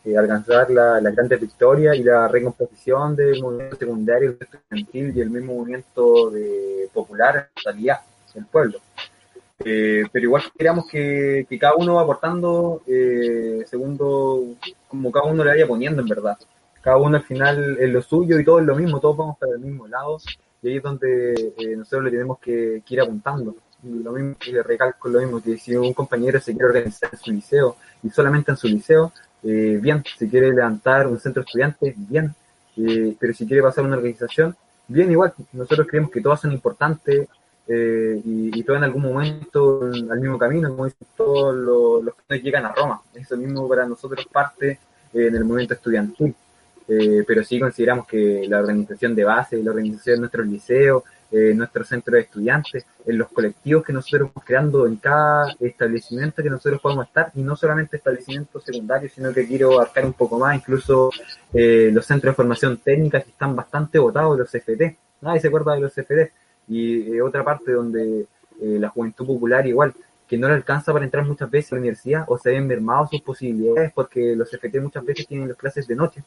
eh, 0.05 0.17
alcanzar 0.17 0.69
la, 0.69 0.99
la 0.99 1.11
grande 1.11 1.37
victoria 1.37 1.95
y 1.95 2.03
la 2.03 2.27
recomposición 2.27 3.15
del 3.15 3.41
movimiento 3.41 3.77
secundario 3.77 4.35
estudiantil 4.39 5.15
y 5.15 5.21
el 5.21 5.29
mismo 5.29 5.55
movimiento 5.55 6.29
de 6.29 6.89
popular 6.93 7.49
en 7.65 7.77
del 8.33 8.45
pueblo. 8.51 8.79
Eh, 9.65 10.03
pero 10.11 10.25
igual 10.25 10.43
queríamos 10.57 10.87
que, 10.89 11.45
cada 11.59 11.75
uno 11.75 11.95
va 11.95 12.01
aportando 12.01 12.81
eh, 12.87 13.63
segundo 13.65 14.55
como 14.87 15.11
cada 15.11 15.25
uno 15.25 15.43
le 15.43 15.51
vaya 15.51 15.67
poniendo 15.67 16.01
en 16.01 16.07
verdad. 16.07 16.37
Cada 16.81 16.97
uno 16.97 17.17
al 17.17 17.23
final 17.23 17.77
es 17.79 17.89
lo 17.89 18.01
suyo 18.01 18.39
y 18.39 18.43
todo 18.43 18.59
es 18.59 18.65
lo 18.65 18.75
mismo, 18.75 18.99
todos 18.99 19.15
vamos 19.15 19.37
para 19.37 19.53
el 19.53 19.59
mismo 19.59 19.87
lado 19.87 20.17
y 20.61 20.69
ahí 20.69 20.77
es 20.77 20.83
donde 20.83 21.53
eh, 21.57 21.75
nosotros 21.77 22.05
le 22.05 22.11
tenemos 22.11 22.39
que, 22.39 22.83
ir 22.87 23.01
apuntando. 23.01 23.55
Lo 23.83 24.11
mismo 24.13 24.35
que 24.39 24.63
recalco 24.63 25.09
lo 25.09 25.19
mismo, 25.19 25.41
que 25.41 25.57
si 25.57 25.75
un 25.75 25.93
compañero 25.93 26.39
se 26.39 26.53
quiere 26.53 26.67
organizar 26.67 27.09
en 27.11 27.19
su 27.19 27.31
liceo 27.31 27.75
y 28.01 28.09
solamente 28.09 28.51
en 28.51 28.57
su 28.57 28.67
liceo, 28.67 29.11
eh, 29.43 29.77
bien, 29.81 30.03
si 30.17 30.29
quiere 30.29 30.53
levantar 30.53 31.07
un 31.07 31.19
centro 31.19 31.41
de 31.41 31.45
estudiantes, 31.45 31.93
bien, 31.97 32.33
eh, 32.77 33.15
pero 33.19 33.33
si 33.33 33.45
quiere 33.45 33.61
pasar 33.61 33.83
una 33.83 33.97
organización, 33.97 34.55
bien 34.87 35.11
igual, 35.11 35.33
nosotros 35.51 35.87
creemos 35.87 36.11
que 36.11 36.21
todas 36.21 36.41
son 36.41 36.53
importantes 36.53 37.27
eh, 37.67 38.21
y, 38.23 38.63
todas 38.63 38.79
en 38.79 38.85
algún 38.85 39.03
momento 39.03 39.81
al 39.83 40.19
mismo 40.19 40.37
camino, 40.37 40.69
como 40.69 40.85
dicen 40.85 41.07
todos 41.17 41.55
los, 41.55 42.03
los 42.03 42.15
que 42.27 42.39
llegan 42.39 42.65
a 42.65 42.73
Roma, 42.73 43.01
eso 43.13 43.35
mismo 43.35 43.67
para 43.67 43.85
nosotros 43.85 44.25
parte 44.31 44.79
en 45.13 45.35
el 45.35 45.43
movimiento 45.43 45.73
estudiantil. 45.75 46.33
pero 47.27 47.43
sí 47.43 47.59
consideramos 47.59 48.07
que 48.07 48.45
la 48.47 48.59
organización 48.59 49.15
de 49.15 49.23
base, 49.23 49.63
la 49.63 49.71
organización 49.71 50.15
de 50.15 50.19
nuestros 50.21 50.47
liceos, 50.47 51.03
eh, 51.35 51.51
nuestro 51.55 51.83
centro 51.83 52.15
de 52.15 52.21
estudiantes, 52.21 52.85
en 53.07 53.17
los 53.17 53.27
colectivos 53.29 53.83
que 53.83 53.91
nosotros 53.91 54.29
vamos 54.29 54.45
creando 54.45 54.85
en 54.85 54.97
cada 54.97 55.47
establecimiento 55.59 56.43
que 56.43 56.49
nosotros 56.51 56.79
podamos 56.79 57.07
estar, 57.07 57.31
y 57.33 57.41
no 57.41 57.55
solamente 57.55 57.97
establecimientos 57.97 58.63
secundarios, 58.63 59.13
sino 59.13 59.33
que 59.33 59.47
quiero 59.47 59.73
abarcar 59.73 60.05
un 60.05 60.13
poco 60.13 60.37
más, 60.37 60.55
incluso 60.55 61.09
eh, 61.51 61.89
los 61.91 62.05
centros 62.05 62.33
de 62.33 62.35
formación 62.35 62.77
técnica 62.77 63.19
que 63.19 63.31
están 63.31 63.55
bastante 63.55 63.97
votados, 63.97 64.37
los 64.37 64.51
CFT, 64.51 64.95
nadie 65.21 65.39
se 65.39 65.47
acuerda 65.47 65.73
de 65.73 65.79
los 65.79 65.93
CFT, 65.95 66.31
y 66.67 67.15
eh, 67.15 67.21
otra 67.23 67.43
parte 67.43 67.71
donde 67.71 68.27
la 68.61 68.89
juventud 68.89 69.25
popular 69.25 69.65
igual, 69.65 69.91
que 70.27 70.37
no 70.37 70.47
le 70.47 70.53
alcanza 70.53 70.93
para 70.93 71.03
entrar 71.03 71.25
muchas 71.25 71.49
veces 71.49 71.71
a 71.71 71.75
la 71.75 71.81
universidad 71.81 72.25
o 72.27 72.37
se 72.37 72.51
ven 72.51 72.67
mermados 72.67 73.09
sus 73.09 73.21
posibilidades 73.21 73.91
porque 73.91 74.35
los 74.35 74.51
CFT 74.51 74.79
muchas 74.79 75.03
veces 75.03 75.25
tienen 75.25 75.49
las 75.49 75.57
clases 75.57 75.87
de 75.87 75.95
noche, 75.95 76.23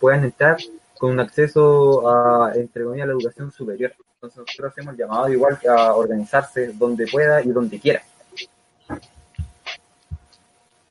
puedan 0.00 0.24
entrar 0.24 0.56
con 0.98 1.12
un 1.12 1.20
acceso 1.20 2.08
a, 2.08 2.52
entre 2.54 2.84
comillas, 2.84 3.06
la 3.06 3.12
educación 3.12 3.52
superior. 3.52 3.92
Entonces 4.14 4.38
nosotros 4.38 4.72
hacemos 4.72 4.96
llamado 4.96 5.28
igual 5.30 5.58
a 5.68 5.94
organizarse 5.94 6.72
donde 6.72 7.06
pueda 7.06 7.42
y 7.42 7.48
donde 7.48 7.78
quiera. 7.78 8.02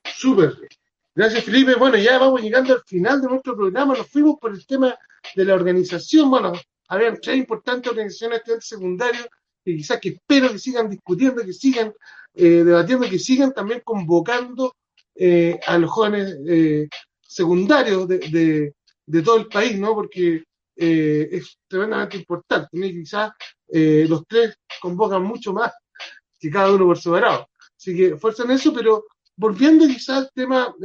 Súper. 0.03 0.53
Gracias, 1.13 1.43
Felipe. 1.43 1.75
Bueno, 1.75 1.97
ya 1.97 2.19
vamos 2.19 2.41
llegando 2.41 2.73
al 2.73 2.83
final 2.85 3.21
de 3.21 3.27
nuestro 3.27 3.55
programa. 3.55 3.95
Nos 3.95 4.07
fuimos 4.07 4.37
por 4.39 4.51
el 4.51 4.65
tema 4.65 4.95
de 5.35 5.45
la 5.45 5.55
organización. 5.55 6.29
Bueno, 6.29 6.53
habían 6.87 7.19
tres 7.21 7.37
importantes 7.37 7.91
organizaciones 7.91 8.37
de 8.37 8.37
estudiantes 8.39 8.67
secundarios 8.67 9.27
que 9.63 9.75
quizás 9.75 9.99
que 9.99 10.09
espero 10.09 10.51
que 10.51 10.59
sigan 10.59 10.89
discutiendo, 10.89 11.43
que 11.43 11.53
sigan 11.53 11.93
eh, 12.33 12.63
debatiendo, 12.63 13.09
que 13.09 13.17
sigan 13.17 13.53
también 13.53 13.81
convocando 13.83 14.75
eh, 15.15 15.59
a 15.65 15.77
los 15.77 15.89
jóvenes 15.89 16.37
eh, 16.47 16.87
secundarios 17.21 18.07
de, 18.07 18.73
todo 19.23 19.37
el 19.37 19.47
país, 19.47 19.77
¿no? 19.77 19.93
Porque 19.93 20.43
es 20.75 21.57
tremendamente 21.67 22.17
importante. 22.17 22.69
¿no? 22.73 22.85
quizás 22.87 23.31
los 23.69 24.23
tres 24.27 24.57
convocan 24.81 25.23
mucho 25.23 25.53
más 25.53 25.71
que 26.39 26.49
cada 26.49 26.71
uno 26.73 26.85
por 26.85 26.97
separado. 26.97 27.47
Así 27.77 27.95
que 27.95 28.17
fuerza 28.17 28.43
en 28.43 28.51
eso, 28.51 28.73
pero 28.73 29.05
volviendo 29.37 29.85
quizás 29.87 30.17
al 30.17 30.31
tema 30.33 30.75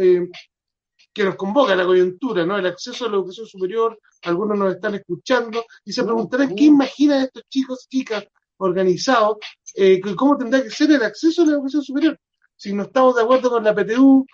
que 1.13 1.25
nos 1.25 1.37
convoca, 1.37 1.75
la 1.75 1.85
coyuntura, 1.85 2.47
¿no? 2.47 2.59
El 2.59 2.67
acceso 2.67 3.07
a 3.07 3.09
la 3.09 3.17
educación 3.17 3.47
superior, 3.47 3.99
algunos 4.23 4.59
nos 4.59 4.75
están 4.75 4.95
escuchando 4.95 5.65
y 5.85 5.93
se 5.93 6.05
preguntarán 6.05 6.55
qué 6.55 6.65
imaginan 6.65 7.23
estos 7.23 7.43
chicos, 7.49 7.87
chicas 7.89 8.25
organizados, 8.59 9.39
eh, 9.75 10.01
cómo 10.17 10.37
tendrá 10.37 10.63
que 10.63 10.71
ser 10.71 10.91
el 10.93 11.03
acceso 11.03 11.43
a 11.43 11.47
la 11.47 11.53
educación 11.53 11.83
superior. 11.83 12.19
Si 12.57 12.73
no 12.73 12.85
estamos 12.85 13.17
de 13.17 13.23
acuerdo 13.23 13.51
con 13.51 13.65
la 13.65 13.75
PTU, 13.75 14.27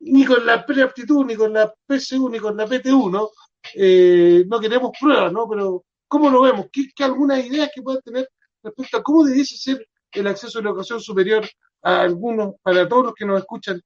ni 0.00 0.24
con 0.24 0.44
la 0.44 0.64
preaptitud, 0.64 1.24
ni 1.24 1.36
con 1.36 1.52
la 1.52 1.72
PSU, 1.86 2.28
ni 2.28 2.38
con 2.38 2.56
la 2.56 2.66
PTU, 2.66 3.10
¿no? 3.10 3.30
Eh, 3.74 4.44
no 4.46 4.60
queremos 4.60 4.90
pruebas, 4.98 5.32
¿no? 5.32 5.48
Pero, 5.48 5.84
¿cómo 6.06 6.30
lo 6.30 6.42
vemos? 6.42 6.66
¿Qué, 6.72 6.88
qué 6.94 7.04
algunas 7.04 7.44
ideas 7.44 7.70
que 7.74 7.82
puedan 7.82 8.02
tener 8.02 8.28
respecto 8.62 8.96
a 8.96 9.02
cómo 9.02 9.24
debiese 9.24 9.56
ser 9.56 9.86
el 10.12 10.26
acceso 10.26 10.58
a 10.58 10.62
la 10.62 10.70
educación 10.70 11.00
superior 11.00 11.48
a 11.82 12.00
algunos, 12.00 12.54
para 12.62 12.88
todos 12.88 13.06
los 13.06 13.14
que 13.14 13.26
nos 13.26 13.40
escuchan, 13.40 13.82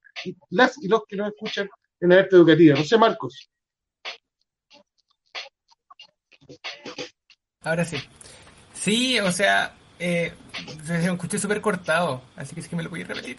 las 0.50 0.82
y 0.82 0.88
los 0.88 1.02
que 1.06 1.16
nos 1.16 1.28
escuchan 1.28 1.68
en 2.00 2.08
la 2.08 2.16
arte 2.16 2.36
educativa? 2.36 2.78
No 2.78 2.84
sé, 2.84 2.98
Marcos. 2.98 3.48
Ahora 7.60 7.84
sí. 7.84 7.98
Sí, 8.72 9.18
o 9.18 9.32
sea, 9.32 9.74
eh, 9.98 10.32
se 10.84 11.04
escuché 11.04 11.38
súper 11.38 11.60
cortado, 11.60 12.22
así 12.36 12.54
que 12.54 12.60
es 12.60 12.68
que 12.68 12.76
me 12.76 12.82
lo 12.82 12.90
voy 12.90 13.02
a 13.02 13.06
repetir. 13.06 13.38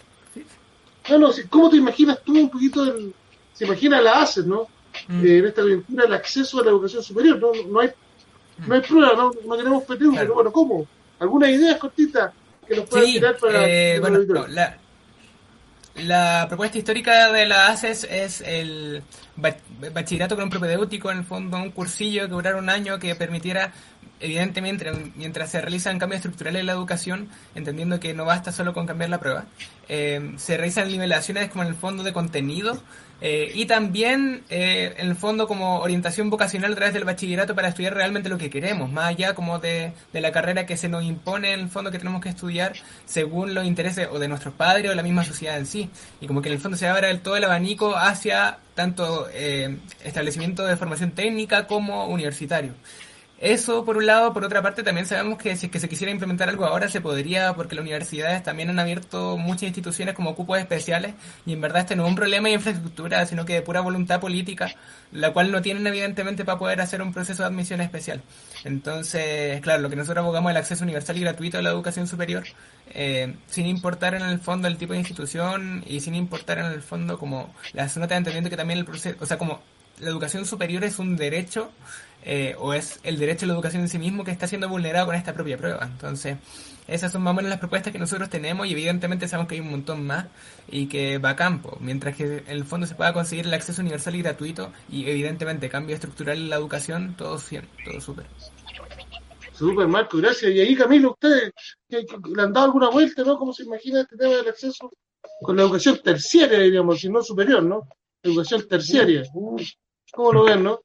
No, 1.10 1.18
no, 1.18 1.30
¿cómo 1.48 1.70
te 1.70 1.76
imaginas 1.76 2.18
tú 2.24 2.38
un 2.38 2.50
poquito 2.50 2.84
el, 2.84 3.12
se 3.52 3.64
imagina 3.64 4.00
la 4.00 4.22
ACES, 4.22 4.46
¿no? 4.46 4.68
Mm. 5.08 5.26
Eh, 5.26 5.38
en 5.38 5.46
esta 5.46 5.62
aventura 5.62 6.04
el 6.04 6.14
acceso 6.14 6.60
a 6.60 6.64
la 6.64 6.70
educación 6.70 7.02
superior, 7.02 7.38
no, 7.38 7.52
no 7.68 7.80
hay, 7.80 7.88
mm. 7.88 8.68
no 8.68 8.74
hay 8.74 8.80
prueba, 8.80 9.14
no, 9.14 9.30
no 9.46 9.56
tenemos 9.56 9.84
PTU, 9.84 10.14
pero 10.14 10.34
bueno, 10.34 10.52
¿cómo? 10.52 10.86
¿Alguna 11.18 11.50
idea 11.50 11.78
cortita 11.78 12.32
que 12.66 12.76
nos 12.76 12.88
pueda 12.88 13.04
tirar 13.04 13.36
para, 13.36 13.68
eh, 13.68 14.00
bueno, 14.00 14.46
la, 14.48 14.78
la 15.96 16.46
propuesta 16.48 16.78
histórica 16.78 17.32
de 17.32 17.46
la 17.46 17.68
ACES 17.68 18.04
es 18.04 18.40
el 18.40 19.02
bachillerato 19.92 20.36
con 20.36 20.44
un 20.44 20.50
propedéutico, 20.50 21.10
en 21.10 21.18
el 21.18 21.24
fondo 21.24 21.56
un 21.58 21.70
cursillo 21.70 22.22
que 22.22 22.28
durara 22.28 22.56
un 22.56 22.70
año 22.70 22.98
que 22.98 23.14
permitiera 23.14 23.72
evidentemente, 24.20 24.90
mientras 25.16 25.50
se 25.50 25.60
realizan 25.60 25.98
cambios 25.98 26.18
estructurales 26.18 26.60
en 26.60 26.66
la 26.66 26.72
educación, 26.72 27.28
entendiendo 27.54 27.98
que 28.00 28.14
no 28.14 28.24
basta 28.24 28.52
solo 28.52 28.72
con 28.72 28.86
cambiar 28.86 29.10
la 29.10 29.18
prueba, 29.18 29.46
eh, 29.88 30.34
se 30.36 30.56
realizan 30.56 30.88
nivelaciones 30.88 31.50
como 31.50 31.64
en 31.64 31.70
el 31.70 31.74
fondo 31.74 32.04
de 32.04 32.12
contenido 32.12 32.80
eh, 33.20 33.50
y 33.54 33.66
también 33.66 34.44
eh, 34.48 34.94
en 34.98 35.08
el 35.08 35.16
fondo 35.16 35.48
como 35.48 35.80
orientación 35.80 36.30
vocacional 36.30 36.72
a 36.72 36.76
través 36.76 36.94
del 36.94 37.04
bachillerato 37.04 37.54
para 37.54 37.68
estudiar 37.68 37.94
realmente 37.94 38.28
lo 38.28 38.38
que 38.38 38.50
queremos, 38.50 38.92
más 38.92 39.06
allá 39.06 39.34
como 39.34 39.58
de, 39.58 39.92
de 40.12 40.20
la 40.20 40.32
carrera 40.32 40.64
que 40.64 40.76
se 40.76 40.88
nos 40.88 41.02
impone 41.04 41.54
en 41.54 41.60
el 41.60 41.68
fondo 41.68 41.90
que 41.90 41.98
tenemos 41.98 42.20
que 42.22 42.28
estudiar 42.28 42.74
según 43.04 43.52
los 43.52 43.66
intereses 43.66 44.08
o 44.12 44.18
de 44.18 44.28
nuestros 44.28 44.54
padres 44.54 44.86
o 44.86 44.90
de 44.90 44.96
la 44.96 45.02
misma 45.02 45.24
sociedad 45.24 45.58
en 45.58 45.66
sí. 45.66 45.90
Y 46.20 46.26
como 46.26 46.40
que 46.40 46.48
en 46.50 46.54
el 46.54 46.60
fondo 46.60 46.76
se 46.76 46.86
abra 46.86 47.10
el, 47.10 47.20
todo 47.20 47.36
el 47.36 47.44
abanico 47.44 47.96
hacia 47.96 48.58
tanto 48.74 49.28
establecimiento 50.04 50.64
de 50.64 50.76
formación 50.76 51.10
técnica 51.10 51.66
como 51.66 52.06
universitario. 52.06 52.74
Eso 53.40 53.86
por 53.86 53.96
un 53.96 54.04
lado, 54.04 54.34
por 54.34 54.44
otra 54.44 54.60
parte 54.60 54.82
también 54.82 55.06
sabemos 55.06 55.38
que 55.38 55.56
si 55.56 55.66
es 55.66 55.72
que 55.72 55.80
se 55.80 55.88
quisiera 55.88 56.12
implementar 56.12 56.50
algo 56.50 56.66
ahora 56.66 56.90
se 56.90 57.00
podría 57.00 57.54
porque 57.54 57.74
las 57.74 57.80
universidades 57.80 58.42
también 58.42 58.68
han 58.68 58.78
abierto 58.78 59.38
muchas 59.38 59.62
instituciones 59.62 60.14
como 60.14 60.34
cupos 60.34 60.58
especiales 60.58 61.14
y 61.46 61.54
en 61.54 61.60
verdad 61.62 61.80
este 61.80 61.96
no 61.96 62.04
es 62.04 62.10
un 62.10 62.16
problema 62.16 62.48
de 62.48 62.56
infraestructura, 62.56 63.24
sino 63.24 63.46
que 63.46 63.54
de 63.54 63.62
pura 63.62 63.80
voluntad 63.80 64.20
política, 64.20 64.74
la 65.10 65.32
cual 65.32 65.50
no 65.52 65.62
tienen 65.62 65.86
evidentemente 65.86 66.44
para 66.44 66.58
poder 66.58 66.82
hacer 66.82 67.00
un 67.00 67.14
proceso 67.14 67.42
de 67.42 67.46
admisión 67.46 67.80
especial. 67.80 68.20
Entonces, 68.64 69.58
claro, 69.62 69.80
lo 69.80 69.88
que 69.88 69.96
nosotros 69.96 70.22
abogamos 70.22 70.50
es 70.50 70.56
el 70.56 70.60
acceso 70.60 70.84
universal 70.84 71.16
y 71.16 71.20
gratuito 71.20 71.56
a 71.56 71.62
la 71.62 71.70
educación 71.70 72.06
superior, 72.06 72.44
eh, 72.90 73.36
sin 73.46 73.64
importar 73.64 74.14
en 74.14 74.22
el 74.22 74.38
fondo 74.38 74.68
el 74.68 74.76
tipo 74.76 74.92
de 74.92 74.98
institución 74.98 75.82
y 75.86 76.00
sin 76.00 76.14
importar 76.14 76.58
en 76.58 76.66
el 76.66 76.82
fondo 76.82 77.18
como 77.18 77.54
la 77.72 77.88
zona 77.88 78.06
de 78.06 78.16
entendiendo 78.16 78.50
que 78.50 78.58
también 78.58 78.80
el 78.80 78.84
proceso, 78.84 79.16
o 79.18 79.24
sea, 79.24 79.38
como 79.38 79.62
la 79.98 80.10
educación 80.10 80.46
superior 80.46 80.84
es 80.84 80.98
un 80.98 81.16
derecho 81.16 81.70
eh, 82.24 82.54
o 82.58 82.74
es 82.74 83.00
el 83.02 83.18
derecho 83.18 83.44
a 83.44 83.48
la 83.48 83.54
educación 83.54 83.82
en 83.82 83.88
sí 83.88 83.98
mismo 83.98 84.24
que 84.24 84.30
está 84.30 84.46
siendo 84.46 84.68
vulnerado 84.68 85.06
con 85.06 85.14
esta 85.14 85.32
propia 85.32 85.56
prueba. 85.56 85.84
Entonces, 85.84 86.36
esas 86.86 87.12
son 87.12 87.22
más 87.22 87.32
o 87.32 87.34
menos 87.34 87.50
las 87.50 87.60
propuestas 87.60 87.92
que 87.92 87.98
nosotros 87.98 88.28
tenemos 88.28 88.66
y 88.66 88.72
evidentemente 88.72 89.28
sabemos 89.28 89.48
que 89.48 89.54
hay 89.54 89.60
un 89.60 89.70
montón 89.70 90.06
más 90.06 90.26
y 90.68 90.86
que 90.86 91.18
va 91.18 91.30
a 91.30 91.36
campo. 91.36 91.78
Mientras 91.80 92.16
que 92.16 92.38
en 92.38 92.48
el 92.48 92.64
fondo 92.64 92.86
se 92.86 92.94
pueda 92.94 93.12
conseguir 93.12 93.46
el 93.46 93.54
acceso 93.54 93.80
universal 93.80 94.14
y 94.16 94.22
gratuito 94.22 94.72
y 94.90 95.08
evidentemente 95.08 95.68
cambio 95.68 95.94
estructural 95.94 96.38
en 96.38 96.50
la 96.50 96.56
educación, 96.56 97.14
todo 97.16 97.38
bien, 97.48 97.68
todo 97.84 98.00
súper. 98.00 98.26
Súper, 99.52 99.88
Marco, 99.88 100.18
gracias. 100.18 100.52
Y 100.52 100.60
ahí, 100.60 100.74
Camilo, 100.74 101.12
¿ustedes 101.12 101.52
le 101.88 102.42
han 102.42 102.52
dado 102.52 102.66
alguna 102.66 102.88
vuelta, 102.90 103.22
no? 103.22 103.38
¿Cómo 103.38 103.52
se 103.52 103.64
imagina 103.64 104.00
este 104.00 104.16
tema 104.16 104.36
del 104.36 104.48
acceso 104.48 104.90
con 105.42 105.56
la 105.56 105.62
educación 105.62 106.00
terciaria, 106.02 106.58
diríamos, 106.58 107.00
si 107.00 107.08
no 107.08 107.22
superior, 107.22 107.62
¿no? 107.62 107.88
Educación 108.22 108.66
terciaria. 108.66 109.22
¿Cómo 110.12 110.32
lo 110.32 110.44
ven, 110.44 110.62
no? 110.62 110.80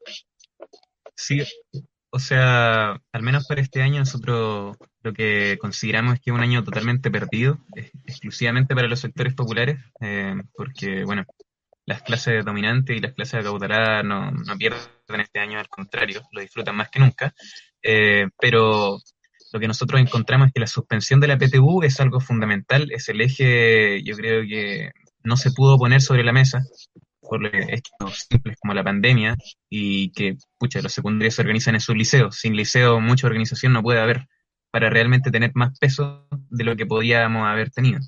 Sí, 1.16 1.42
o 2.10 2.20
sea, 2.20 3.02
al 3.12 3.22
menos 3.24 3.46
para 3.46 3.62
este 3.62 3.82
año 3.82 4.00
nosotros 4.00 4.78
lo 5.02 5.14
que 5.14 5.58
consideramos 5.60 6.14
es 6.14 6.22
que 6.22 6.32
es 6.32 6.36
un 6.36 6.42
año 6.42 6.64
totalmente 6.64 7.12
perdido, 7.12 7.60
exclusivamente 8.06 8.74
para 8.74 8.88
los 8.88 9.02
sectores 9.02 9.34
populares, 9.34 9.80
eh, 10.02 10.36
porque, 10.56 11.04
bueno, 11.04 11.26
las 11.86 12.02
clases 12.04 12.44
dominantes 12.46 12.96
y 12.96 13.02
las 13.02 13.14
clases 13.14 13.42
acaudaladas 13.42 14.04
no, 14.06 14.32
no 14.32 14.58
pierden 14.58 14.80
este 15.20 15.40
año, 15.40 15.60
al 15.60 15.68
contrario, 15.68 16.22
lo 16.32 16.42
disfrutan 16.42 16.76
más 16.76 16.90
que 16.90 17.00
nunca. 17.00 17.34
Eh, 17.84 18.28
pero 18.40 18.98
lo 19.52 19.60
que 19.60 19.68
nosotros 19.68 20.02
encontramos 20.02 20.48
es 20.48 20.54
que 20.54 20.62
la 20.62 20.68
suspensión 20.68 21.20
de 21.20 21.28
la 21.28 21.38
PTU 21.38 21.84
es 21.84 22.00
algo 22.00 22.20
fundamental, 22.20 22.92
es 22.92 23.10
el 23.10 23.22
eje, 23.22 24.02
yo 24.04 24.16
creo 24.16 24.42
que 24.44 24.92
no 25.24 25.38
se 25.38 25.52
pudo 25.52 25.78
poner 25.78 26.02
sobre 26.02 26.24
la 26.24 26.32
mesa, 26.32 26.62
por 27.30 27.46
estos 27.46 28.28
simples 28.30 28.58
como 28.60 28.74
la 28.74 28.84
pandemia 28.84 29.36
y 29.70 30.12
que, 30.12 30.38
pucha, 30.58 30.82
los 30.82 30.94
secundarios 30.94 31.36
se 31.36 31.42
organizan 31.42 31.76
en 31.76 31.82
sus 31.82 31.96
liceos. 31.96 32.38
Sin 32.38 32.56
liceo, 32.56 33.00
mucha 33.00 33.28
organización 33.28 33.74
no 33.74 33.84
puede 33.84 34.00
haber 34.00 34.28
para 34.72 34.90
realmente 34.90 35.32
tener 35.32 35.52
más 35.56 35.78
peso 35.80 36.28
de 36.50 36.64
lo 36.64 36.76
que 36.76 36.86
podíamos 36.86 37.48
haber 37.48 37.72
tenido. 37.72 38.00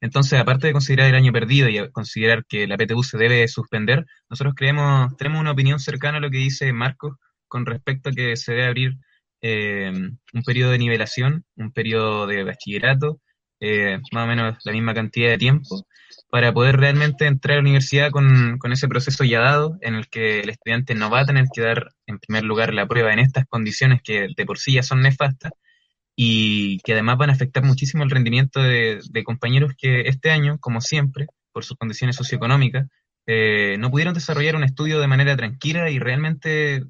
Entonces, 0.00 0.38
aparte 0.38 0.66
de 0.66 0.74
considerar 0.74 1.08
el 1.08 1.14
año 1.14 1.32
perdido 1.32 1.68
y 1.68 1.90
considerar 1.90 2.44
que 2.46 2.66
la 2.66 2.76
PTU 2.76 3.02
se 3.02 3.16
debe 3.16 3.48
suspender, 3.48 4.04
nosotros 4.28 4.54
creemos, 4.54 5.16
tenemos 5.16 5.40
una 5.40 5.52
opinión 5.52 5.78
cercana 5.78 6.18
a 6.18 6.20
lo 6.20 6.30
que 6.30 6.36
dice 6.36 6.70
Marcos 6.74 7.16
con 7.48 7.64
respecto 7.64 8.10
a 8.10 8.12
que 8.12 8.36
se 8.36 8.52
debe 8.52 8.66
abrir 8.66 8.98
eh, 9.40 9.90
un 9.90 10.42
periodo 10.44 10.72
de 10.72 10.78
nivelación, 10.78 11.44
un 11.56 11.72
periodo 11.72 12.26
de 12.26 12.44
bachillerato, 12.44 13.20
eh, 13.66 13.98
más 14.12 14.24
o 14.24 14.26
menos 14.26 14.58
la 14.64 14.72
misma 14.72 14.92
cantidad 14.92 15.30
de 15.30 15.38
tiempo, 15.38 15.86
para 16.30 16.52
poder 16.52 16.76
realmente 16.76 17.26
entrar 17.26 17.54
a 17.54 17.56
la 17.56 17.62
universidad 17.62 18.10
con, 18.10 18.58
con, 18.58 18.72
ese 18.72 18.88
proceso 18.88 19.24
ya 19.24 19.40
dado, 19.40 19.78
en 19.80 19.94
el 19.94 20.08
que 20.08 20.40
el 20.40 20.50
estudiante 20.50 20.94
no 20.94 21.08
va 21.08 21.20
a 21.20 21.24
tener 21.24 21.46
que 21.52 21.62
dar 21.62 21.92
en 22.06 22.18
primer 22.18 22.44
lugar 22.44 22.74
la 22.74 22.86
prueba 22.86 23.12
en 23.12 23.20
estas 23.20 23.46
condiciones 23.46 24.02
que 24.02 24.28
de 24.36 24.44
por 24.46 24.58
sí 24.58 24.74
ya 24.74 24.82
son 24.82 25.00
nefastas 25.00 25.52
y 26.16 26.78
que 26.80 26.92
además 26.92 27.16
van 27.16 27.30
a 27.30 27.32
afectar 27.32 27.64
muchísimo 27.64 28.04
el 28.04 28.10
rendimiento 28.10 28.60
de, 28.60 29.00
compañeros 29.24 29.72
que 29.78 30.02
este 30.02 30.30
año, 30.30 30.58
como 30.60 30.80
siempre, 30.80 31.26
por 31.52 31.64
sus 31.64 31.78
condiciones 31.78 32.16
socioeconómicas, 32.16 32.86
eh, 33.26 33.76
no 33.78 33.90
pudieron 33.90 34.12
desarrollar 34.12 34.56
un 34.56 34.64
estudio 34.64 35.00
de 35.00 35.08
manera 35.08 35.34
tranquila 35.36 35.88
y 35.88 35.98
realmente 35.98 36.82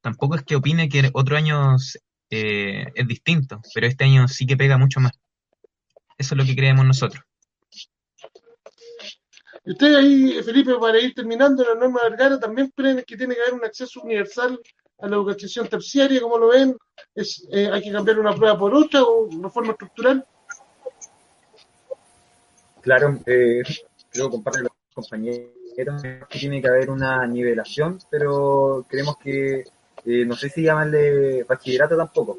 tampoco 0.00 0.36
es 0.36 0.42
que 0.44 0.56
opine 0.56 0.88
que 0.88 1.10
otro 1.12 1.36
año 1.36 1.76
eh, 2.30 2.86
es 2.94 3.06
distinto, 3.06 3.60
pero 3.74 3.86
este 3.86 4.04
año 4.04 4.26
sí 4.28 4.46
que 4.46 4.56
pega 4.56 4.78
mucho 4.78 5.00
más. 5.00 5.12
Eso 6.18 6.34
es 6.34 6.38
lo 6.38 6.44
que 6.44 6.56
creemos 6.56 6.84
nosotros. 6.84 7.22
Y 9.64 9.72
ustedes 9.72 9.96
ahí, 9.96 10.42
Felipe, 10.42 10.74
para 10.80 10.98
ir 10.98 11.14
terminando, 11.14 11.64
la 11.64 11.74
norma 11.74 12.02
Vergara 12.02 12.38
también 12.38 12.72
creen 12.74 13.04
que 13.06 13.16
tiene 13.16 13.34
que 13.34 13.42
haber 13.42 13.54
un 13.54 13.64
acceso 13.64 14.00
universal 14.02 14.58
a 14.98 15.08
la 15.08 15.16
educación 15.16 15.68
terciaria, 15.68 16.20
como 16.20 16.38
lo 16.38 16.48
ven, 16.48 16.76
es, 17.14 17.46
eh, 17.50 17.68
hay 17.72 17.82
que 17.82 17.92
cambiar 17.92 18.18
una 18.18 18.34
prueba 18.34 18.58
por 18.58 18.74
otra 18.74 19.02
o 19.02 19.26
una 19.26 19.50
forma 19.50 19.72
estructural. 19.72 20.24
Claro, 22.80 23.20
eh, 23.26 23.62
creo 24.10 24.26
que 24.26 24.30
comparto 24.30 24.60
los 24.60 24.72
compañeros 24.94 25.50
que 26.02 26.38
tiene 26.38 26.60
que 26.60 26.68
haber 26.68 26.90
una 26.90 27.26
nivelación, 27.26 27.98
pero 28.10 28.84
creemos 28.88 29.16
que, 29.18 29.64
eh, 30.04 30.24
no 30.26 30.36
sé 30.36 30.48
si 30.48 30.62
llamarle 30.62 31.44
bachillerato 31.44 31.96
tampoco. 31.96 32.38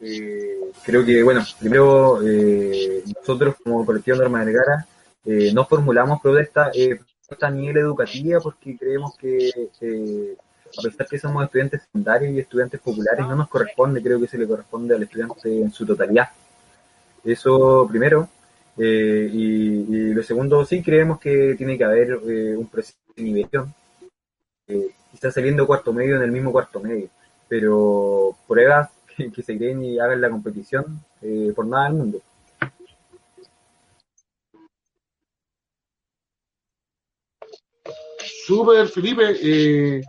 Eh, 0.00 0.58
creo 0.84 1.04
que, 1.04 1.22
bueno, 1.22 1.44
primero 1.58 2.20
eh, 2.26 3.02
nosotros 3.18 3.56
como 3.62 3.84
colectivo 3.84 4.16
Norma 4.16 4.44
Vergara 4.44 4.86
eh, 5.24 5.52
no 5.52 5.66
formulamos 5.66 6.20
protesta, 6.20 6.70
eh, 6.74 6.98
a 7.40 7.50
nivel 7.50 7.76
educativa 7.76 8.40
porque 8.40 8.76
creemos 8.76 9.16
que 9.16 9.50
a 10.78 10.82
pesar 10.82 11.06
que 11.06 11.18
somos 11.18 11.44
estudiantes 11.44 11.82
secundarios 11.82 12.32
y 12.32 12.40
estudiantes 12.40 12.80
populares, 12.80 13.26
no 13.26 13.36
nos 13.36 13.48
corresponde, 13.48 14.02
creo 14.02 14.20
que 14.20 14.26
se 14.26 14.38
le 14.38 14.46
corresponde 14.46 14.94
al 14.94 15.02
estudiante 15.02 15.60
en 15.60 15.72
su 15.72 15.86
totalidad. 15.86 16.28
Eso 17.24 17.86
primero. 17.88 18.28
Eh, 18.78 19.28
y, 19.32 20.14
lo 20.14 20.22
segundo, 20.22 20.64
sí 20.64 20.82
creemos 20.82 21.20
que 21.20 21.54
tiene 21.56 21.76
que 21.76 21.84
haber 21.84 22.18
eh, 22.26 22.56
un 22.56 22.66
proceso 22.66 22.98
de 23.16 23.22
nivelación. 23.22 23.74
Eh, 24.68 24.90
quizás 25.10 25.34
saliendo 25.34 25.66
cuarto 25.66 25.92
medio 25.92 26.16
en 26.16 26.22
el 26.22 26.32
mismo 26.32 26.52
cuarto 26.52 26.80
medio, 26.80 27.08
pero 27.48 28.36
pruebas 28.46 28.90
que, 29.28 29.42
se 29.42 29.58
creen 29.58 29.84
y 29.84 29.98
hagan 29.98 30.20
la 30.20 30.30
competición 30.30 31.04
eh, 31.20 31.52
por 31.54 31.66
nada 31.66 31.84
del 31.84 31.94
mundo. 31.94 32.22
Súper, 38.46 38.88
Felipe. 38.88 39.36
Eh, 39.42 40.02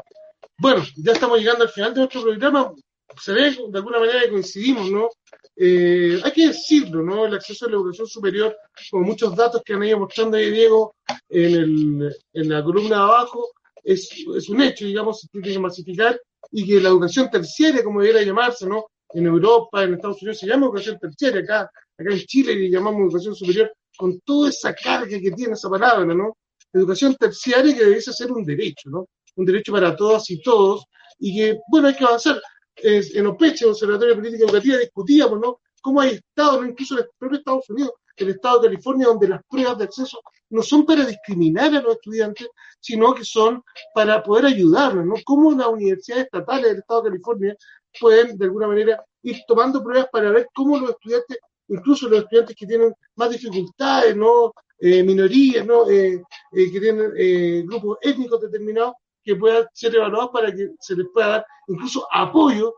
bueno, 0.58 0.84
ya 0.98 1.12
estamos 1.12 1.40
llegando 1.40 1.64
al 1.64 1.70
final 1.70 1.94
de 1.94 2.00
nuestro 2.02 2.24
programa. 2.24 2.74
Se 3.20 3.34
ve 3.34 3.58
de 3.70 3.78
alguna 3.78 4.00
manera 4.00 4.22
que 4.22 4.30
coincidimos, 4.30 4.90
¿no? 4.90 5.10
Eh, 5.56 6.20
hay 6.24 6.32
que 6.32 6.48
decirlo, 6.48 7.04
¿no? 7.04 7.26
El 7.26 7.36
acceso 7.36 7.66
a 7.66 7.70
la 7.70 7.76
educación 7.76 8.08
superior, 8.08 8.56
con 8.90 9.04
muchos 9.04 9.36
datos 9.36 9.62
que 9.64 9.74
han 9.74 9.84
ido 9.84 10.00
mostrando 10.00 10.38
ahí 10.38 10.50
Diego 10.50 10.96
en, 11.30 11.56
el, 11.56 12.16
en 12.34 12.50
la 12.50 12.64
columna 12.64 12.96
de 12.96 13.02
abajo, 13.02 13.50
es, 13.84 14.10
es 14.36 14.50
un 14.50 14.62
hecho, 14.62 14.86
digamos, 14.86 15.22
se 15.22 15.28
tiene 15.28 15.48
que 15.48 15.60
masificar 15.60 16.20
y 16.52 16.66
que 16.66 16.82
la 16.82 16.90
educación 16.90 17.30
terciaria, 17.30 17.84
como 17.84 18.00
debiera 18.02 18.24
llamarse, 18.24 18.66
¿no? 18.66 18.86
En 19.14 19.26
Europa, 19.26 19.84
en 19.84 19.96
Estados 19.96 20.22
Unidos 20.22 20.40
se 20.40 20.48
llama 20.48 20.66
educación 20.66 20.98
terciaria, 21.00 21.42
acá, 21.42 21.62
acá 21.98 22.12
en 22.12 22.20
Chile 22.20 22.56
le 22.56 22.70
llamamos 22.70 23.02
educación 23.02 23.36
superior, 23.36 23.74
con 23.98 24.20
toda 24.22 24.50
esa 24.50 24.74
carga 24.74 25.20
que 25.20 25.32
tiene 25.32 25.54
esa 25.54 25.70
palabra, 25.70 26.06
¿no? 26.06 26.38
Educación 26.74 27.16
terciaria 27.16 27.76
que 27.76 27.84
debiese 27.84 28.14
ser 28.14 28.32
un 28.32 28.46
derecho, 28.46 28.90
¿no? 28.90 29.08
Un 29.36 29.46
derecho 29.46 29.72
para 29.72 29.96
todas 29.96 30.30
y 30.30 30.42
todos, 30.42 30.86
y 31.20 31.36
que, 31.36 31.60
bueno, 31.70 31.88
hay 31.88 31.96
que 31.96 32.04
avanzar. 32.04 32.42
Es, 32.76 33.14
en 33.14 33.28
OPECHE, 33.28 33.66
Observatorio 33.66 34.16
de 34.16 34.22
Política 34.22 34.46
Educativa, 34.46 34.78
discutíamos, 34.78 35.40
¿no? 35.40 35.60
Cómo 35.82 36.02
hay 36.02 36.12
estados, 36.12 36.66
incluso 36.66 36.96
en 36.96 37.04
el 37.04 37.10
propio 37.18 37.38
Estados 37.38 37.70
Unidos, 37.70 37.92
el 38.18 38.30
estado 38.30 38.60
de 38.60 38.70
California, 38.70 39.08
donde 39.08 39.28
las 39.28 39.42
pruebas 39.50 39.78
de 39.78 39.84
acceso 39.86 40.22
no 40.50 40.62
son 40.62 40.86
para 40.86 41.06
discriminar 41.06 41.74
a 41.76 41.82
los 41.82 41.96
estudiantes, 41.96 42.48
sino 42.80 43.14
que 43.14 43.24
son 43.24 43.64
para 43.94 44.22
poder 44.22 44.46
ayudarlos, 44.46 45.06
¿no? 45.06 45.16
Cómo 45.26 45.52
las 45.54 45.68
universidades 45.68 46.26
estatales 46.26 46.66
del 46.70 46.80
estado 46.80 47.04
de 47.04 47.10
California 47.10 47.58
pueden, 48.00 48.38
de 48.38 48.46
alguna 48.46 48.68
manera, 48.68 49.04
ir 49.24 49.42
tomando 49.48 49.84
pruebas 49.84 50.08
para 50.12 50.32
ver 50.32 50.48
cómo 50.54 50.80
los 50.80 50.92
estudiantes, 50.92 51.38
incluso 51.68 52.10
los 52.10 52.24
estudiantes 52.24 52.56
que 52.56 52.66
tienen 52.66 52.94
más 53.16 53.30
dificultades, 53.30 54.16
¿no? 54.16 54.54
Eh, 54.84 55.04
minorías, 55.04 55.64
¿no? 55.66 55.88
Eh, 55.88 56.24
eh, 56.54 56.72
que 56.72 56.80
tienen 56.80 57.68
grupos 57.68 58.00
étnicos 58.02 58.42
determinados, 58.42 58.96
que 59.24 59.36
puedan 59.36 59.68
ser 59.74 59.96
evaluados 59.96 60.32
para 60.32 60.52
que 60.52 60.72
se 60.80 60.96
les 60.96 61.06
pueda 61.14 61.28
dar 61.28 61.46
incluso 61.68 62.08
apoyo 62.12 62.74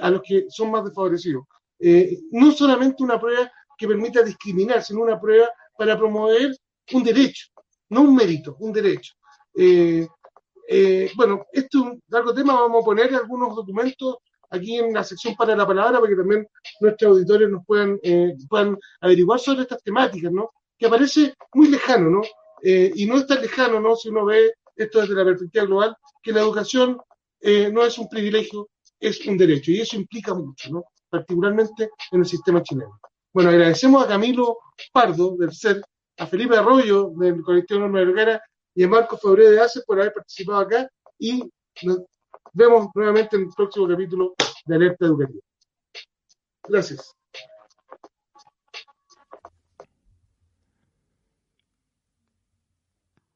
a 0.00 0.10
los 0.10 0.22
que 0.22 0.46
son 0.48 0.70
más 0.70 0.84
desfavorecidos. 0.84 1.44
No 2.30 2.52
solamente 2.52 3.02
una 3.02 3.18
prueba 3.18 3.50
que 3.76 3.88
permita 3.88 4.22
discriminar, 4.22 4.84
sino 4.84 5.00
una 5.00 5.20
prueba 5.20 5.48
para 5.76 5.98
promover 5.98 6.56
un 6.92 7.02
derecho, 7.02 7.46
no 7.88 8.02
un 8.02 8.14
mérito, 8.14 8.54
un 8.60 8.72
derecho. 8.72 9.14
Bueno, 11.16 11.46
esto 11.50 11.78
es 11.78 11.84
un 11.84 12.02
largo 12.08 12.32
tema, 12.32 12.54
vamos 12.54 12.82
a 12.82 12.84
poner 12.84 13.12
algunos 13.14 13.56
documentos 13.56 14.18
aquí 14.52 14.78
en 14.78 14.92
la 14.92 15.02
sección 15.02 15.34
para 15.34 15.56
la 15.56 15.66
palabra 15.66 15.98
para 15.98 16.10
que 16.10 16.16
también 16.16 16.46
nuestros 16.80 17.12
auditores 17.12 17.48
nos 17.48 17.64
puedan, 17.66 17.98
eh, 18.02 18.34
puedan 18.48 18.78
averiguar 19.00 19.40
sobre 19.40 19.62
estas 19.62 19.82
temáticas, 19.82 20.30
¿no? 20.30 20.50
Que 20.78 20.86
aparece 20.86 21.34
muy 21.54 21.68
lejano, 21.68 22.10
¿no? 22.10 22.22
Eh, 22.62 22.92
y 22.94 23.06
no 23.06 23.16
es 23.16 23.26
tan 23.26 23.40
lejano, 23.40 23.80
¿no? 23.80 23.96
Si 23.96 24.08
uno 24.08 24.24
ve 24.24 24.52
esto 24.76 25.00
desde 25.00 25.14
la 25.14 25.24
perspectiva 25.24 25.64
global, 25.64 25.96
que 26.22 26.32
la 26.32 26.40
educación 26.40 26.98
eh, 27.40 27.70
no 27.72 27.84
es 27.84 27.98
un 27.98 28.08
privilegio, 28.08 28.68
es 29.00 29.26
un 29.26 29.36
derecho, 29.36 29.72
y 29.72 29.80
eso 29.80 29.96
implica 29.96 30.32
mucho, 30.34 30.70
¿no? 30.70 30.84
particularmente 31.12 31.90
en 32.10 32.20
el 32.20 32.26
sistema 32.26 32.62
chileno. 32.62 32.98
Bueno, 33.34 33.50
agradecemos 33.50 34.02
a 34.02 34.08
Camilo 34.08 34.58
Pardo 34.92 35.36
del 35.36 35.52
CER, 35.52 35.82
a 36.18 36.26
Felipe 36.26 36.56
Arroyo 36.56 37.10
del 37.16 37.42
colectivo 37.42 37.80
Norma 37.80 37.98
Vergara 37.98 38.42
y 38.74 38.84
a 38.84 38.88
Marco 38.88 39.18
Febré 39.18 39.50
de 39.50 39.60
ACE 39.60 39.82
por 39.86 40.00
haber 40.00 40.14
participado 40.14 40.60
acá 40.60 40.88
y 41.18 41.42
nos 41.82 41.98
vemos 42.52 42.88
nuevamente 42.94 43.36
en 43.36 43.42
el 43.42 43.48
próximo 43.54 43.86
capítulo 43.88 44.34
de 44.66 44.74
Alerta 44.74 45.06
Educativa. 45.06 45.40
Gracias. 46.68 47.14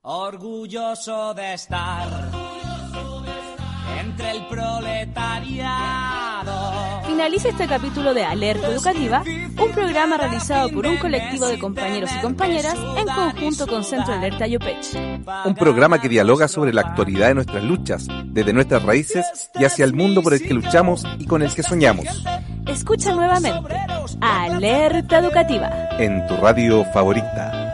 Orgulloso 0.03 1.35
de 1.35 1.55
estar 1.55 2.07
entre 3.99 4.31
el 4.31 4.47
proletariado. 4.47 6.76
Finaliza 7.17 7.49
este 7.49 7.67
capítulo 7.67 8.13
de 8.13 8.27
Alerta 8.27 8.69
Educativa, 8.69 9.25
un 9.59 9.73
programa 9.73 10.19
realizado 10.19 10.69
por 10.69 10.87
un 10.87 10.99
colectivo 10.99 11.47
de 11.47 11.59
compañeros 11.59 12.11
y 12.15 12.21
compañeras 12.21 12.77
en 12.99 13.07
conjunto 13.07 13.67
con 13.67 13.85
Centro 13.85 14.13
Alerta 14.13 14.47
Yopech. 14.47 14.95
Un 15.47 15.55
programa 15.55 15.99
que 15.99 16.11
dialoga 16.11 16.47
sobre 16.47 16.75
la 16.75 16.83
actualidad 16.83 17.29
de 17.29 17.37
nuestras 17.37 17.65
luchas, 17.65 18.07
desde 18.27 18.53
nuestras 18.53 18.83
raíces 18.83 19.51
y 19.59 19.65
hacia 19.65 19.87
el 19.87 19.95
mundo 19.95 20.23
por 20.23 20.35
el 20.35 20.43
que 20.43 20.53
luchamos 20.53 21.07
y 21.19 21.25
con 21.25 21.41
el 21.41 21.55
que 21.55 21.63
soñamos. 21.63 22.05
Escucha 22.67 23.15
nuevamente 23.15 23.75
Alerta 24.21 25.17
Educativa. 25.17 25.71
En 25.99 26.27
tu 26.27 26.37
radio 26.37 26.85
favorita. 26.93 27.66